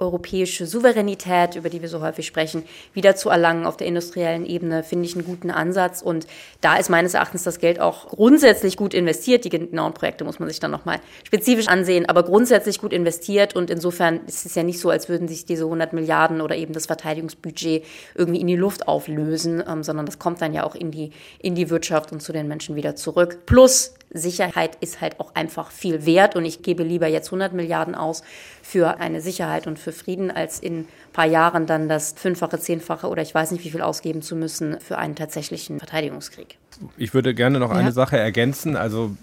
europäische 0.00 0.66
Souveränität, 0.66 1.54
über 1.54 1.70
die 1.70 1.80
wir 1.80 1.88
so 1.88 2.00
häufig 2.00 2.26
sprechen, 2.26 2.64
wieder 2.92 3.14
zu 3.14 3.30
erlangen 3.30 3.64
auf 3.64 3.76
der 3.76 3.86
industriellen 3.86 4.44
Ebene, 4.44 4.82
finde 4.82 5.06
ich 5.06 5.14
einen 5.14 5.24
guten 5.24 5.50
Ansatz. 5.50 6.02
Und 6.02 6.26
da 6.60 6.76
ist 6.76 6.90
meines 6.90 7.14
Erachtens 7.14 7.44
das 7.44 7.58
Geld 7.58 7.80
auch 7.80 8.08
grundsätzlich 8.08 8.76
gut 8.76 8.92
investiert. 8.92 9.44
Die 9.44 9.50
genauen 9.50 9.94
Projekte 9.94 10.24
muss 10.24 10.38
man 10.38 10.48
sich 10.48 10.58
dann 10.58 10.72
nochmal 10.72 10.98
spezifisch 11.22 11.68
ansehen, 11.68 12.08
aber 12.08 12.24
grundsätzlich 12.24 12.80
gut 12.80 12.92
investiert. 12.92 13.54
Und 13.54 13.70
insofern 13.70 14.20
ist 14.26 14.46
es 14.46 14.54
ja 14.54 14.64
nicht 14.64 14.80
so, 14.80 14.90
als 14.90 15.08
würden 15.08 15.28
sich 15.28 15.44
diese 15.46 15.64
100 15.64 15.92
Milliarden 15.92 16.40
oder 16.40 16.56
eben 16.56 16.72
das 16.72 16.86
Verteidigungsbudget 16.86 17.84
irgendwie 18.14 18.40
in 18.40 18.48
die 18.48 18.56
Luft 18.56 18.88
auflösen, 18.88 19.62
ähm, 19.66 19.84
sondern 19.84 20.06
das 20.06 20.18
kommt 20.18 20.42
dann 20.42 20.52
ja 20.52 20.64
auch 20.64 20.74
in 20.74 20.90
die, 20.90 21.12
in 21.38 21.54
die 21.54 21.70
Wirtschaft 21.70 22.10
und 22.12 22.20
zu 22.20 22.32
den 22.32 22.48
Menschen 22.48 22.74
wieder 22.74 22.96
zurück. 22.96 23.46
Plus 23.46 23.94
Sicherheit 24.14 24.78
ist 24.80 25.00
halt 25.00 25.18
auch 25.20 25.34
einfach 25.34 25.70
viel 25.70 26.06
wert 26.06 26.36
und 26.36 26.44
ich 26.44 26.62
gebe 26.62 26.84
lieber 26.84 27.08
jetzt 27.08 27.28
100 27.28 27.52
Milliarden 27.52 27.94
aus 27.94 28.22
für 28.64 28.98
eine 28.98 29.20
Sicherheit 29.20 29.66
und 29.66 29.78
für 29.78 29.92
Frieden, 29.92 30.30
als 30.30 30.58
in 30.58 30.80
ein 30.80 30.86
paar 31.12 31.26
Jahren 31.26 31.66
dann 31.66 31.88
das 31.88 32.14
Fünffache, 32.16 32.58
Zehnfache 32.58 33.08
oder 33.08 33.20
ich 33.20 33.34
weiß 33.34 33.50
nicht 33.50 33.62
wie 33.62 33.70
viel 33.70 33.82
ausgeben 33.82 34.22
zu 34.22 34.34
müssen 34.36 34.80
für 34.80 34.96
einen 34.96 35.14
tatsächlichen 35.14 35.78
Verteidigungskrieg. 35.78 36.56
Ich 36.96 37.12
würde 37.12 37.34
gerne 37.34 37.60
noch 37.60 37.70
ja. 37.70 37.76
eine 37.76 37.92
Sache 37.92 38.16
ergänzen. 38.16 38.76
Also 38.76 39.14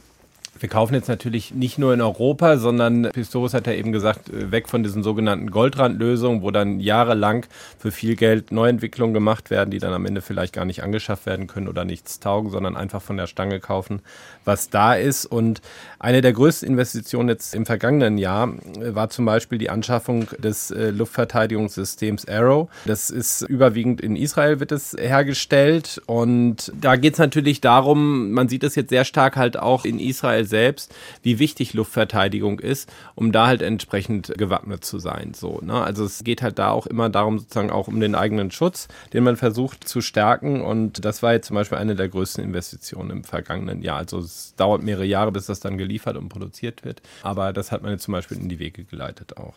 wir 0.60 0.70
kaufen 0.70 0.94
jetzt 0.94 1.08
natürlich 1.08 1.54
nicht 1.54 1.80
nur 1.80 1.94
in 1.94 2.02
Europa, 2.02 2.58
sondern 2.58 3.10
Pistorius 3.12 3.54
hat 3.56 3.66
ja 3.66 3.74
eben 3.74 3.92
gesagt, 3.92 4.30
äh, 4.30 4.52
weg 4.52 4.70
von 4.70 4.84
diesen 4.84 5.02
sogenannten 5.02 5.50
Goldrandlösungen, 5.50 6.44
wo 6.44 6.52
dann 6.52 6.80
jahrelang 6.80 7.46
für 7.80 7.92
viel 7.92 8.16
Geld 8.16 8.52
Neuentwicklungen 8.52 9.14
gemacht 9.14 9.50
werden, 9.50 9.72
die 9.72 9.80
dann 9.80 9.94
am 9.94 10.06
Ende 10.06 10.22
vielleicht 10.22 10.54
gar 10.54 10.66
nicht 10.66 10.84
angeschafft 10.84 11.26
werden 11.26 11.48
können 11.48 11.68
oder 11.68 11.84
nichts 11.84 12.20
taugen, 12.20 12.52
sondern 12.52 12.78
einfach 12.78 13.02
von 13.02 13.18
der 13.18 13.28
Stange 13.28 13.60
kaufen, 13.60 14.02
was 14.46 14.70
da 14.70 14.96
ist. 14.96 15.26
Und 15.26 15.62
eine 16.00 16.22
der 16.22 16.34
größten 16.34 16.68
Investitionen 16.68 17.30
jetzt 17.30 17.54
im 17.54 17.66
vergangenen 17.66 18.18
Jahr 18.18 18.54
äh, 18.80 18.96
war 18.96 19.10
zum 19.10 19.26
Beispiel 19.26 19.58
die 19.58 19.70
Anschaffung 19.70 20.28
des 20.40 20.72
äh, 20.72 20.90
Luftverteidigungssystems 20.90 22.28
Arrow. 22.28 22.70
Das 22.86 23.10
ist 23.10 23.44
überwiegend 23.44 24.02
in 24.02 24.16
Israel 24.16 24.60
wird 24.60 24.72
es 24.72 24.96
hergestellt 24.98 26.02
und 26.08 26.72
da 26.80 26.96
geht 26.96 27.14
es 27.14 27.20
natürlich 27.20 27.62
darum, 27.62 28.32
man 28.32 28.50
sieht 28.50 28.64
es 28.64 28.76
jetzt 28.76 28.90
sehr 28.90 29.06
stark 29.06 29.36
halt 29.36 29.58
auch 29.58 29.86
in 29.86 30.00
Israel 30.00 30.46
selbst, 30.46 30.94
wie 31.22 31.40
wichtig 31.40 31.74
Luftverteidigung 31.74 32.60
ist, 32.60 32.92
um 33.16 33.32
da 33.32 33.48
halt 33.48 33.62
entsprechend 33.62 34.34
gewappnet 34.38 34.84
zu 34.84 35.00
sein. 35.00 35.34
So, 35.36 35.60
ne? 35.62 35.82
Also 35.84 36.04
es 36.04 36.24
geht 36.24 36.42
halt 36.42 36.58
da 36.60 36.72
auch 36.72 36.88
immer 36.88 37.10
darum, 37.10 37.40
sozusagen 37.40 37.70
auch 37.70 37.88
um 37.88 38.00
den 38.00 38.16
eigenen 38.16 38.52
Schutz, 38.52 38.88
den 39.14 39.24
man 39.24 39.38
versucht 39.38 39.88
zu 39.88 40.02
stärken. 40.02 40.62
Und 40.62 41.06
das 41.06 41.22
war 41.22 41.34
jetzt 41.34 41.48
zum 41.48 41.56
Beispiel 41.56 41.78
eine 41.78 41.96
der 41.96 42.10
größten 42.10 42.44
Investitionen 42.44 43.12
im 43.12 43.24
vergangenen 43.24 43.82
Jahr. 43.82 43.98
Also 43.98 44.22
es 44.32 44.56
dauert 44.56 44.84
mehrere 44.84 45.06
Jahre, 45.06 45.32
bis 45.32 45.46
das 45.46 45.60
dann 45.60 45.78
geliefert 45.78 46.18
und 46.18 46.30
produziert 46.30 46.84
wird. 46.84 47.02
Aber 47.24 47.54
das 47.54 47.72
hat 47.72 47.84
man 47.84 47.92
jetzt 47.92 48.04
zum 48.04 48.14
Beispiel 48.14 48.38
in 48.38 48.50
die 48.50 48.60
Wege 48.60 48.84
geleitet 48.84 49.38
auch. 49.38 49.54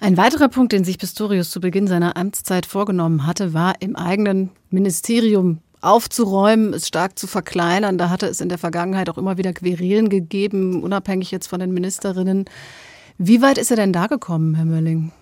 Ein 0.00 0.16
weiterer 0.16 0.48
Punkt, 0.48 0.72
den 0.72 0.84
sich 0.84 0.98
Pistorius 0.98 1.50
zu 1.50 1.60
Beginn 1.60 1.86
seiner 1.86 2.16
Amtszeit 2.16 2.66
vorgenommen 2.66 3.26
hatte, 3.26 3.54
war 3.54 3.80
im 3.80 3.96
eigenen 3.96 4.50
Ministerium 4.70 5.60
aufzuräumen, 5.80 6.74
es 6.74 6.88
stark 6.88 7.18
zu 7.18 7.26
verkleinern. 7.26 7.98
Da 7.98 8.10
hatte 8.10 8.26
es 8.26 8.40
in 8.40 8.48
der 8.48 8.58
Vergangenheit 8.58 9.08
auch 9.08 9.18
immer 9.18 9.38
wieder 9.38 9.52
Querelen 9.52 10.08
gegeben, 10.08 10.82
unabhängig 10.82 11.30
jetzt 11.30 11.46
von 11.46 11.60
den 11.60 11.72
Ministerinnen. 11.72 12.46
Wie 13.18 13.42
weit 13.42 13.58
ist 13.58 13.70
er 13.70 13.76
denn 13.76 13.92
da 13.92 14.06
gekommen, 14.06 14.54
Herr 14.54 14.64
Mölling? 14.64 15.12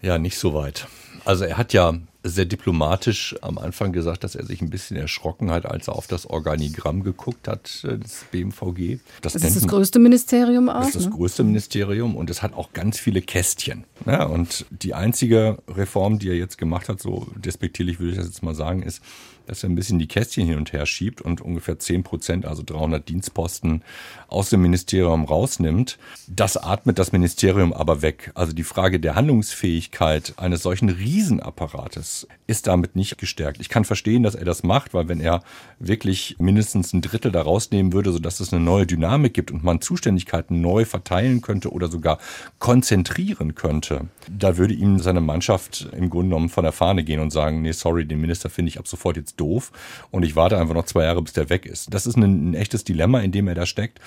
Ja, 0.00 0.18
nicht 0.18 0.38
so 0.38 0.54
weit. 0.54 0.86
Also 1.24 1.44
er 1.44 1.58
hat 1.58 1.72
ja 1.72 1.94
sehr 2.30 2.44
diplomatisch 2.44 3.36
am 3.40 3.58
Anfang 3.58 3.92
gesagt, 3.92 4.24
dass 4.24 4.34
er 4.34 4.44
sich 4.44 4.60
ein 4.62 4.70
bisschen 4.70 4.96
erschrocken 4.96 5.50
hat, 5.50 5.66
als 5.66 5.88
er 5.88 5.96
auf 5.96 6.06
das 6.06 6.26
Organigramm 6.26 7.02
geguckt 7.02 7.48
hat 7.48 7.84
äh, 7.84 7.98
des 7.98 8.24
BMVG. 8.30 8.98
Das, 9.22 9.34
das 9.34 9.42
ist 9.42 9.56
das 9.56 9.66
größte 9.66 9.98
Ministerium 9.98 10.68
auch. 10.68 10.80
Das 10.80 10.88
ist 10.88 10.96
das 10.96 11.04
ne? 11.06 11.10
größte 11.10 11.44
Ministerium 11.44 12.16
und 12.16 12.30
es 12.30 12.42
hat 12.42 12.54
auch 12.54 12.72
ganz 12.72 12.98
viele 12.98 13.22
Kästchen. 13.22 13.84
Ja, 14.06 14.24
und 14.24 14.66
die 14.70 14.94
einzige 14.94 15.58
Reform, 15.68 16.18
die 16.18 16.28
er 16.28 16.36
jetzt 16.36 16.58
gemacht 16.58 16.88
hat, 16.88 17.00
so 17.00 17.26
despektierlich 17.36 17.98
würde 17.98 18.12
ich 18.12 18.18
das 18.18 18.26
jetzt 18.26 18.42
mal 18.42 18.54
sagen, 18.54 18.82
ist, 18.82 19.02
dass 19.48 19.62
er 19.62 19.70
ein 19.70 19.74
bisschen 19.74 19.98
die 19.98 20.08
Kästchen 20.08 20.46
hin 20.46 20.58
und 20.58 20.72
her 20.72 20.86
schiebt 20.86 21.20
und 21.20 21.40
ungefähr 21.40 21.78
10 21.78 22.02
Prozent, 22.02 22.46
also 22.46 22.62
300 22.64 23.08
Dienstposten 23.08 23.82
aus 24.28 24.50
dem 24.50 24.62
Ministerium 24.62 25.24
rausnimmt. 25.24 25.98
Das 26.28 26.56
atmet 26.56 26.98
das 26.98 27.12
Ministerium 27.12 27.72
aber 27.72 28.02
weg. 28.02 28.30
Also 28.34 28.52
die 28.52 28.64
Frage 28.64 29.00
der 29.00 29.14
Handlungsfähigkeit 29.14 30.34
eines 30.36 30.62
solchen 30.62 30.90
Riesenapparates 30.90 32.28
ist 32.46 32.66
damit 32.66 32.94
nicht 32.94 33.16
gestärkt. 33.18 33.60
Ich 33.60 33.70
kann 33.70 33.84
verstehen, 33.84 34.22
dass 34.22 34.34
er 34.34 34.44
das 34.44 34.62
macht, 34.62 34.92
weil 34.92 35.08
wenn 35.08 35.20
er 35.20 35.42
wirklich 35.78 36.36
mindestens 36.38 36.92
ein 36.92 37.00
Drittel 37.00 37.32
da 37.32 37.42
rausnehmen 37.42 37.92
würde, 37.92 38.12
sodass 38.12 38.40
es 38.40 38.52
eine 38.52 38.62
neue 38.62 38.86
Dynamik 38.86 39.32
gibt 39.32 39.50
und 39.50 39.64
man 39.64 39.80
Zuständigkeiten 39.80 40.60
neu 40.60 40.84
verteilen 40.84 41.40
könnte 41.40 41.72
oder 41.72 41.88
sogar 41.88 42.18
konzentrieren 42.58 43.54
könnte, 43.54 44.08
da 44.30 44.58
würde 44.58 44.74
ihm 44.74 44.98
seine 44.98 45.22
Mannschaft 45.22 45.88
im 45.92 46.10
Grunde 46.10 46.28
genommen 46.28 46.48
von 46.50 46.64
der 46.64 46.72
Fahne 46.72 47.02
gehen 47.02 47.20
und 47.20 47.30
sagen, 47.30 47.62
nee, 47.62 47.72
sorry, 47.72 48.04
den 48.04 48.20
Minister 48.20 48.50
finde 48.50 48.68
ich 48.68 48.78
ab 48.78 48.86
sofort 48.86 49.16
jetzt 49.16 49.37
doof 49.40 49.72
und 50.10 50.24
ich 50.24 50.36
warte 50.36 50.58
einfach 50.58 50.74
noch 50.74 50.84
zwei 50.84 51.04
Jahre, 51.04 51.22
bis 51.22 51.32
der 51.32 51.50
weg 51.50 51.66
ist. 51.66 51.92
Das 51.92 52.06
ist 52.06 52.16
ein, 52.16 52.50
ein 52.50 52.54
echtes 52.54 52.84
Dilemma, 52.84 53.20
in 53.20 53.32
dem 53.32 53.48
er 53.48 53.54
da 53.54 53.66
steckt. 53.66 54.00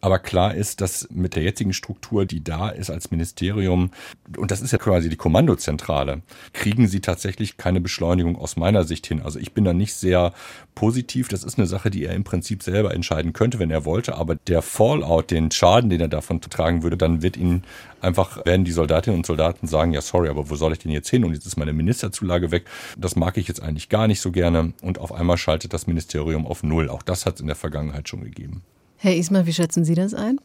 Aber 0.00 0.20
klar 0.20 0.54
ist, 0.54 0.80
dass 0.80 1.08
mit 1.10 1.34
der 1.34 1.42
jetzigen 1.42 1.72
Struktur, 1.72 2.24
die 2.24 2.44
da 2.44 2.68
ist 2.68 2.88
als 2.88 3.10
Ministerium, 3.10 3.90
und 4.36 4.52
das 4.52 4.60
ist 4.60 4.70
ja 4.70 4.78
quasi 4.78 5.08
die 5.08 5.16
Kommandozentrale, 5.16 6.22
kriegen 6.52 6.86
sie 6.86 7.00
tatsächlich 7.00 7.56
keine 7.56 7.80
Beschleunigung 7.80 8.36
aus 8.36 8.56
meiner 8.56 8.84
Sicht 8.84 9.08
hin. 9.08 9.20
Also 9.20 9.40
ich 9.40 9.54
bin 9.54 9.64
da 9.64 9.72
nicht 9.72 9.94
sehr 9.94 10.32
positiv. 10.76 11.26
Das 11.26 11.42
ist 11.42 11.58
eine 11.58 11.66
Sache, 11.66 11.90
die 11.90 12.04
er 12.04 12.14
im 12.14 12.22
Prinzip 12.22 12.62
selber 12.62 12.94
entscheiden 12.94 13.32
könnte, 13.32 13.58
wenn 13.58 13.72
er 13.72 13.84
wollte. 13.84 14.14
Aber 14.14 14.36
der 14.36 14.62
Fallout, 14.62 15.32
den 15.32 15.50
Schaden, 15.50 15.90
den 15.90 16.00
er 16.00 16.08
davon 16.08 16.40
tragen 16.40 16.84
würde, 16.84 16.96
dann 16.96 17.20
wird 17.22 17.36
ihn 17.36 17.64
einfach, 18.00 18.44
werden 18.46 18.64
die 18.64 18.70
Soldatinnen 18.70 19.18
und 19.18 19.26
Soldaten 19.26 19.66
sagen, 19.66 19.92
ja 19.92 20.00
sorry, 20.00 20.28
aber 20.28 20.48
wo 20.48 20.54
soll 20.54 20.72
ich 20.72 20.78
denn 20.78 20.92
jetzt 20.92 21.10
hin? 21.10 21.24
Und 21.24 21.34
jetzt 21.34 21.46
ist 21.46 21.56
meine 21.56 21.72
Ministerzulage 21.72 22.52
weg. 22.52 22.66
Das 22.96 23.16
mag 23.16 23.36
ich 23.36 23.48
jetzt 23.48 23.60
eigentlich 23.60 23.88
gar 23.88 24.06
nicht 24.06 24.20
so 24.20 24.30
gerne. 24.30 24.74
Und 24.80 25.00
auf 25.00 25.10
einmal 25.10 25.38
schaltet 25.38 25.72
das 25.72 25.88
Ministerium 25.88 26.46
auf 26.46 26.62
Null. 26.62 26.88
Auch 26.88 27.02
das 27.02 27.26
hat 27.26 27.34
es 27.34 27.40
in 27.40 27.48
der 27.48 27.56
Vergangenheit 27.56 28.08
schon 28.08 28.22
gegeben. 28.22 28.62
Herr 29.00 29.14
Ismar, 29.14 29.46
wie 29.46 29.52
schätzen 29.52 29.84
Sie 29.84 29.94
das 29.94 30.12
ein? 30.12 30.40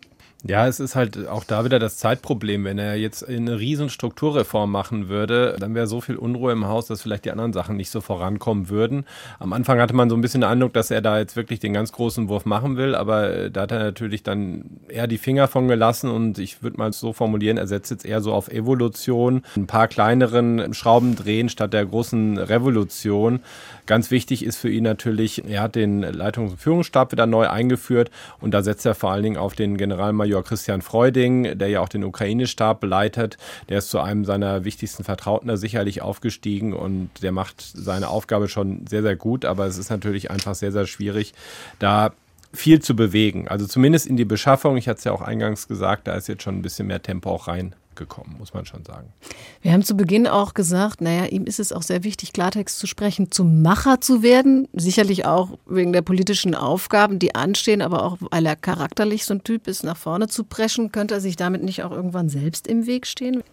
Ja, 0.46 0.68
es 0.68 0.82
ist 0.82 0.98
halt 0.98 1.30
auch 1.30 1.46
da 1.46 1.64
wieder 1.64 1.80
das 1.80 1.96
Zeitproblem. 1.96 2.66
Wenn 2.66 2.78
er 2.78 2.98
jetzt 2.98 3.26
eine 3.26 3.60
riesen 3.60 3.90
Strukturreform 3.90 4.70
machen 4.70 5.08
würde, 5.08 5.56
dann 5.58 5.74
wäre 5.74 5.88
so 5.88 6.02
viel 6.02 6.18
Unruhe 6.18 6.52
im 6.52 6.68
Haus, 6.68 6.86
dass 6.86 7.02
vielleicht 7.02 7.24
die 7.24 7.32
anderen 7.32 7.54
Sachen 7.54 7.78
nicht 7.78 7.90
so 7.90 8.02
vorankommen 8.02 8.68
würden. 8.68 9.06
Am 9.40 9.54
Anfang 9.54 9.80
hatte 9.80 9.96
man 9.96 10.10
so 10.10 10.18
ein 10.18 10.22
bisschen 10.22 10.42
den 10.42 10.50
Eindruck, 10.50 10.74
dass 10.74 10.92
er 10.92 11.02
da 11.02 11.18
jetzt 11.18 11.38
wirklich 11.38 11.62
den 11.62 11.72
ganz 11.72 11.94
großen 11.94 12.28
Wurf 12.28 12.46
machen 12.46 12.76
will, 12.76 12.94
aber 12.94 13.34
äh, 13.34 13.52
da 13.52 13.62
hat 13.62 13.72
er 13.72 13.80
natürlich 13.80 14.22
dann 14.22 14.66
eher 14.90 15.08
die 15.08 15.18
Finger 15.18 15.48
von 15.48 15.70
gelassen 15.70 16.12
und 16.12 16.38
ich 16.40 16.62
würde 16.62 16.78
mal 16.78 16.92
so 16.92 17.14
formulieren, 17.14 17.58
er 17.58 17.68
setzt 17.68 17.90
jetzt 17.90 18.06
eher 18.06 18.20
so 18.20 18.34
auf 18.34 18.50
Evolution, 18.50 19.44
ein 19.56 19.66
paar 19.66 19.88
kleineren 19.88 20.74
Schrauben 20.74 21.16
drehen 21.16 21.48
statt 21.48 21.72
der 21.72 21.86
großen 21.86 22.38
Revolution. 22.38 23.40
Ganz 23.86 24.12
wichtig 24.12 24.46
ist 24.46 24.58
für 24.58 24.70
ihn 24.70 24.84
natürlich, 24.84 25.44
er 25.46 25.62
hat 25.62 25.76
den 25.76 26.04
Leitungs- 26.04 26.52
und 26.52 26.60
Führungsstab 26.60 27.12
wieder 27.12 27.26
neu 27.26 27.48
eingeführt 27.50 28.12
und 28.40 28.54
da 28.54 28.64
setzt 28.64 28.86
er 28.86 28.96
vor 28.96 29.12
allen 29.12 29.24
Dingen 29.24 29.38
auf 29.38 29.56
den 29.56 29.78
Generalmajor 29.78 30.44
Christian 30.44 30.82
Freuding, 30.82 31.58
der 31.58 31.68
ja 31.68 31.82
auch 31.82 31.90
den 31.90 32.04
Ukraine-Stab 32.04 32.84
leitet. 32.84 33.38
Der 33.70 33.80
ist 33.80 33.90
zu 33.90 34.00
einem 34.00 34.24
seiner 34.24 34.64
wichtigsten 34.64 35.04
Vertrauten 35.04 35.48
da 35.50 35.58
sicherlich 35.58 36.02
aufgestiegen 36.02 36.74
und 36.74 37.10
der 37.22 37.32
macht 37.32 37.62
seine 37.62 38.08
Aufgabe 38.08 38.48
schon 38.48 38.88
sehr, 38.88 39.02
sehr 39.02 39.16
gut, 39.16 39.44
aber 39.44 39.66
es 39.66 39.78
ist 39.78 39.90
natürlich 39.90 40.32
einfach 40.32 40.56
sehr, 40.56 40.72
sehr 40.72 40.88
schwierig, 40.88 41.34
da 41.80 42.14
viel 42.54 42.82
zu 42.82 42.96
bewegen. 42.96 43.48
Also 43.48 43.66
zumindest 43.66 44.08
in 44.08 44.16
die 44.16 44.26
Beschaffung. 44.26 44.78
Ich 44.78 44.88
hatte 44.88 45.00
es 45.00 45.04
ja 45.04 45.12
auch 45.12 45.22
eingangs 45.22 45.68
gesagt, 45.68 46.08
da 46.08 46.16
ist 46.16 46.28
jetzt 46.28 46.44
schon 46.44 46.58
ein 46.58 46.62
bisschen 46.62 46.88
mehr 46.88 47.02
Tempo 47.02 47.32
auch 47.32 47.48
rein 47.48 47.76
gekommen, 47.96 48.36
muss 48.38 48.54
man 48.54 48.66
schon 48.66 48.84
sagen. 48.86 49.14
Wir 49.62 49.72
haben 49.72 49.84
zu 49.84 49.96
Beginn 49.96 50.28
auch 50.28 50.54
gesagt, 50.54 51.02
naja, 51.02 51.26
ihm 51.26 51.46
ist 51.46 51.60
es 51.60 51.72
auch 51.72 51.82
sehr 51.82 52.04
wichtig, 52.04 52.34
Klartext 52.34 52.80
zu 52.80 52.88
sprechen, 52.88 53.32
zum 53.32 53.62
Macher 53.62 54.02
zu 54.02 54.24
werden. 54.24 54.68
Sicherlich 54.74 55.26
auch 55.26 55.58
wegen 55.66 55.94
der 55.94 56.02
politischen 56.02 56.56
Aufgaben, 56.56 57.20
die 57.20 57.36
anstehen, 57.36 57.82
aber 57.82 58.04
auch 58.04 58.18
weil 58.20 58.46
er 58.46 58.56
charakterlich 58.56 59.26
so 59.26 59.34
ein 59.34 59.44
Typ 59.44 59.68
ist, 59.68 59.84
nach 59.84 59.98
vorne 59.98 60.28
zu 60.28 60.44
preschen, 60.44 60.92
könnte 60.92 61.16
er 61.16 61.22
sich 61.22 61.36
damit 61.36 61.64
nicht 61.64 61.84
auch 61.84 61.92
irgendwann 61.92 62.30
selbst 62.30 62.68
im 62.68 62.86
Weg 62.86 63.08
stehen? 63.08 63.44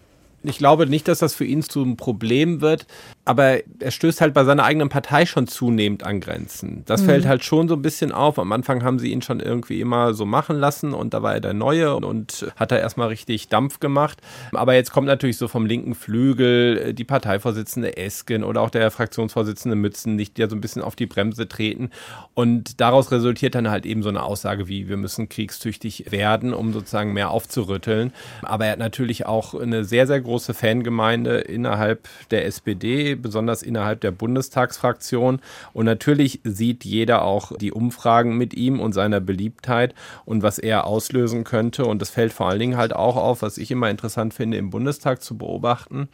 Ich 0.43 0.57
glaube 0.57 0.87
nicht, 0.87 1.07
dass 1.07 1.19
das 1.19 1.35
für 1.35 1.45
ihn 1.45 1.61
zu 1.61 1.83
einem 1.83 1.97
Problem 1.97 2.61
wird, 2.61 2.87
aber 3.25 3.59
er 3.79 3.91
stößt 3.91 4.21
halt 4.21 4.33
bei 4.33 4.43
seiner 4.43 4.63
eigenen 4.63 4.89
Partei 4.89 5.27
schon 5.27 5.47
zunehmend 5.47 6.03
an 6.03 6.19
Grenzen. 6.19 6.83
Das 6.85 7.03
mhm. 7.03 7.05
fällt 7.05 7.25
halt 7.27 7.43
schon 7.45 7.67
so 7.67 7.75
ein 7.75 7.81
bisschen 7.81 8.11
auf. 8.11 8.39
Am 8.39 8.51
Anfang 8.51 8.83
haben 8.83 8.97
sie 8.97 9.11
ihn 9.11 9.21
schon 9.21 9.39
irgendwie 9.39 9.79
immer 9.79 10.13
so 10.13 10.25
machen 10.25 10.57
lassen 10.57 10.93
und 10.93 11.13
da 11.13 11.21
war 11.21 11.35
er 11.35 11.39
der 11.41 11.53
Neue 11.53 11.95
und 11.95 12.51
hat 12.55 12.71
da 12.71 12.77
erstmal 12.77 13.09
richtig 13.09 13.49
Dampf 13.49 13.79
gemacht. 13.79 14.19
Aber 14.53 14.73
jetzt 14.73 14.91
kommt 14.91 15.07
natürlich 15.07 15.37
so 15.37 15.47
vom 15.47 15.67
linken 15.67 15.93
Flügel 15.93 16.81
äh, 16.87 16.93
die 16.93 17.03
Parteivorsitzende 17.03 17.97
Esken 17.97 18.43
oder 18.43 18.61
auch 18.61 18.71
der 18.71 18.89
Fraktionsvorsitzende 18.89 19.75
Mützen, 19.75 20.15
nicht 20.15 20.39
ja 20.39 20.49
so 20.49 20.55
ein 20.55 20.61
bisschen 20.61 20.81
auf 20.81 20.95
die 20.95 21.05
Bremse 21.05 21.47
treten. 21.47 21.91
Und 22.33 22.81
daraus 22.81 23.11
resultiert 23.11 23.53
dann 23.53 23.69
halt 23.69 23.85
eben 23.85 24.01
so 24.01 24.09
eine 24.09 24.23
Aussage 24.23 24.67
wie, 24.67 24.89
wir 24.89 24.97
müssen 24.97 25.29
kriegstüchtig 25.29 26.11
werden, 26.11 26.53
um 26.53 26.73
sozusagen 26.73 27.13
mehr 27.13 27.29
aufzurütteln. 27.29 28.11
Aber 28.41 28.65
er 28.65 28.71
hat 28.71 28.79
natürlich 28.79 29.27
auch 29.27 29.53
eine 29.53 29.85
sehr, 29.85 30.07
sehr 30.07 30.19
große 30.19 30.30
große 30.31 30.53
Fangemeinde 30.53 31.39
innerhalb 31.39 32.07
der 32.31 32.45
SPD, 32.45 33.15
besonders 33.15 33.63
innerhalb 33.63 33.99
der 33.99 34.11
Bundestagsfraktion. 34.11 35.41
Und 35.73 35.85
natürlich 35.85 36.39
sieht 36.45 36.85
jeder 36.85 37.23
auch 37.23 37.51
die 37.57 37.73
Umfragen 37.73 38.37
mit 38.37 38.53
ihm 38.53 38.79
und 38.79 38.93
seiner 38.93 39.19
Beliebtheit 39.19 39.93
und 40.23 40.41
was 40.41 40.57
er 40.57 40.87
auslösen 40.87 41.43
könnte. 41.43 41.83
Und 41.85 42.01
das 42.01 42.11
fällt 42.11 42.31
vor 42.31 42.47
allen 42.47 42.59
Dingen 42.59 42.77
halt 42.77 42.93
auch 42.93 43.17
auf, 43.17 43.41
was 43.41 43.57
ich 43.57 43.71
immer 43.71 43.89
interessant 43.89 44.33
finde, 44.33 44.55
im 44.55 44.69
Bundestag 44.69 45.21
zu 45.21 45.37
beobachten 45.37 46.07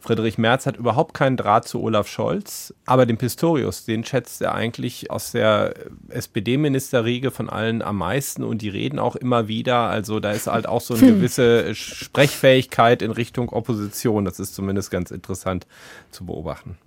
Friedrich 0.00 0.38
Merz 0.38 0.66
hat 0.66 0.76
überhaupt 0.76 1.14
keinen 1.14 1.36
Draht 1.36 1.66
zu 1.66 1.82
Olaf 1.82 2.08
Scholz, 2.08 2.72
aber 2.86 3.04
den 3.04 3.18
Pistorius, 3.18 3.84
den 3.84 4.04
schätzt 4.04 4.40
er 4.40 4.54
eigentlich 4.54 5.10
aus 5.10 5.32
der 5.32 5.74
SPD-Ministerriege 6.08 7.30
von 7.30 7.50
allen 7.50 7.82
am 7.82 7.98
meisten 7.98 8.44
und 8.44 8.62
die 8.62 8.68
reden 8.68 8.98
auch 8.98 9.16
immer 9.16 9.48
wieder. 9.48 9.88
Also 9.88 10.20
da 10.20 10.30
ist 10.30 10.46
halt 10.46 10.68
auch 10.68 10.80
so 10.80 10.94
eine 10.94 11.06
gewisse 11.14 11.74
Sprechfähigkeit 11.74 13.02
in 13.02 13.10
Richtung 13.10 13.48
Opposition. 13.48 14.24
Das 14.24 14.38
ist 14.38 14.54
zumindest 14.54 14.90
ganz 14.90 15.10
interessant 15.10 15.66
zu 16.10 16.24
beobachten. 16.24 16.78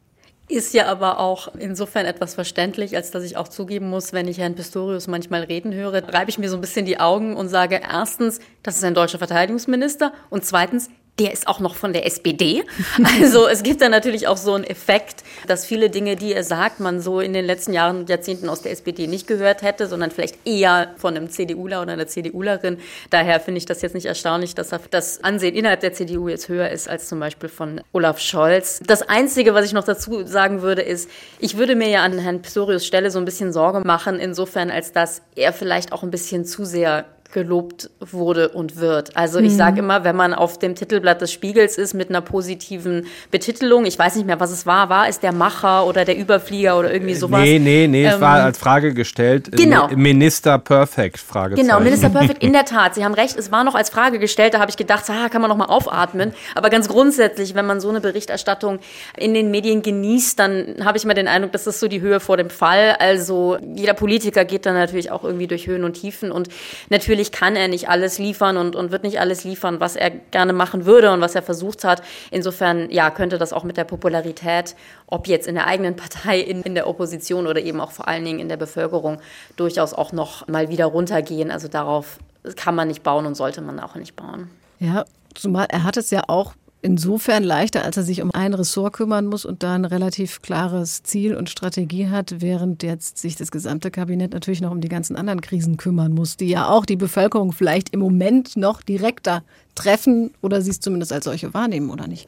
Ist 0.52 0.74
ja 0.74 0.88
aber 0.88 1.20
auch 1.20 1.56
insofern 1.56 2.06
etwas 2.06 2.36
verständlich, 2.36 2.98
als 2.98 3.10
dass 3.10 3.24
ich 3.24 3.38
auch 3.38 3.48
zugeben 3.48 3.90
muss, 3.90 4.12
wenn 4.12 4.28
ich 4.28 4.38
Herrn 4.38 4.56
Pistorius 4.56 5.08
manchmal 5.08 5.44
reden 5.44 5.74
höre, 5.74 6.14
reibe 6.14 6.30
ich 6.30 6.38
mir 6.38 6.50
so 6.50 6.58
ein 6.58 6.62
bisschen 6.62 6.86
die 6.86 7.00
Augen 7.00 7.38
und 7.38 7.48
sage 7.48 7.80
erstens, 7.82 8.40
das 8.62 8.76
ist 8.76 8.84
ein 8.84 8.94
deutscher 8.94 9.18
Verteidigungsminister 9.18 10.12
und 10.30 10.44
zweitens, 10.44 10.90
der 11.20 11.34
ist 11.34 11.48
auch 11.48 11.60
noch 11.60 11.76
von 11.76 11.94
der 11.94 12.06
SPD. 12.06 12.64
Also 13.22 13.48
es 13.48 13.64
gibt 13.64 13.82
da 13.82 13.90
natürlich 13.90 14.28
auch 14.28 14.38
so 14.38 14.54
einen 14.54 14.64
Effekt, 14.64 15.24
dass 15.48 15.66
viele 15.66 15.90
Dinge, 15.90 16.16
die 16.16 16.34
er 16.34 16.44
sagt, 16.44 16.80
man 16.80 17.02
so 17.02 17.20
in 17.20 17.34
den 17.34 17.46
letzten 17.46 17.74
Jahren 17.74 18.00
und 18.00 18.10
Jahrzehnten 18.10 18.50
aus 18.50 18.62
der 18.62 18.72
SPD 18.72 19.08
nicht 19.08 19.28
gehört 19.28 19.62
hätte, 19.62 19.88
sondern 19.88 20.12
vielleicht 20.12 20.38
eher 20.46 20.94
von 20.98 21.16
einem 21.16 21.30
CDUler 21.30 21.82
oder 21.82 21.94
einer 21.94 22.08
CDUlerin. 22.08 22.78
Daher 23.10 23.40
finde 23.40 23.60
ich 23.60 23.66
das 23.66 23.82
jetzt 23.82 23.94
nicht 23.94 24.06
erstaunlich, 24.06 24.56
dass 24.56 24.70
das 24.90 25.24
Ansehen 25.24 25.56
innerhalb 25.56 25.82
der 25.82 25.94
CDU 25.94 26.30
jetzt 26.30 26.48
höher 26.48 26.70
ist 26.70 26.90
als 26.90 27.08
zum 27.08 27.20
Beispiel 27.20 27.50
von 27.50 27.82
Olaf 27.92 28.20
Scholz. 28.20 28.80
Das 28.86 29.02
Einzige, 29.02 29.54
was 29.54 29.66
ich 29.66 29.74
noch 29.74 29.84
dazu 29.84 30.26
sagen 30.26 30.62
würde, 30.62 30.82
ist, 30.82 31.10
ich 31.40 31.58
würde 31.58 31.76
mir 31.76 31.90
ja 31.90 32.04
an 32.04 32.18
Herrn 32.18 32.42
Pistorius 32.42 32.86
Stelle 32.86 33.12
so 33.12 33.20
ein 33.20 33.26
bisschen 33.26 33.52
Sorge 33.52 33.82
machen, 33.86 34.20
insofern 34.20 34.72
als 34.72 34.92
dass 34.92 35.22
er 35.36 35.54
vielleicht 35.54 35.92
auch 35.92 36.04
ein 36.04 36.12
bisschen 36.12 36.46
zu 36.46 36.66
sehr 36.66 37.06
gelobt 37.32 37.90
wurde 38.00 38.50
und 38.50 38.78
wird. 38.78 39.16
Also 39.16 39.40
ich 39.40 39.56
sage 39.56 39.74
mhm. 39.74 39.90
immer, 39.90 40.04
wenn 40.04 40.16
man 40.16 40.34
auf 40.34 40.60
dem 40.60 40.76
Titelblatt 40.76 41.22
des 41.22 41.32
Spiegels 41.32 41.78
ist 41.78 41.94
mit 41.94 42.10
einer 42.10 42.22
positiven 42.22 43.08
Betitelung, 43.30 43.86
ich 43.86 43.98
weiß 43.98 44.16
nicht 44.16 44.26
mehr, 44.26 44.40
was 44.40 44.52
es 44.52 44.66
war, 44.66 44.90
war 44.90 45.08
es 45.08 45.20
der 45.20 45.32
Macher 45.32 45.86
oder 45.86 46.06
der 46.06 46.18
Überflieger 46.18 46.78
oder 46.78 46.94
irgendwie 46.94 47.16
sowas? 47.16 47.42
Nee, 47.42 47.60
nee, 47.60 47.88
nee, 47.88 48.06
ähm, 48.06 48.14
es 48.14 48.22
war 48.22 48.44
als 48.44 48.58
Frage 48.58 48.94
gestellt. 48.94 49.52
Genau. 49.52 49.88
Minister 49.90 50.58
Perfect, 50.58 51.20
Frage. 51.20 51.56
Genau, 51.56 51.80
Minister 51.80 52.10
Perfect, 52.10 52.44
in 52.44 52.54
der 52.54 52.66
Tat. 52.66 52.96
Sie 52.96 53.04
haben 53.04 53.14
recht, 53.14 53.38
es 53.38 53.52
war 53.52 53.64
noch 53.64 53.76
als 53.76 53.90
Frage 53.90 54.20
gestellt, 54.20 54.54
da 54.54 54.60
habe 54.60 54.70
ich 54.70 54.78
gedacht, 54.78 55.04
ah, 55.10 55.30
kann 55.30 55.42
man 55.42 55.50
noch 55.50 55.58
mal 55.58 55.66
aufatmen. 55.66 56.34
Aber 56.56 56.70
ganz 56.70 56.88
grundsätzlich, 56.88 57.56
wenn 57.56 57.66
man 57.66 57.80
so 57.80 57.90
eine 57.90 58.02
Berichterstattung 58.02 58.80
in 59.18 59.34
den 59.34 59.52
Medien 59.52 59.82
genießt, 59.82 60.40
dann 60.40 60.76
habe 60.84 60.98
ich 60.98 61.04
immer 61.04 61.14
den 61.14 61.28
Eindruck, 61.28 61.52
das 61.52 61.68
ist 61.68 61.80
so 61.80 61.88
die 61.88 62.02
Höhe 62.02 62.20
vor 62.20 62.38
dem 62.38 62.50
Fall. 62.50 62.96
Also 63.00 63.58
jeder 63.76 63.94
Politiker 63.94 64.46
geht 64.46 64.66
dann 64.66 64.76
natürlich 64.76 65.12
auch 65.12 65.24
irgendwie 65.24 65.48
durch 65.48 65.68
Höhen 65.68 65.84
und 65.84 65.94
Tiefen 65.94 66.32
und 66.32 66.50
natürlich 66.90 67.21
natürlich 67.22 67.32
kann 67.32 67.56
er 67.56 67.68
nicht 67.68 67.88
alles 67.88 68.18
liefern 68.18 68.58
und, 68.58 68.76
und 68.76 68.92
wird 68.92 69.04
nicht 69.04 69.20
alles 69.20 69.44
liefern, 69.44 69.80
was 69.80 69.96
er 69.96 70.10
gerne 70.10 70.54
machen 70.54 70.86
würde 70.86 71.12
und 71.12 71.22
was 71.22 71.36
er 71.36 71.44
versucht 71.44 71.84
hat. 71.84 72.02
Insofern, 72.32 72.90
ja, 72.90 73.12
könnte 73.12 73.38
das 73.38 73.54
auch 73.54 73.64
mit 73.64 73.78
der 73.78 73.84
Popularität, 73.84 74.76
ob 75.08 75.28
jetzt 75.28 75.48
in 75.48 75.56
der 75.56 75.68
eigenen 75.68 75.96
Partei, 75.96 76.40
in, 76.40 76.62
in 76.64 76.74
der 76.74 76.88
Opposition 76.88 77.46
oder 77.46 77.62
eben 77.62 77.80
auch 77.80 77.92
vor 77.92 78.08
allen 78.08 78.26
Dingen 78.26 78.40
in 78.40 78.50
der 78.50 78.58
Bevölkerung, 78.58 79.20
durchaus 79.56 79.94
auch 79.94 80.12
noch 80.12 80.48
mal 80.48 80.70
wieder 80.70 80.86
runtergehen. 80.86 81.52
Also 81.52 81.68
darauf 81.68 82.18
kann 82.56 82.74
man 82.74 82.88
nicht 82.88 83.04
bauen 83.04 83.26
und 83.28 83.36
sollte 83.36 83.62
man 83.62 83.80
auch 83.80 83.96
nicht 83.96 84.16
bauen. 84.16 84.50
Ja, 84.80 85.06
zumal 85.36 85.68
er 85.70 85.84
hat 85.84 85.98
es 85.98 86.10
ja 86.10 86.24
auch 86.28 86.54
insofern 86.82 87.44
leichter, 87.44 87.84
als 87.84 87.98
er 87.98 88.04
sich 88.04 88.22
um 88.22 88.32
ein 88.32 88.54
Ressort 88.54 88.94
kümmern 88.94 89.28
muss 89.28 89.46
und 89.46 89.64
da 89.64 89.76
ein 89.76 89.86
relativ 89.86 90.42
klares 90.42 91.04
Ziel 91.04 91.36
und 91.36 91.50
Strategie 91.50 92.08
hat, 92.10 92.42
während 92.42 92.84
jetzt 92.84 93.18
sich 93.18 93.36
das 93.36 93.52
gesamte 93.52 93.92
Kabinett 93.92 94.34
natürlich 94.34 94.62
noch 94.62 94.72
um 94.72 94.82
die 94.82 94.90
ganzen 94.90 95.16
anderen 95.16 95.42
Krisen 95.42 95.78
kümmern 95.78 96.14
muss, 96.14 96.38
die 96.38 96.50
ja 96.50 96.68
auch 96.70 96.86
die 96.86 96.96
Bevölkerung 96.96 97.52
vielleicht 97.52 97.90
im 97.90 98.00
Moment 98.00 98.58
noch 98.58 98.82
direkter 98.82 99.44
treffen 99.76 100.32
oder 100.42 100.62
sie 100.62 100.72
es 100.72 100.80
zumindest 100.80 101.14
als 101.14 101.26
solche 101.26 101.54
wahrnehmen, 101.54 101.90
oder 101.90 102.08
nicht? 102.08 102.28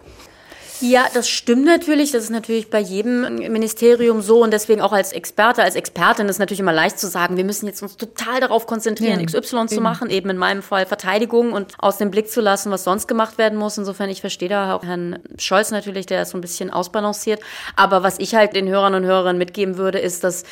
Ja, 0.82 1.06
das 1.14 1.30
stimmt 1.30 1.66
natürlich. 1.66 2.12
Das 2.12 2.24
ist 2.24 2.30
natürlich 2.30 2.70
bei 2.70 2.80
jedem 2.80 3.36
Ministerium 3.52 4.22
so 4.22 4.44
und 4.44 4.52
deswegen 4.52 4.82
auch 4.82 4.92
als 4.92 5.12
Experte, 5.12 5.64
als 5.64 5.76
Expertin 5.76 6.28
ist 6.28 6.40
natürlich 6.40 6.60
immer 6.60 6.74
leicht 6.74 7.00
zu 7.00 7.08
sagen, 7.08 7.38
wir 7.38 7.44
müssen 7.44 7.68
jetzt 7.68 7.82
uns 7.82 7.98
total 7.98 8.40
darauf 8.40 8.68
konzentrieren, 8.68 9.20
ja, 9.20 9.26
XY 9.26 9.56
eben. 9.56 9.68
zu 9.68 9.82
machen, 9.82 10.10
eben 10.10 10.30
in 10.30 10.38
meinem 10.38 10.62
Fall 10.62 10.86
Verteidigung 10.86 11.54
und 11.54 11.74
aus 11.78 11.98
dem 11.98 12.12
Blick 12.12 12.30
zu 12.30 12.42
lassen, 12.42 12.72
was 12.72 12.84
sonst 12.84 13.08
gemacht 13.08 13.38
werden 13.38 13.58
muss. 13.58 13.78
Insofern, 13.78 14.10
ich 14.10 14.22
verstehe 14.22 14.50
da 14.50 14.76
auch 14.76 14.84
Herrn 14.84 15.20
Scholz 15.38 15.72
natürlich, 15.72 16.06
der 16.06 16.24
ist 16.24 16.32
so 16.32 16.38
ein 16.38 16.42
bisschen 16.42 16.70
ausbalanciert. 16.70 17.42
Aber 17.76 18.04
was 18.04 18.20
ich 18.20 18.36
halt 18.36 18.56
den 18.56 18.68
Hörern 18.68 18.96
und 18.96 19.04
Hörerinnen 19.04 19.38
mitgeben 19.38 19.78
würde, 19.78 20.00
ist, 20.00 20.24
dass 20.24 20.44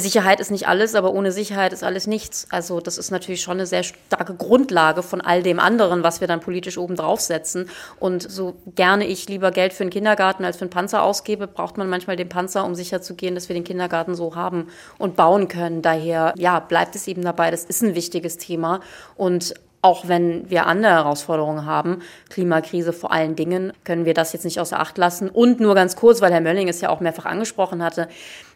Sicherheit 0.00 0.40
ist 0.40 0.50
nicht 0.50 0.66
alles, 0.66 0.94
aber 0.94 1.12
ohne 1.12 1.30
Sicherheit 1.30 1.72
ist 1.72 1.84
alles 1.84 2.06
nichts. 2.06 2.48
Also 2.50 2.80
das 2.80 2.98
ist 2.98 3.10
natürlich 3.10 3.42
schon 3.42 3.58
eine 3.58 3.66
sehr 3.66 3.84
starke 3.84 4.34
Grundlage 4.34 5.02
von 5.02 5.20
all 5.20 5.42
dem 5.42 5.60
anderen, 5.60 6.02
was 6.02 6.20
wir 6.20 6.28
dann 6.28 6.40
politisch 6.40 6.78
oben 6.78 6.96
draufsetzen. 6.96 7.68
Und 8.00 8.28
so 8.28 8.56
gerne 8.74 9.06
ich 9.06 9.28
lieber 9.28 9.52
Geld 9.52 9.72
für 9.72 9.84
einen 9.84 9.90
Kindergarten 9.90 10.44
als 10.44 10.56
für 10.56 10.62
einen 10.62 10.70
Panzer 10.70 11.02
ausgebe, 11.02 11.46
braucht 11.46 11.76
man 11.76 11.88
manchmal 11.88 12.16
den 12.16 12.28
Panzer, 12.28 12.64
um 12.64 12.74
sicherzugehen, 12.74 13.34
dass 13.34 13.48
wir 13.48 13.54
den 13.54 13.64
Kindergarten 13.64 14.14
so 14.14 14.34
haben 14.34 14.68
und 14.98 15.16
bauen 15.16 15.46
können. 15.48 15.80
Daher, 15.80 16.34
ja, 16.36 16.58
bleibt 16.60 16.96
es 16.96 17.06
eben 17.06 17.22
dabei, 17.22 17.50
das 17.50 17.64
ist 17.64 17.82
ein 17.82 17.94
wichtiges 17.94 18.36
Thema. 18.36 18.80
Und 19.16 19.54
auch 19.84 20.08
wenn 20.08 20.48
wir 20.48 20.66
andere 20.66 20.94
Herausforderungen 20.94 21.66
haben, 21.66 22.00
Klimakrise 22.30 22.94
vor 22.94 23.12
allen 23.12 23.36
Dingen, 23.36 23.70
können 23.84 24.06
wir 24.06 24.14
das 24.14 24.32
jetzt 24.32 24.46
nicht 24.46 24.58
außer 24.58 24.80
Acht 24.80 24.96
lassen. 24.96 25.28
Und 25.28 25.60
nur 25.60 25.74
ganz 25.74 25.94
kurz, 25.94 26.22
weil 26.22 26.32
Herr 26.32 26.40
Mölling 26.40 26.68
es 26.68 26.80
ja 26.80 26.88
auch 26.88 27.00
mehrfach 27.00 27.26
angesprochen 27.26 27.82
hatte, 27.82 28.08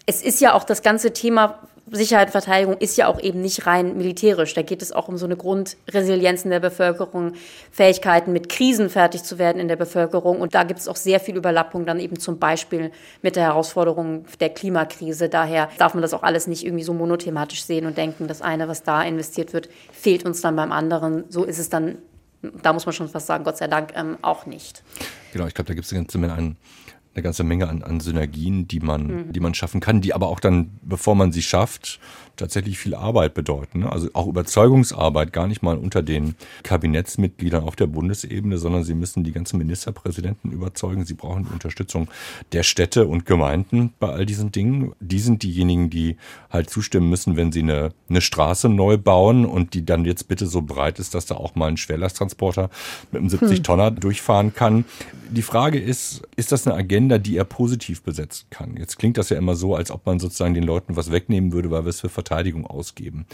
es 0.09 0.22
ist 0.22 0.40
ja 0.40 0.54
auch 0.54 0.64
das 0.64 0.80
ganze 0.80 1.12
Thema 1.12 1.59
Sicherheit 1.90 2.28
und 2.28 2.32
Verteidigung 2.32 2.78
ist 2.78 2.96
ja 2.96 3.09
auch 3.09 3.20
eben 3.20 3.42
nicht 3.42 3.66
rein 3.66 3.98
militärisch. 3.98 4.54
Da 4.54 4.62
geht 4.62 4.80
es 4.80 4.90
auch 4.90 5.06
um 5.09 5.18
so 5.18 5.26
eine 5.26 5.36
Grundresilienz 5.36 6.44
in 6.44 6.50
der 6.50 6.61
Bevölkerung, 6.61 7.34
Fähigkeiten 7.70 8.32
mit 8.32 8.48
Krisen 8.48 8.88
fertig 8.88 9.22
zu 9.22 9.38
werden 9.38 9.61
in 9.61 9.68
der 9.68 9.76
Bevölkerung. 9.76 10.40
Und 10.40 10.54
da 10.54 10.64
gibt 10.64 10.80
es 10.80 10.88
auch 10.88 10.96
sehr 10.96 11.20
viel 11.20 11.36
Überlappung 11.36 11.84
dann 11.84 12.00
eben 12.00 12.18
zum 12.18 12.38
Beispiel 12.38 12.90
mit 13.20 13.36
der 13.36 13.44
Herausforderung 13.44 14.24
der 14.40 14.48
Klimakrise. 14.48 15.28
Daher 15.28 15.68
darf 15.76 15.92
man 15.92 16.00
das 16.00 16.14
auch 16.14 16.22
alles 16.22 16.46
nicht 16.46 16.64
irgendwie 16.64 16.84
so 16.84 16.94
monothematisch 16.94 17.64
sehen 17.64 17.84
und 17.84 17.98
denken, 17.98 18.28
das 18.28 18.40
eine, 18.40 18.66
was 18.66 18.84
da 18.84 19.02
investiert 19.02 19.52
wird, 19.52 19.68
fehlt 19.92 20.24
uns 20.24 20.40
dann 20.40 20.56
beim 20.56 20.72
anderen. 20.72 21.24
So 21.28 21.44
ist 21.44 21.59
es 21.59 21.68
dann, 21.68 21.98
da 22.62 22.72
muss 22.72 22.86
man 22.86 22.94
schon 22.94 23.11
fast 23.11 23.26
sagen, 23.26 23.44
Gott 23.44 23.59
sei 23.59 23.66
Dank 23.66 23.92
ähm, 23.94 24.16
auch 24.22 24.46
nicht. 24.46 24.82
Genau, 25.34 25.46
ich 25.46 25.54
glaube, 25.54 25.68
da 25.68 25.74
gibt 25.74 25.84
es 25.84 25.92
eine 25.92 26.00
ganze 26.00 26.16
Menge 26.16 26.32
an 26.32 26.56
eine 27.14 27.22
ganze 27.22 27.44
Menge 27.44 27.68
an, 27.68 27.82
an 27.82 28.00
Synergien, 28.00 28.68
die 28.68 28.80
man, 28.80 29.06
mhm. 29.06 29.32
die 29.32 29.40
man 29.40 29.54
schaffen 29.54 29.80
kann, 29.80 30.00
die 30.00 30.14
aber 30.14 30.28
auch 30.28 30.40
dann, 30.40 30.78
bevor 30.82 31.14
man 31.14 31.32
sie 31.32 31.42
schafft, 31.42 32.00
tatsächlich 32.39 32.78
viel 32.78 32.95
Arbeit 32.95 33.34
bedeuten. 33.34 33.80
Ne? 33.80 33.93
Also 33.93 34.09
auch 34.14 34.26
Überzeugungsarbeit, 34.26 35.32
gar 35.32 35.47
nicht 35.47 35.62
mal 35.62 35.76
unter 35.76 36.03
den 36.03 36.34
Kabinettsmitgliedern 36.62 37.64
auf 37.64 37.76
der 37.76 37.86
Bundesebene, 37.86 38.57
sondern 38.59 38.84
sie 38.84 38.95
müssen 38.95 39.24
die 39.24 39.32
ganzen 39.32 39.59
Ministerpräsidenten 39.59 40.51
überzeugen. 40.53 41.05
Sie 41.05 41.14
brauchen 41.14 41.45
die 41.45 41.53
Unterstützung 41.53 42.09
der 42.53 42.62
Städte 42.62 43.07
und 43.07 43.26
Gemeinden 43.26 43.93
bei 43.99 44.09
all 44.09 44.24
diesen 44.24 44.53
Dingen. 44.53 44.93
Die 45.01 45.18
sind 45.18 45.43
diejenigen, 45.43 45.91
die 45.91 46.16
halt 46.51 46.70
zustimmen 46.70 47.11
müssen, 47.11 47.36
wenn 47.36 47.53
sie 47.53 47.61
eine, 47.61 47.93
eine 48.09 48.20
Straße 48.20 48.68
neu 48.68 48.97
bauen 48.97 49.45
und 49.45 49.74
die 49.74 49.84
dann 49.84 50.05
jetzt 50.05 50.28
bitte 50.28 50.47
so 50.47 50.62
breit 50.62 50.99
ist, 50.99 51.14
dass 51.14 51.26
da 51.26 51.34
auch 51.34 51.55
mal 51.57 51.66
ein 51.66 51.76
Schwerlasttransporter 51.76 52.70
mit 53.11 53.20
einem 53.20 53.30
70-Tonner 53.30 53.89
hm. 53.89 54.01
durchfahren 54.01 54.55
kann. 54.55 54.84
Die 55.30 55.43
Frage 55.43 55.78
ist, 55.78 56.22
ist 56.36 56.53
das 56.53 56.66
eine 56.66 56.74
Agenda, 56.76 57.18
die 57.18 57.36
er 57.36 57.45
positiv 57.45 58.03
besetzen 58.03 58.47
kann? 58.49 58.76
Jetzt 58.78 58.99
klingt 58.99 59.18
das 59.18 59.28
ja 59.28 59.36
immer 59.36 59.57
so, 59.57 59.74
als 59.74 59.91
ob 59.91 60.07
man 60.07 60.18
sozusagen 60.18 60.55
den 60.55 60.62
Leuten 60.62 60.97
was 60.97 61.11
wegnehmen 61.11 61.53
würde, 61.53 61.70
weil 61.70 61.84
wir 61.84 61.91
es 61.91 62.01
für 62.01 62.09
Verteidigung 62.28 62.66
ausgeben. 62.66 63.26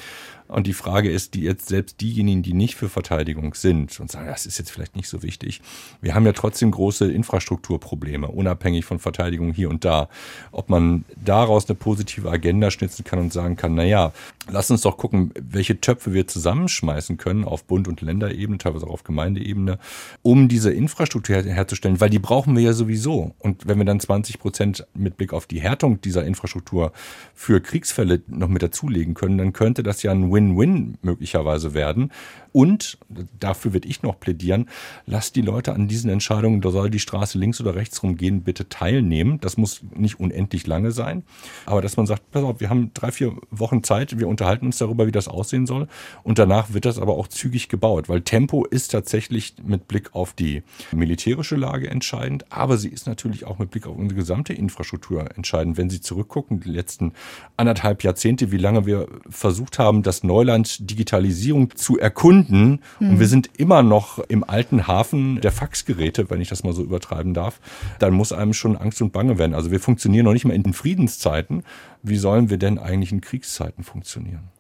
Und 0.47 0.67
die 0.67 0.75
Frage 0.75 1.11
ist, 1.11 1.35
die 1.35 1.41
jetzt 1.41 1.69
selbst 1.69 2.01
diejenigen, 2.01 2.43
die 2.43 2.53
nicht 2.53 2.75
für 2.75 2.89
Verteidigung 2.89 3.55
sind 3.55 3.99
und 3.99 4.11
sagen, 4.11 4.27
das 4.27 4.45
ist 4.45 4.59
jetzt 4.59 4.71
vielleicht 4.71 4.95
nicht 4.95 5.09
so 5.09 5.23
wichtig. 5.23 5.63
Wir 6.03 6.15
haben 6.15 6.27
ja 6.27 6.33
trotzdem 6.33 6.71
große 6.71 7.11
Infrastrukturprobleme, 7.11 8.29
unabhängig 8.29 8.85
von 8.85 8.99
Verteidigung 8.99 9.53
hier 9.53 9.71
und 9.71 9.85
da. 9.85 10.09
Ob 10.53 10.69
man 10.69 11.05
daraus 11.17 11.69
eine 11.69 11.77
positive 11.77 12.31
Agenda 12.31 12.71
schnitzen 12.71 13.05
kann 13.05 13.19
und 13.19 13.33
sagen 13.33 13.57
kann, 13.57 13.75
na 13.75 13.85
ja, 13.85 14.13
lass 14.51 14.71
uns 14.71 14.83
doch 14.83 14.99
gucken, 14.99 15.33
welche 15.41 15.81
Töpfe 15.81 16.13
wir 16.13 16.27
zusammenschmeißen 16.27 17.17
können 17.17 17.45
auf 17.45 17.65
Bund- 17.65 17.89
und 17.89 18.03
Länderebene, 18.03 18.59
teilweise 18.59 18.87
auch 18.87 18.93
auf 18.93 19.05
Gemeindeebene, 19.05 19.79
um 20.23 20.49
diese 20.49 20.73
Infrastruktur 20.73 21.37
herzustellen, 21.37 22.01
weil 22.01 22.11
die 22.11 22.19
brauchen 22.19 22.55
wir 22.55 22.63
ja 22.63 22.73
sowieso. 22.75 23.35
Und 23.39 23.67
wenn 23.67 23.79
wir 23.79 23.85
dann 23.87 24.01
20 24.01 24.39
Prozent 24.39 24.87
mit 24.95 25.17
Blick 25.17 25.33
auf 25.33 25.47
die 25.47 25.61
Härtung 25.61 26.01
dieser 26.01 26.25
Infrastruktur 26.25 26.93
für 27.35 27.61
Kriegsfälle 27.61 28.23
noch 28.27 28.49
mit 28.49 28.63
dazulegen 28.63 29.15
können, 29.15 29.39
dann 29.39 29.53
könnte 29.53 29.83
das 29.83 30.03
ja 30.03 30.13
ein 30.13 30.31
Win-Win 30.51 30.99
möglicherweise 31.03 31.75
werden. 31.75 32.13
Und 32.53 32.99
dafür 33.41 33.73
würde 33.73 33.89
ich 33.89 34.03
noch 34.03 34.21
plädieren, 34.21 34.69
lasst 35.07 35.35
die 35.35 35.43
Leute 35.43 35.73
an 35.73 35.89
diesen 35.89 36.09
Entscheidungen, 36.09 36.61
da 36.61 36.71
soll 36.71 36.89
die 36.89 37.01
Straße 37.01 37.37
links 37.37 37.61
oder 37.61 37.75
rechts 37.75 38.01
rumgehen, 38.03 38.43
bitte 38.43 38.69
teilnehmen. 38.69 39.41
Das 39.41 39.57
muss 39.57 39.83
nicht 39.97 40.21
unendlich 40.21 40.67
lange 40.67 40.93
sein. 40.93 41.25
Aber 41.67 41.83
dass 41.83 41.97
man 41.97 42.07
sagt, 42.07 42.31
pass 42.31 42.45
auf, 42.45 42.61
wir 42.61 42.71
haben 42.71 42.93
drei, 42.95 43.11
vier 43.11 43.35
Wochen 43.51 43.83
Zeit, 43.83 44.21
wir 44.21 44.29
unterhalten 44.29 44.67
uns 44.67 44.79
darüber, 44.79 45.07
wie 45.07 45.13
das 45.13 45.27
aussehen 45.27 45.67
soll. 45.67 45.89
Und 46.23 46.39
danach 46.39 46.73
wird 46.73 46.85
das 46.85 46.99
aber 46.99 47.15
auch 47.17 47.27
zügig 47.29 47.69
gebaut, 47.69 48.09
weil 48.09 48.21
Tempo 48.23 48.65
ist 48.65 48.93
tatsächlich 48.93 49.55
mit 49.65 49.89
Blick 49.89 50.15
auf 50.15 50.33
die 50.33 50.63
militärische 50.93 51.57
Lage 51.57 51.91
entscheidend, 51.91 52.51
aber 52.51 52.77
sie 52.77 52.89
ist 52.89 53.07
natürlich 53.07 53.45
auch 53.47 53.59
mit 53.59 53.71
Blick 53.71 53.87
auf 53.87 53.97
unsere 53.97 54.19
gesamte 54.19 54.53
Infrastruktur 54.53 55.37
entscheidend. 55.37 55.77
Wenn 55.77 55.91
Sie 55.91 56.01
zurückgucken, 56.01 56.61
die 56.61 56.71
letzten 56.71 57.13
anderthalb 57.57 58.03
Jahrzehnte, 58.03 58.53
wie 58.53 58.59
lange 58.59 58.87
wir 58.87 59.09
versucht 59.29 59.79
haben, 59.79 60.03
das 60.03 60.24
Neuland 60.25 60.91
Digitalisierung 60.91 61.77
zu 61.77 61.99
erkunden, 61.99 62.81
mhm. 62.99 63.11
und 63.11 63.21
wir 63.21 63.29
sind 63.29 63.51
immer 63.57 63.83
noch 63.83 64.19
im 64.19 64.43
alten 64.43 64.87
Hafen 64.87 65.41
der 65.41 65.53
Faxgeräte, 65.53 66.31
wenn 66.31 66.41
ich 66.41 66.49
das 66.49 66.65
mal 66.65 66.73
so 66.73 66.83
übertreiben 66.83 67.35
darf, 67.35 67.61
dann 67.99 68.15
muss 68.15 68.33
einem 68.33 68.53
schon 68.53 68.77
Angst 68.77 69.01
und 69.03 69.13
Bange 69.13 69.39
werden. 69.39 69.55
Also 69.55 69.71
wir 69.71 69.81
funktionieren 69.81 70.25
noch 70.25 70.33
nicht 70.33 70.45
mal 70.45 70.55
in 70.55 70.63
den 70.63 70.73
Friedenszeiten. 70.73 71.63
Wie 72.03 72.17
sollen 72.17 72.51
wir 72.51 72.59
denn 72.59 72.79
eigentlich 72.79 73.13
in 73.13 73.21
Kriegszeiten 73.21 73.85
funktionieren? 73.85 74.54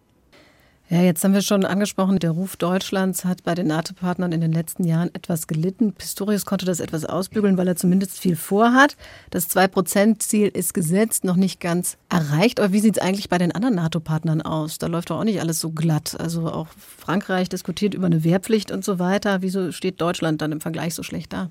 Ja, 0.95 1.03
jetzt 1.03 1.25
haben 1.25 1.35
wir 1.35 1.43
schon 1.43 1.65
angesprochen, 1.65 2.21
der 2.21 2.31
Ruf 2.31 2.55
Deutschlands 2.55 3.25
hat 3.25 3.43
bei 3.43 3.57
den 3.57 3.67
NATO-Partnern 3.67 4.31
in 4.31 4.41
den 4.41 4.53
letzten 4.53 4.85
Jahren 4.85 5.13
etwas 5.13 5.49
gelitten. 5.49 5.93
Pistorius 5.93 6.47
konnte 6.47 6.67
das 6.67 6.79
etwas 6.79 7.05
ausbügeln, 7.05 7.59
weil 7.59 7.67
er 7.67 7.75
zumindest 7.75 8.21
viel 8.21 8.37
vorhat. 8.37 8.97
Das 9.31 9.51
2-Prozent-Ziel 9.51 10.47
ist 10.47 10.73
gesetzt, 10.73 11.25
noch 11.25 11.35
nicht 11.35 11.59
ganz 11.59 11.97
erreicht. 12.09 12.61
Aber 12.61 12.73
wie 12.73 12.79
sieht 12.79 12.99
es 12.99 13.03
eigentlich 13.03 13.29
bei 13.29 13.39
den 13.39 13.51
anderen 13.51 13.75
NATO-Partnern 13.75 14.41
aus? 14.41 14.79
Da 14.79 14.87
läuft 14.87 15.11
doch 15.11 15.19
auch 15.19 15.25
nicht 15.25 15.41
alles 15.41 15.59
so 15.59 15.73
glatt. 15.73 16.15
Also 16.21 16.47
auch 16.47 16.69
Frankreich 16.79 17.49
diskutiert 17.49 17.95
über 17.95 18.07
eine 18.07 18.23
Wehrpflicht 18.23 18.71
und 18.71 18.85
so 18.85 19.01
weiter. 19.01 19.43
Wieso 19.43 19.73
steht 19.73 20.01
Deutschland 20.01 20.43
dann 20.43 20.53
im 20.53 20.61
Vergleich 20.61 20.95
so 20.95 21.03
schlecht 21.03 21.33
da? 21.33 21.51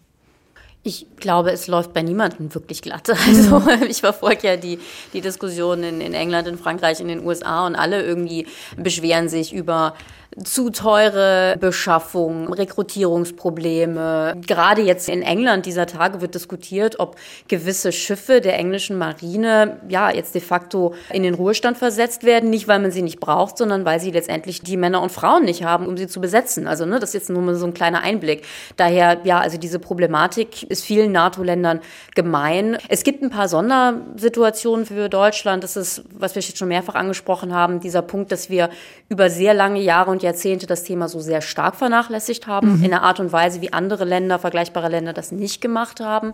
Ich 0.85 1.07
glaube, 1.15 1.51
es 1.51 1.67
läuft 1.67 1.93
bei 1.93 2.01
niemandem 2.01 2.53
wirklich 2.53 2.81
glatt. 2.81 3.09
Also 3.27 3.61
ich 3.87 4.01
verfolge 4.01 4.47
ja 4.47 4.57
die, 4.57 4.79
die 5.13 5.21
Diskussion 5.21 5.81
in, 5.81 6.01
in 6.01 6.13
England, 6.13 6.47
in 6.47 6.57
Frankreich, 6.57 6.99
in 6.99 7.07
den 7.07 7.25
USA 7.25 7.65
und 7.65 7.75
alle 7.75 8.03
irgendwie 8.03 8.47
beschweren 8.75 9.29
sich 9.29 9.53
über 9.53 9.95
zu 10.43 10.69
teure 10.69 11.57
Beschaffung, 11.59 12.51
Rekrutierungsprobleme. 12.51 14.35
Gerade 14.45 14.81
jetzt 14.81 15.09
in 15.09 15.21
England 15.21 15.65
dieser 15.65 15.85
Tage 15.85 16.21
wird 16.21 16.35
diskutiert, 16.35 16.99
ob 16.99 17.15
gewisse 17.47 17.91
Schiffe 17.91 18.41
der 18.41 18.57
englischen 18.57 18.97
Marine 18.97 19.79
ja 19.89 20.09
jetzt 20.11 20.35
de 20.35 20.41
facto 20.41 20.95
in 21.11 21.23
den 21.23 21.33
Ruhestand 21.33 21.77
versetzt 21.77 22.23
werden, 22.23 22.49
nicht 22.49 22.67
weil 22.67 22.79
man 22.79 22.91
sie 22.91 23.01
nicht 23.01 23.19
braucht, 23.19 23.57
sondern 23.57 23.85
weil 23.85 23.99
sie 23.99 24.11
letztendlich 24.11 24.61
die 24.61 24.77
Männer 24.77 25.01
und 25.01 25.11
Frauen 25.11 25.45
nicht 25.45 25.63
haben, 25.63 25.87
um 25.87 25.97
sie 25.97 26.07
zu 26.07 26.21
besetzen. 26.21 26.67
Also 26.67 26.85
ne, 26.85 26.99
das 26.99 27.09
ist 27.09 27.13
jetzt 27.13 27.29
nur 27.29 27.41
mal 27.41 27.55
so 27.55 27.65
ein 27.65 27.73
kleiner 27.73 28.01
Einblick. 28.01 28.43
Daher 28.77 29.19
ja, 29.23 29.39
also 29.39 29.57
diese 29.57 29.79
Problematik 29.79 30.63
ist 30.63 30.83
vielen 30.83 31.11
NATO-Ländern 31.11 31.81
gemein. 32.15 32.77
Es 32.89 33.03
gibt 33.03 33.21
ein 33.21 33.29
paar 33.29 33.47
Sondersituationen 33.47 34.85
für 34.85 35.09
Deutschland. 35.09 35.63
Das 35.63 35.75
ist, 35.75 36.03
was 36.13 36.35
wir 36.35 36.41
jetzt 36.41 36.57
schon 36.57 36.69
mehrfach 36.69 36.95
angesprochen 36.95 37.53
haben, 37.53 37.79
dieser 37.79 38.01
Punkt, 38.01 38.31
dass 38.31 38.49
wir 38.49 38.69
über 39.09 39.29
sehr 39.29 39.53
lange 39.53 39.79
Jahre 39.79 40.09
und 40.09 40.22
Jahrzehnte 40.23 40.65
das 40.65 40.83
Thema 40.83 41.07
so 41.07 41.19
sehr 41.19 41.41
stark 41.41 41.75
vernachlässigt 41.75 42.47
haben, 42.47 42.77
mhm. 42.77 42.83
in 42.83 42.93
einer 42.93 43.03
Art 43.03 43.19
und 43.19 43.31
Weise, 43.31 43.61
wie 43.61 43.73
andere 43.73 44.05
Länder, 44.05 44.39
vergleichbare 44.39 44.89
Länder 44.89 45.13
das 45.13 45.31
nicht 45.31 45.61
gemacht 45.61 45.99
haben. 45.99 46.33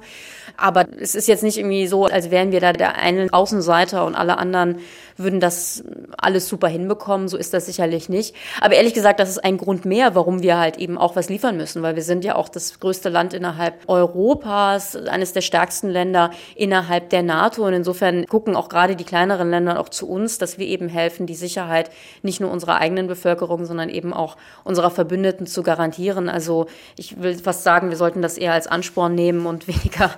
Aber 0.57 0.85
es 0.99 1.15
ist 1.15 1.27
jetzt 1.27 1.43
nicht 1.43 1.57
irgendwie 1.57 1.87
so, 1.87 2.05
als 2.05 2.31
wären 2.31 2.51
wir 2.51 2.59
da 2.61 2.73
der 2.73 2.95
eine 2.95 3.27
Außenseiter 3.31 4.05
und 4.05 4.15
alle 4.15 4.37
anderen 4.37 4.79
würden 5.17 5.39
das 5.39 5.83
alles 6.17 6.47
super 6.47 6.67
hinbekommen. 6.67 7.27
So 7.27 7.37
ist 7.37 7.53
das 7.53 7.65
sicherlich 7.65 8.09
nicht. 8.09 8.35
Aber 8.61 8.75
ehrlich 8.75 8.93
gesagt, 8.93 9.19
das 9.19 9.29
ist 9.29 9.43
ein 9.43 9.57
Grund 9.57 9.85
mehr, 9.85 10.15
warum 10.15 10.41
wir 10.41 10.57
halt 10.57 10.77
eben 10.77 10.97
auch 10.97 11.15
was 11.15 11.29
liefern 11.29 11.57
müssen, 11.57 11.81
weil 11.81 11.95
wir 11.95 12.03
sind 12.03 12.23
ja 12.23 12.35
auch 12.35 12.49
das 12.49 12.79
größte 12.79 13.09
Land 13.09 13.33
innerhalb 13.33 13.87
Europas, 13.87 14.95
eines 14.95 15.33
der 15.33 15.41
stärksten 15.41 15.89
Länder 15.89 16.31
innerhalb 16.55 17.09
der 17.09 17.23
NATO. 17.23 17.65
Und 17.65 17.73
insofern 17.73 18.25
gucken 18.25 18.55
auch 18.55 18.69
gerade 18.69 18.95
die 18.95 19.03
kleineren 19.03 19.49
Länder 19.49 19.79
auch 19.79 19.89
zu 19.89 20.07
uns, 20.09 20.37
dass 20.37 20.57
wir 20.57 20.67
eben 20.67 20.87
helfen, 20.87 21.25
die 21.25 21.35
Sicherheit 21.35 21.89
nicht 22.21 22.39
nur 22.39 22.51
unserer 22.51 22.77
eigenen 22.77 23.07
Bevölkerung, 23.07 23.65
sondern 23.65 23.78
eben 23.87 24.13
auch 24.13 24.35
unserer 24.65 24.91
Verbündeten 24.91 25.47
zu 25.47 25.63
garantieren. 25.63 26.27
Also 26.27 26.65
ich 26.97 27.21
will 27.21 27.35
fast 27.35 27.63
sagen, 27.63 27.89
wir 27.89 27.97
sollten 27.97 28.21
das 28.21 28.37
eher 28.37 28.53
als 28.53 28.67
Ansporn 28.67 29.15
nehmen 29.15 29.45
und 29.45 29.67
weniger 29.69 30.11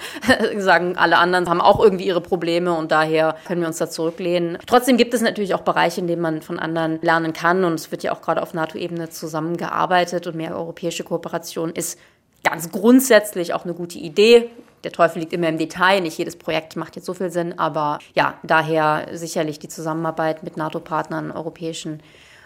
sagen, 0.57 0.97
alle 0.97 1.19
anderen 1.19 1.47
haben 1.47 1.61
auch 1.61 1.79
irgendwie 1.83 2.07
ihre 2.07 2.21
Probleme 2.21 2.73
und 2.73 2.91
daher 2.91 3.35
können 3.45 3.61
wir 3.61 3.67
uns 3.67 3.77
da 3.77 3.89
zurücklehnen. 3.89 4.57
Trotzdem 4.65 4.81
Trotzdem 4.91 4.97
gibt 4.97 5.13
es 5.13 5.21
natürlich 5.21 5.53
auch 5.53 5.61
Bereiche, 5.61 6.01
in 6.01 6.07
denen 6.07 6.21
man 6.21 6.41
von 6.41 6.59
anderen 6.59 6.99
lernen 7.01 7.33
kann. 7.33 7.63
Und 7.63 7.75
es 7.75 7.91
wird 7.91 8.03
ja 8.03 8.11
auch 8.13 8.21
gerade 8.21 8.41
auf 8.41 8.53
NATO-Ebene 8.55 9.09
zusammengearbeitet 9.09 10.25
und 10.25 10.35
mehr 10.35 10.55
europäische 10.55 11.03
Kooperation 11.03 11.69
ist 11.69 11.99
ganz 12.43 12.71
grundsätzlich 12.71 13.53
auch 13.53 13.63
eine 13.63 13.75
gute 13.75 13.99
Idee. 13.99 14.49
Der 14.83 14.91
Teufel 14.91 15.19
liegt 15.19 15.33
immer 15.33 15.49
im 15.49 15.59
Detail. 15.59 16.01
Nicht 16.01 16.17
jedes 16.17 16.35
Projekt 16.35 16.77
macht 16.77 16.95
jetzt 16.95 17.05
so 17.05 17.13
viel 17.13 17.29
Sinn. 17.29 17.59
Aber 17.59 17.99
ja, 18.15 18.33
daher 18.41 19.07
sicherlich 19.13 19.59
die 19.59 19.67
Zusammenarbeit 19.67 20.41
mit 20.41 20.57
NATO-Partnern, 20.57 21.31
europäischen 21.31 22.01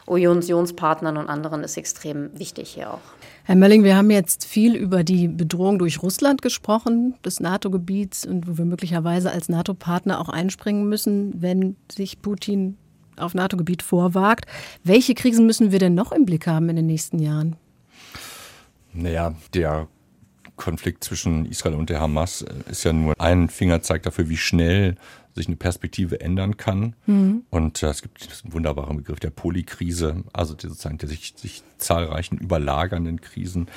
Unionspartnern 0.06 1.18
und 1.18 1.30
anderen 1.30 1.64
ist 1.64 1.78
extrem 1.78 2.38
wichtig 2.38 2.70
hier 2.70 2.94
auch. 2.94 3.02
Herr 3.44 3.56
Mölling, 3.56 3.84
wir 3.84 3.96
haben 3.96 4.12
jetzt 4.12 4.46
viel 4.46 4.76
über 4.76 5.04
die 5.04 5.28
Bedrohung 5.28 5.80
durch 5.80 6.02
Russland 6.02 6.42
gesprochen, 6.42 7.16
des 7.24 7.40
NATO-Gebiets 7.40 8.26
und 8.26 8.48
wo 8.48 8.58
wir 8.58 8.66
möglicherweise 8.66 9.32
als 9.32 9.50
NATO-Partner 9.50 10.20
auch 10.20 10.30
einspringen 10.30 10.88
müssen, 10.88 11.42
wenn 11.42 11.76
sich 11.92 12.22
Putin 12.22 12.78
auf 13.18 13.34
NATO-Gebiet 13.34 13.82
vorwagt. 13.82 14.46
Welche 14.84 15.14
Krisen 15.16 15.46
müssen 15.46 15.72
wir 15.72 15.80
denn 15.80 15.96
noch 15.96 16.12
im 16.12 16.26
Blick 16.26 16.48
haben 16.48 16.70
in 16.70 16.76
den 16.76 16.88
nächsten 16.88 17.20
Jahren? 17.20 17.56
Naja, 18.94 19.36
der 19.54 19.88
Konflikt 20.56 21.04
zwischen 21.04 21.46
Israel 21.46 21.76
und 21.76 21.90
der 21.90 22.00
Hamas 22.00 22.46
ist 22.70 22.84
ja 22.84 22.94
nur 22.94 23.14
ein 23.20 23.50
Fingerzeig 23.50 24.04
dafür, 24.04 24.30
wie 24.30 24.38
schnell 24.38 24.96
sich 25.36 25.48
eine 25.48 25.58
Perspektive 25.58 26.22
ändern 26.22 26.58
kann. 26.58 26.96
Mhm. 27.06 27.44
Und 27.50 27.84
äh, 27.84 27.88
es 27.88 28.02
gibt 28.02 28.28
einen 28.44 28.54
wunderbaren 28.54 28.98
Begriff 28.98 29.20
der 29.20 29.30
Polykrise, 29.30 30.24
also 30.32 30.54
sozusagen 30.54 30.98
der 30.98 31.10
sich, 31.10 31.34
sich 31.36 31.62
zahlreichen 31.78 32.38
überlagernden 32.38 33.20
Krisen. 33.20 33.68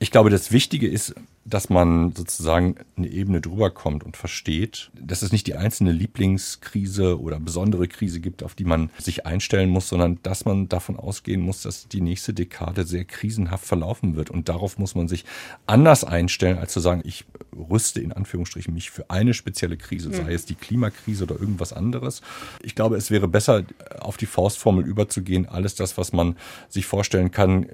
Ich 0.00 0.10
glaube, 0.10 0.30
das 0.30 0.50
Wichtige 0.50 0.88
ist, 0.88 1.14
dass 1.44 1.68
man 1.68 2.12
sozusagen 2.12 2.76
eine 2.96 3.08
Ebene 3.08 3.40
drüber 3.40 3.70
kommt 3.70 4.04
und 4.04 4.16
versteht, 4.16 4.90
dass 4.98 5.22
es 5.22 5.30
nicht 5.30 5.46
die 5.46 5.56
einzelne 5.56 5.92
Lieblingskrise 5.92 7.20
oder 7.20 7.38
besondere 7.38 7.86
Krise 7.86 8.20
gibt, 8.20 8.42
auf 8.42 8.54
die 8.54 8.64
man 8.64 8.90
sich 8.98 9.26
einstellen 9.26 9.68
muss, 9.70 9.88
sondern 9.88 10.18
dass 10.22 10.44
man 10.46 10.68
davon 10.68 10.96
ausgehen 10.96 11.42
muss, 11.42 11.62
dass 11.62 11.88
die 11.88 12.00
nächste 12.00 12.32
Dekade 12.32 12.84
sehr 12.84 13.04
krisenhaft 13.04 13.66
verlaufen 13.66 14.16
wird. 14.16 14.30
Und 14.30 14.48
darauf 14.48 14.78
muss 14.78 14.94
man 14.94 15.06
sich 15.06 15.24
anders 15.66 16.04
einstellen, 16.04 16.58
als 16.58 16.72
zu 16.72 16.80
sagen, 16.80 17.02
ich 17.04 17.24
rüste 17.54 18.00
in 18.00 18.12
Anführungsstrichen 18.12 18.72
mich 18.72 18.90
für 18.90 19.10
eine 19.10 19.34
spezielle 19.34 19.76
Krise, 19.76 20.12
sei 20.12 20.32
es 20.32 20.46
die 20.46 20.54
Klimakrise 20.54 21.24
oder 21.24 21.38
irgendwas 21.38 21.72
anderes. 21.72 22.22
Ich 22.62 22.74
glaube, 22.74 22.96
es 22.96 23.10
wäre 23.10 23.28
besser, 23.28 23.64
auf 24.00 24.16
die 24.16 24.26
Faustformel 24.26 24.84
überzugehen, 24.84 25.46
alles 25.46 25.74
das, 25.74 25.98
was 25.98 26.12
man 26.12 26.36
sich 26.68 26.86
vorstellen 26.86 27.30
kann, 27.30 27.66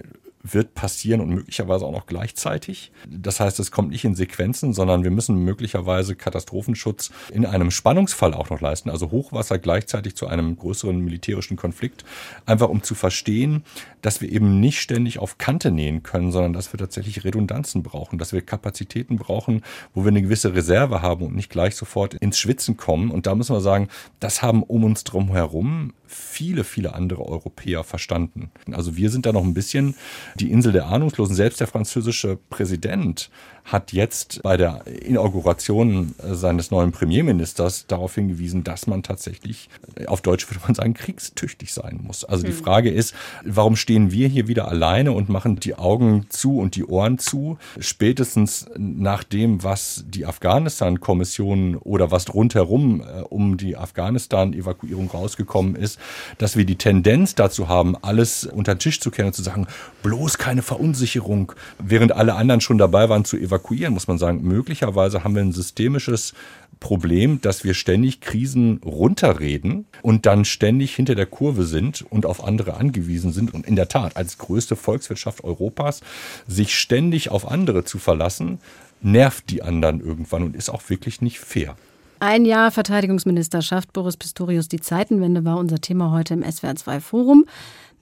wird 0.43 0.75
passieren 0.75 1.21
und 1.21 1.29
möglicherweise 1.31 1.85
auch 1.85 1.93
noch 1.93 2.07
gleichzeitig. 2.07 2.93
Das 3.07 3.41
heißt, 3.41 3.61
es 3.61 3.71
kommt 3.71 3.91
nicht 3.91 4.05
in 4.05 4.15
Sequenzen, 4.15 4.73
sondern 4.73 5.05
wir 5.05 5.11
müssen 5.11 5.37
möglicherweise 5.37 6.17
Katastrophenschutz 6.17 7.11
in 7.33 7.45
einem 7.45 7.71
Spannungsfall 7.71 8.33
auch 8.33 8.49
noch 8.49 8.61
leisten, 8.61 8.91
also 8.91 9.11
Hochwasser 9.11 9.59
gleichzeitig 9.59 10.17
zu 10.17 10.27
einem 10.27 10.57
größeren 10.57 10.99
militärischen 10.99 11.57
Konflikt, 11.57 12.05
einfach 12.47 12.69
um 12.69 12.83
zu 12.83 12.95
verstehen, 12.95 13.65
dass 14.01 14.23
wir 14.23 14.33
eben 14.33 14.61
nicht 14.61 14.81
ständig 14.81 15.19
auf 15.19 15.37
Kante 15.37 15.71
nähen 15.71 16.03
können, 16.03 16.33
sondern 16.33 16.55
dass 16.55 16.73
wir 16.73 16.79
tatsächlich 16.79 17.25
Redundanzen 17.25 17.83
brauchen, 17.83 18.19
dass 18.19 18.33
wir 18.33 18.41
Kapazitäten 18.41 19.17
brauchen, 19.17 19.63
wo 19.95 20.05
wir 20.05 20.09
eine 20.09 20.23
gewisse 20.23 20.55
Reserve 20.55 21.03
haben 21.03 21.27
und 21.27 21.35
nicht 21.35 21.51
gleich 21.51 21.77
sofort 21.77 22.15
ins 22.15 22.39
Schwitzen 22.39 22.79
kommen. 22.79 23.11
Und 23.11 23.27
da 23.27 23.35
müssen 23.35 23.55
wir 23.55 23.61
sagen, 23.61 23.89
das 24.21 24.43
haben 24.43 24.63
um 24.63 24.85
uns 24.85 25.05
drum 25.05 25.33
herum 25.33 25.93
viele, 26.07 26.65
viele 26.65 26.95
andere 26.95 27.25
Europäer 27.25 27.85
verstanden. 27.85 28.51
Also 28.73 28.97
wir 28.97 29.11
sind 29.11 29.27
da 29.27 29.33
noch 29.33 29.45
ein 29.45 29.55
bisschen 29.55 29.95
die 30.37 30.51
Insel 30.51 30.73
der 30.73 30.87
Ahnungslosen. 30.87 31.35
Selbst 31.35 31.61
der 31.61 31.67
französische 31.67 32.39
Präsident 32.51 33.31
hat 33.65 33.93
jetzt 33.93 34.43
bei 34.43 34.57
der 34.57 34.87
Inauguration 34.87 36.15
seines 36.19 36.71
neuen 36.71 36.93
Premierministers 36.93 37.87
darauf 37.87 38.15
hingewiesen, 38.15 38.65
dass 38.65 38.87
man 38.87 39.03
tatsächlich, 39.03 39.69
auf 40.07 40.23
Deutsch 40.23 40.51
würde 40.51 40.61
man 40.65 40.75
sagen, 40.75 40.95
kriegstüchtig 40.95 41.73
sein 41.73 42.01
muss. 42.03 42.25
Also 42.25 42.45
die 42.45 42.53
hm. 42.53 42.59
Frage 42.59 42.91
ist, 42.91 43.15
warum 43.45 43.77
stehen 43.77 44.13
wir 44.13 44.29
hier 44.29 44.49
wieder 44.49 44.69
alleine 44.69 45.13
und 45.13 45.29
machen 45.29 45.61
die 45.61 45.77
Augen 45.77 46.27
zu 46.31 46.59
und 46.59 46.75
die 46.75 46.85
Ohren 46.85 47.19
zu? 47.19 47.59
Spätestens 47.79 48.67
nach 48.77 49.25
dem, 49.25 49.63
was 49.63 50.05
die 50.09 50.27
Afghanistan-Kommission 50.27 51.77
oder 51.77 52.11
was 52.11 52.33
rundherum 52.35 53.03
äh, 53.03 53.21
um 53.23 53.57
die 53.57 53.77
Afghanistan-Evakuierung 53.77 55.11
rausgekommen 55.11 55.77
ist, 55.77 55.99
dass 56.39 56.57
wir 56.57 56.65
die 56.65 56.77
Tendenz 56.77 57.35
dazu 57.35 57.69
haben, 57.69 57.97
alles 58.03 58.47
unter 58.47 58.75
den 58.75 58.81
Tisch 58.81 59.01
zu 59.01 59.11
kehren 59.11 59.29
und 59.29 59.35
zu 59.35 59.43
sagen, 59.43 59.67
bloß 60.03 60.20
keine 60.39 60.63
Verunsicherung, 60.63 61.53
während 61.79 62.13
alle 62.13 62.35
anderen 62.35 62.61
schon 62.61 62.79
dabei 62.79 63.09
waren 63.09 63.25
zu 63.25 63.37
evakuieren 63.37 63.61
evakuieren, 63.71 63.95
muss 63.95 64.09
man 64.09 64.19
sagen. 64.19 64.43
Möglicherweise 64.43 65.25
haben 65.25 65.35
wir 65.35 65.43
ein 65.43 65.53
systemisches 65.53 66.35
Problem, 66.79 67.41
dass 67.41 67.65
wir 67.65 67.75
ständig 67.75 68.21
Krisen 68.21 68.81
runterreden 68.85 69.87
und 70.03 70.25
dann 70.27 70.45
ständig 70.45 70.95
hinter 70.95 71.15
der 71.15 71.27
Kurve 71.27 71.65
sind 71.65 72.03
und 72.11 72.25
auf 72.25 72.43
andere 72.43 72.75
angewiesen 72.75 73.33
sind. 73.33 73.53
Und 73.53 73.67
in 73.67 73.77
der 73.77 73.89
Tat, 73.89 74.17
als 74.17 74.39
größte 74.39 74.77
Volkswirtschaft 74.77 75.45
Europas, 75.45 76.01
sich 76.47 76.75
ständig 76.75 77.31
auf 77.31 77.51
andere 77.51 77.85
zu 77.85 77.99
verlassen, 77.99 78.59
nervt 79.03 79.51
die 79.51 79.63
anderen 79.63 80.01
irgendwann 80.01 80.43
und 80.43 80.57
ist 80.57 80.71
auch 80.71 80.89
wirklich 80.89 81.21
nicht 81.21 81.39
fair. 81.39 81.77
Ein 82.23 82.45
Jahr 82.45 82.71
Verteidigungsministerschaft 82.71 83.95
Boris 83.95 84.19
Pistorius, 84.19 84.69
die 84.69 84.81
Zeitenwende 84.81 85.45
war 85.45 85.57
unser 85.57 85.81
Thema 85.81 86.11
heute 86.11 86.35
im 86.35 86.43
SWR2 86.43 87.01
Forum 87.01 87.47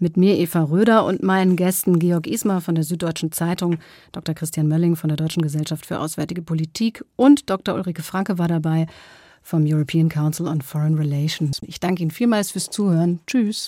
mit 0.00 0.16
mir 0.16 0.36
Eva 0.36 0.62
Röder 0.62 1.04
und 1.04 1.22
meinen 1.22 1.56
Gästen 1.56 1.98
Georg 1.98 2.26
Ismar 2.26 2.60
von 2.60 2.74
der 2.74 2.84
Süddeutschen 2.84 3.32
Zeitung, 3.32 3.78
Dr. 4.12 4.34
Christian 4.34 4.68
Mölling 4.68 4.96
von 4.96 5.08
der 5.08 5.16
Deutschen 5.16 5.42
Gesellschaft 5.42 5.86
für 5.86 6.00
Auswärtige 6.00 6.42
Politik 6.42 7.04
und 7.16 7.50
Dr. 7.50 7.74
Ulrike 7.74 8.02
Franke 8.02 8.38
war 8.38 8.48
dabei 8.48 8.86
vom 9.42 9.64
European 9.66 10.08
Council 10.08 10.46
on 10.46 10.60
Foreign 10.60 10.94
Relations. 10.94 11.58
Ich 11.62 11.80
danke 11.80 12.02
Ihnen 12.02 12.10
vielmals 12.10 12.50
fürs 12.50 12.70
Zuhören. 12.70 13.20
Tschüss. 13.26 13.56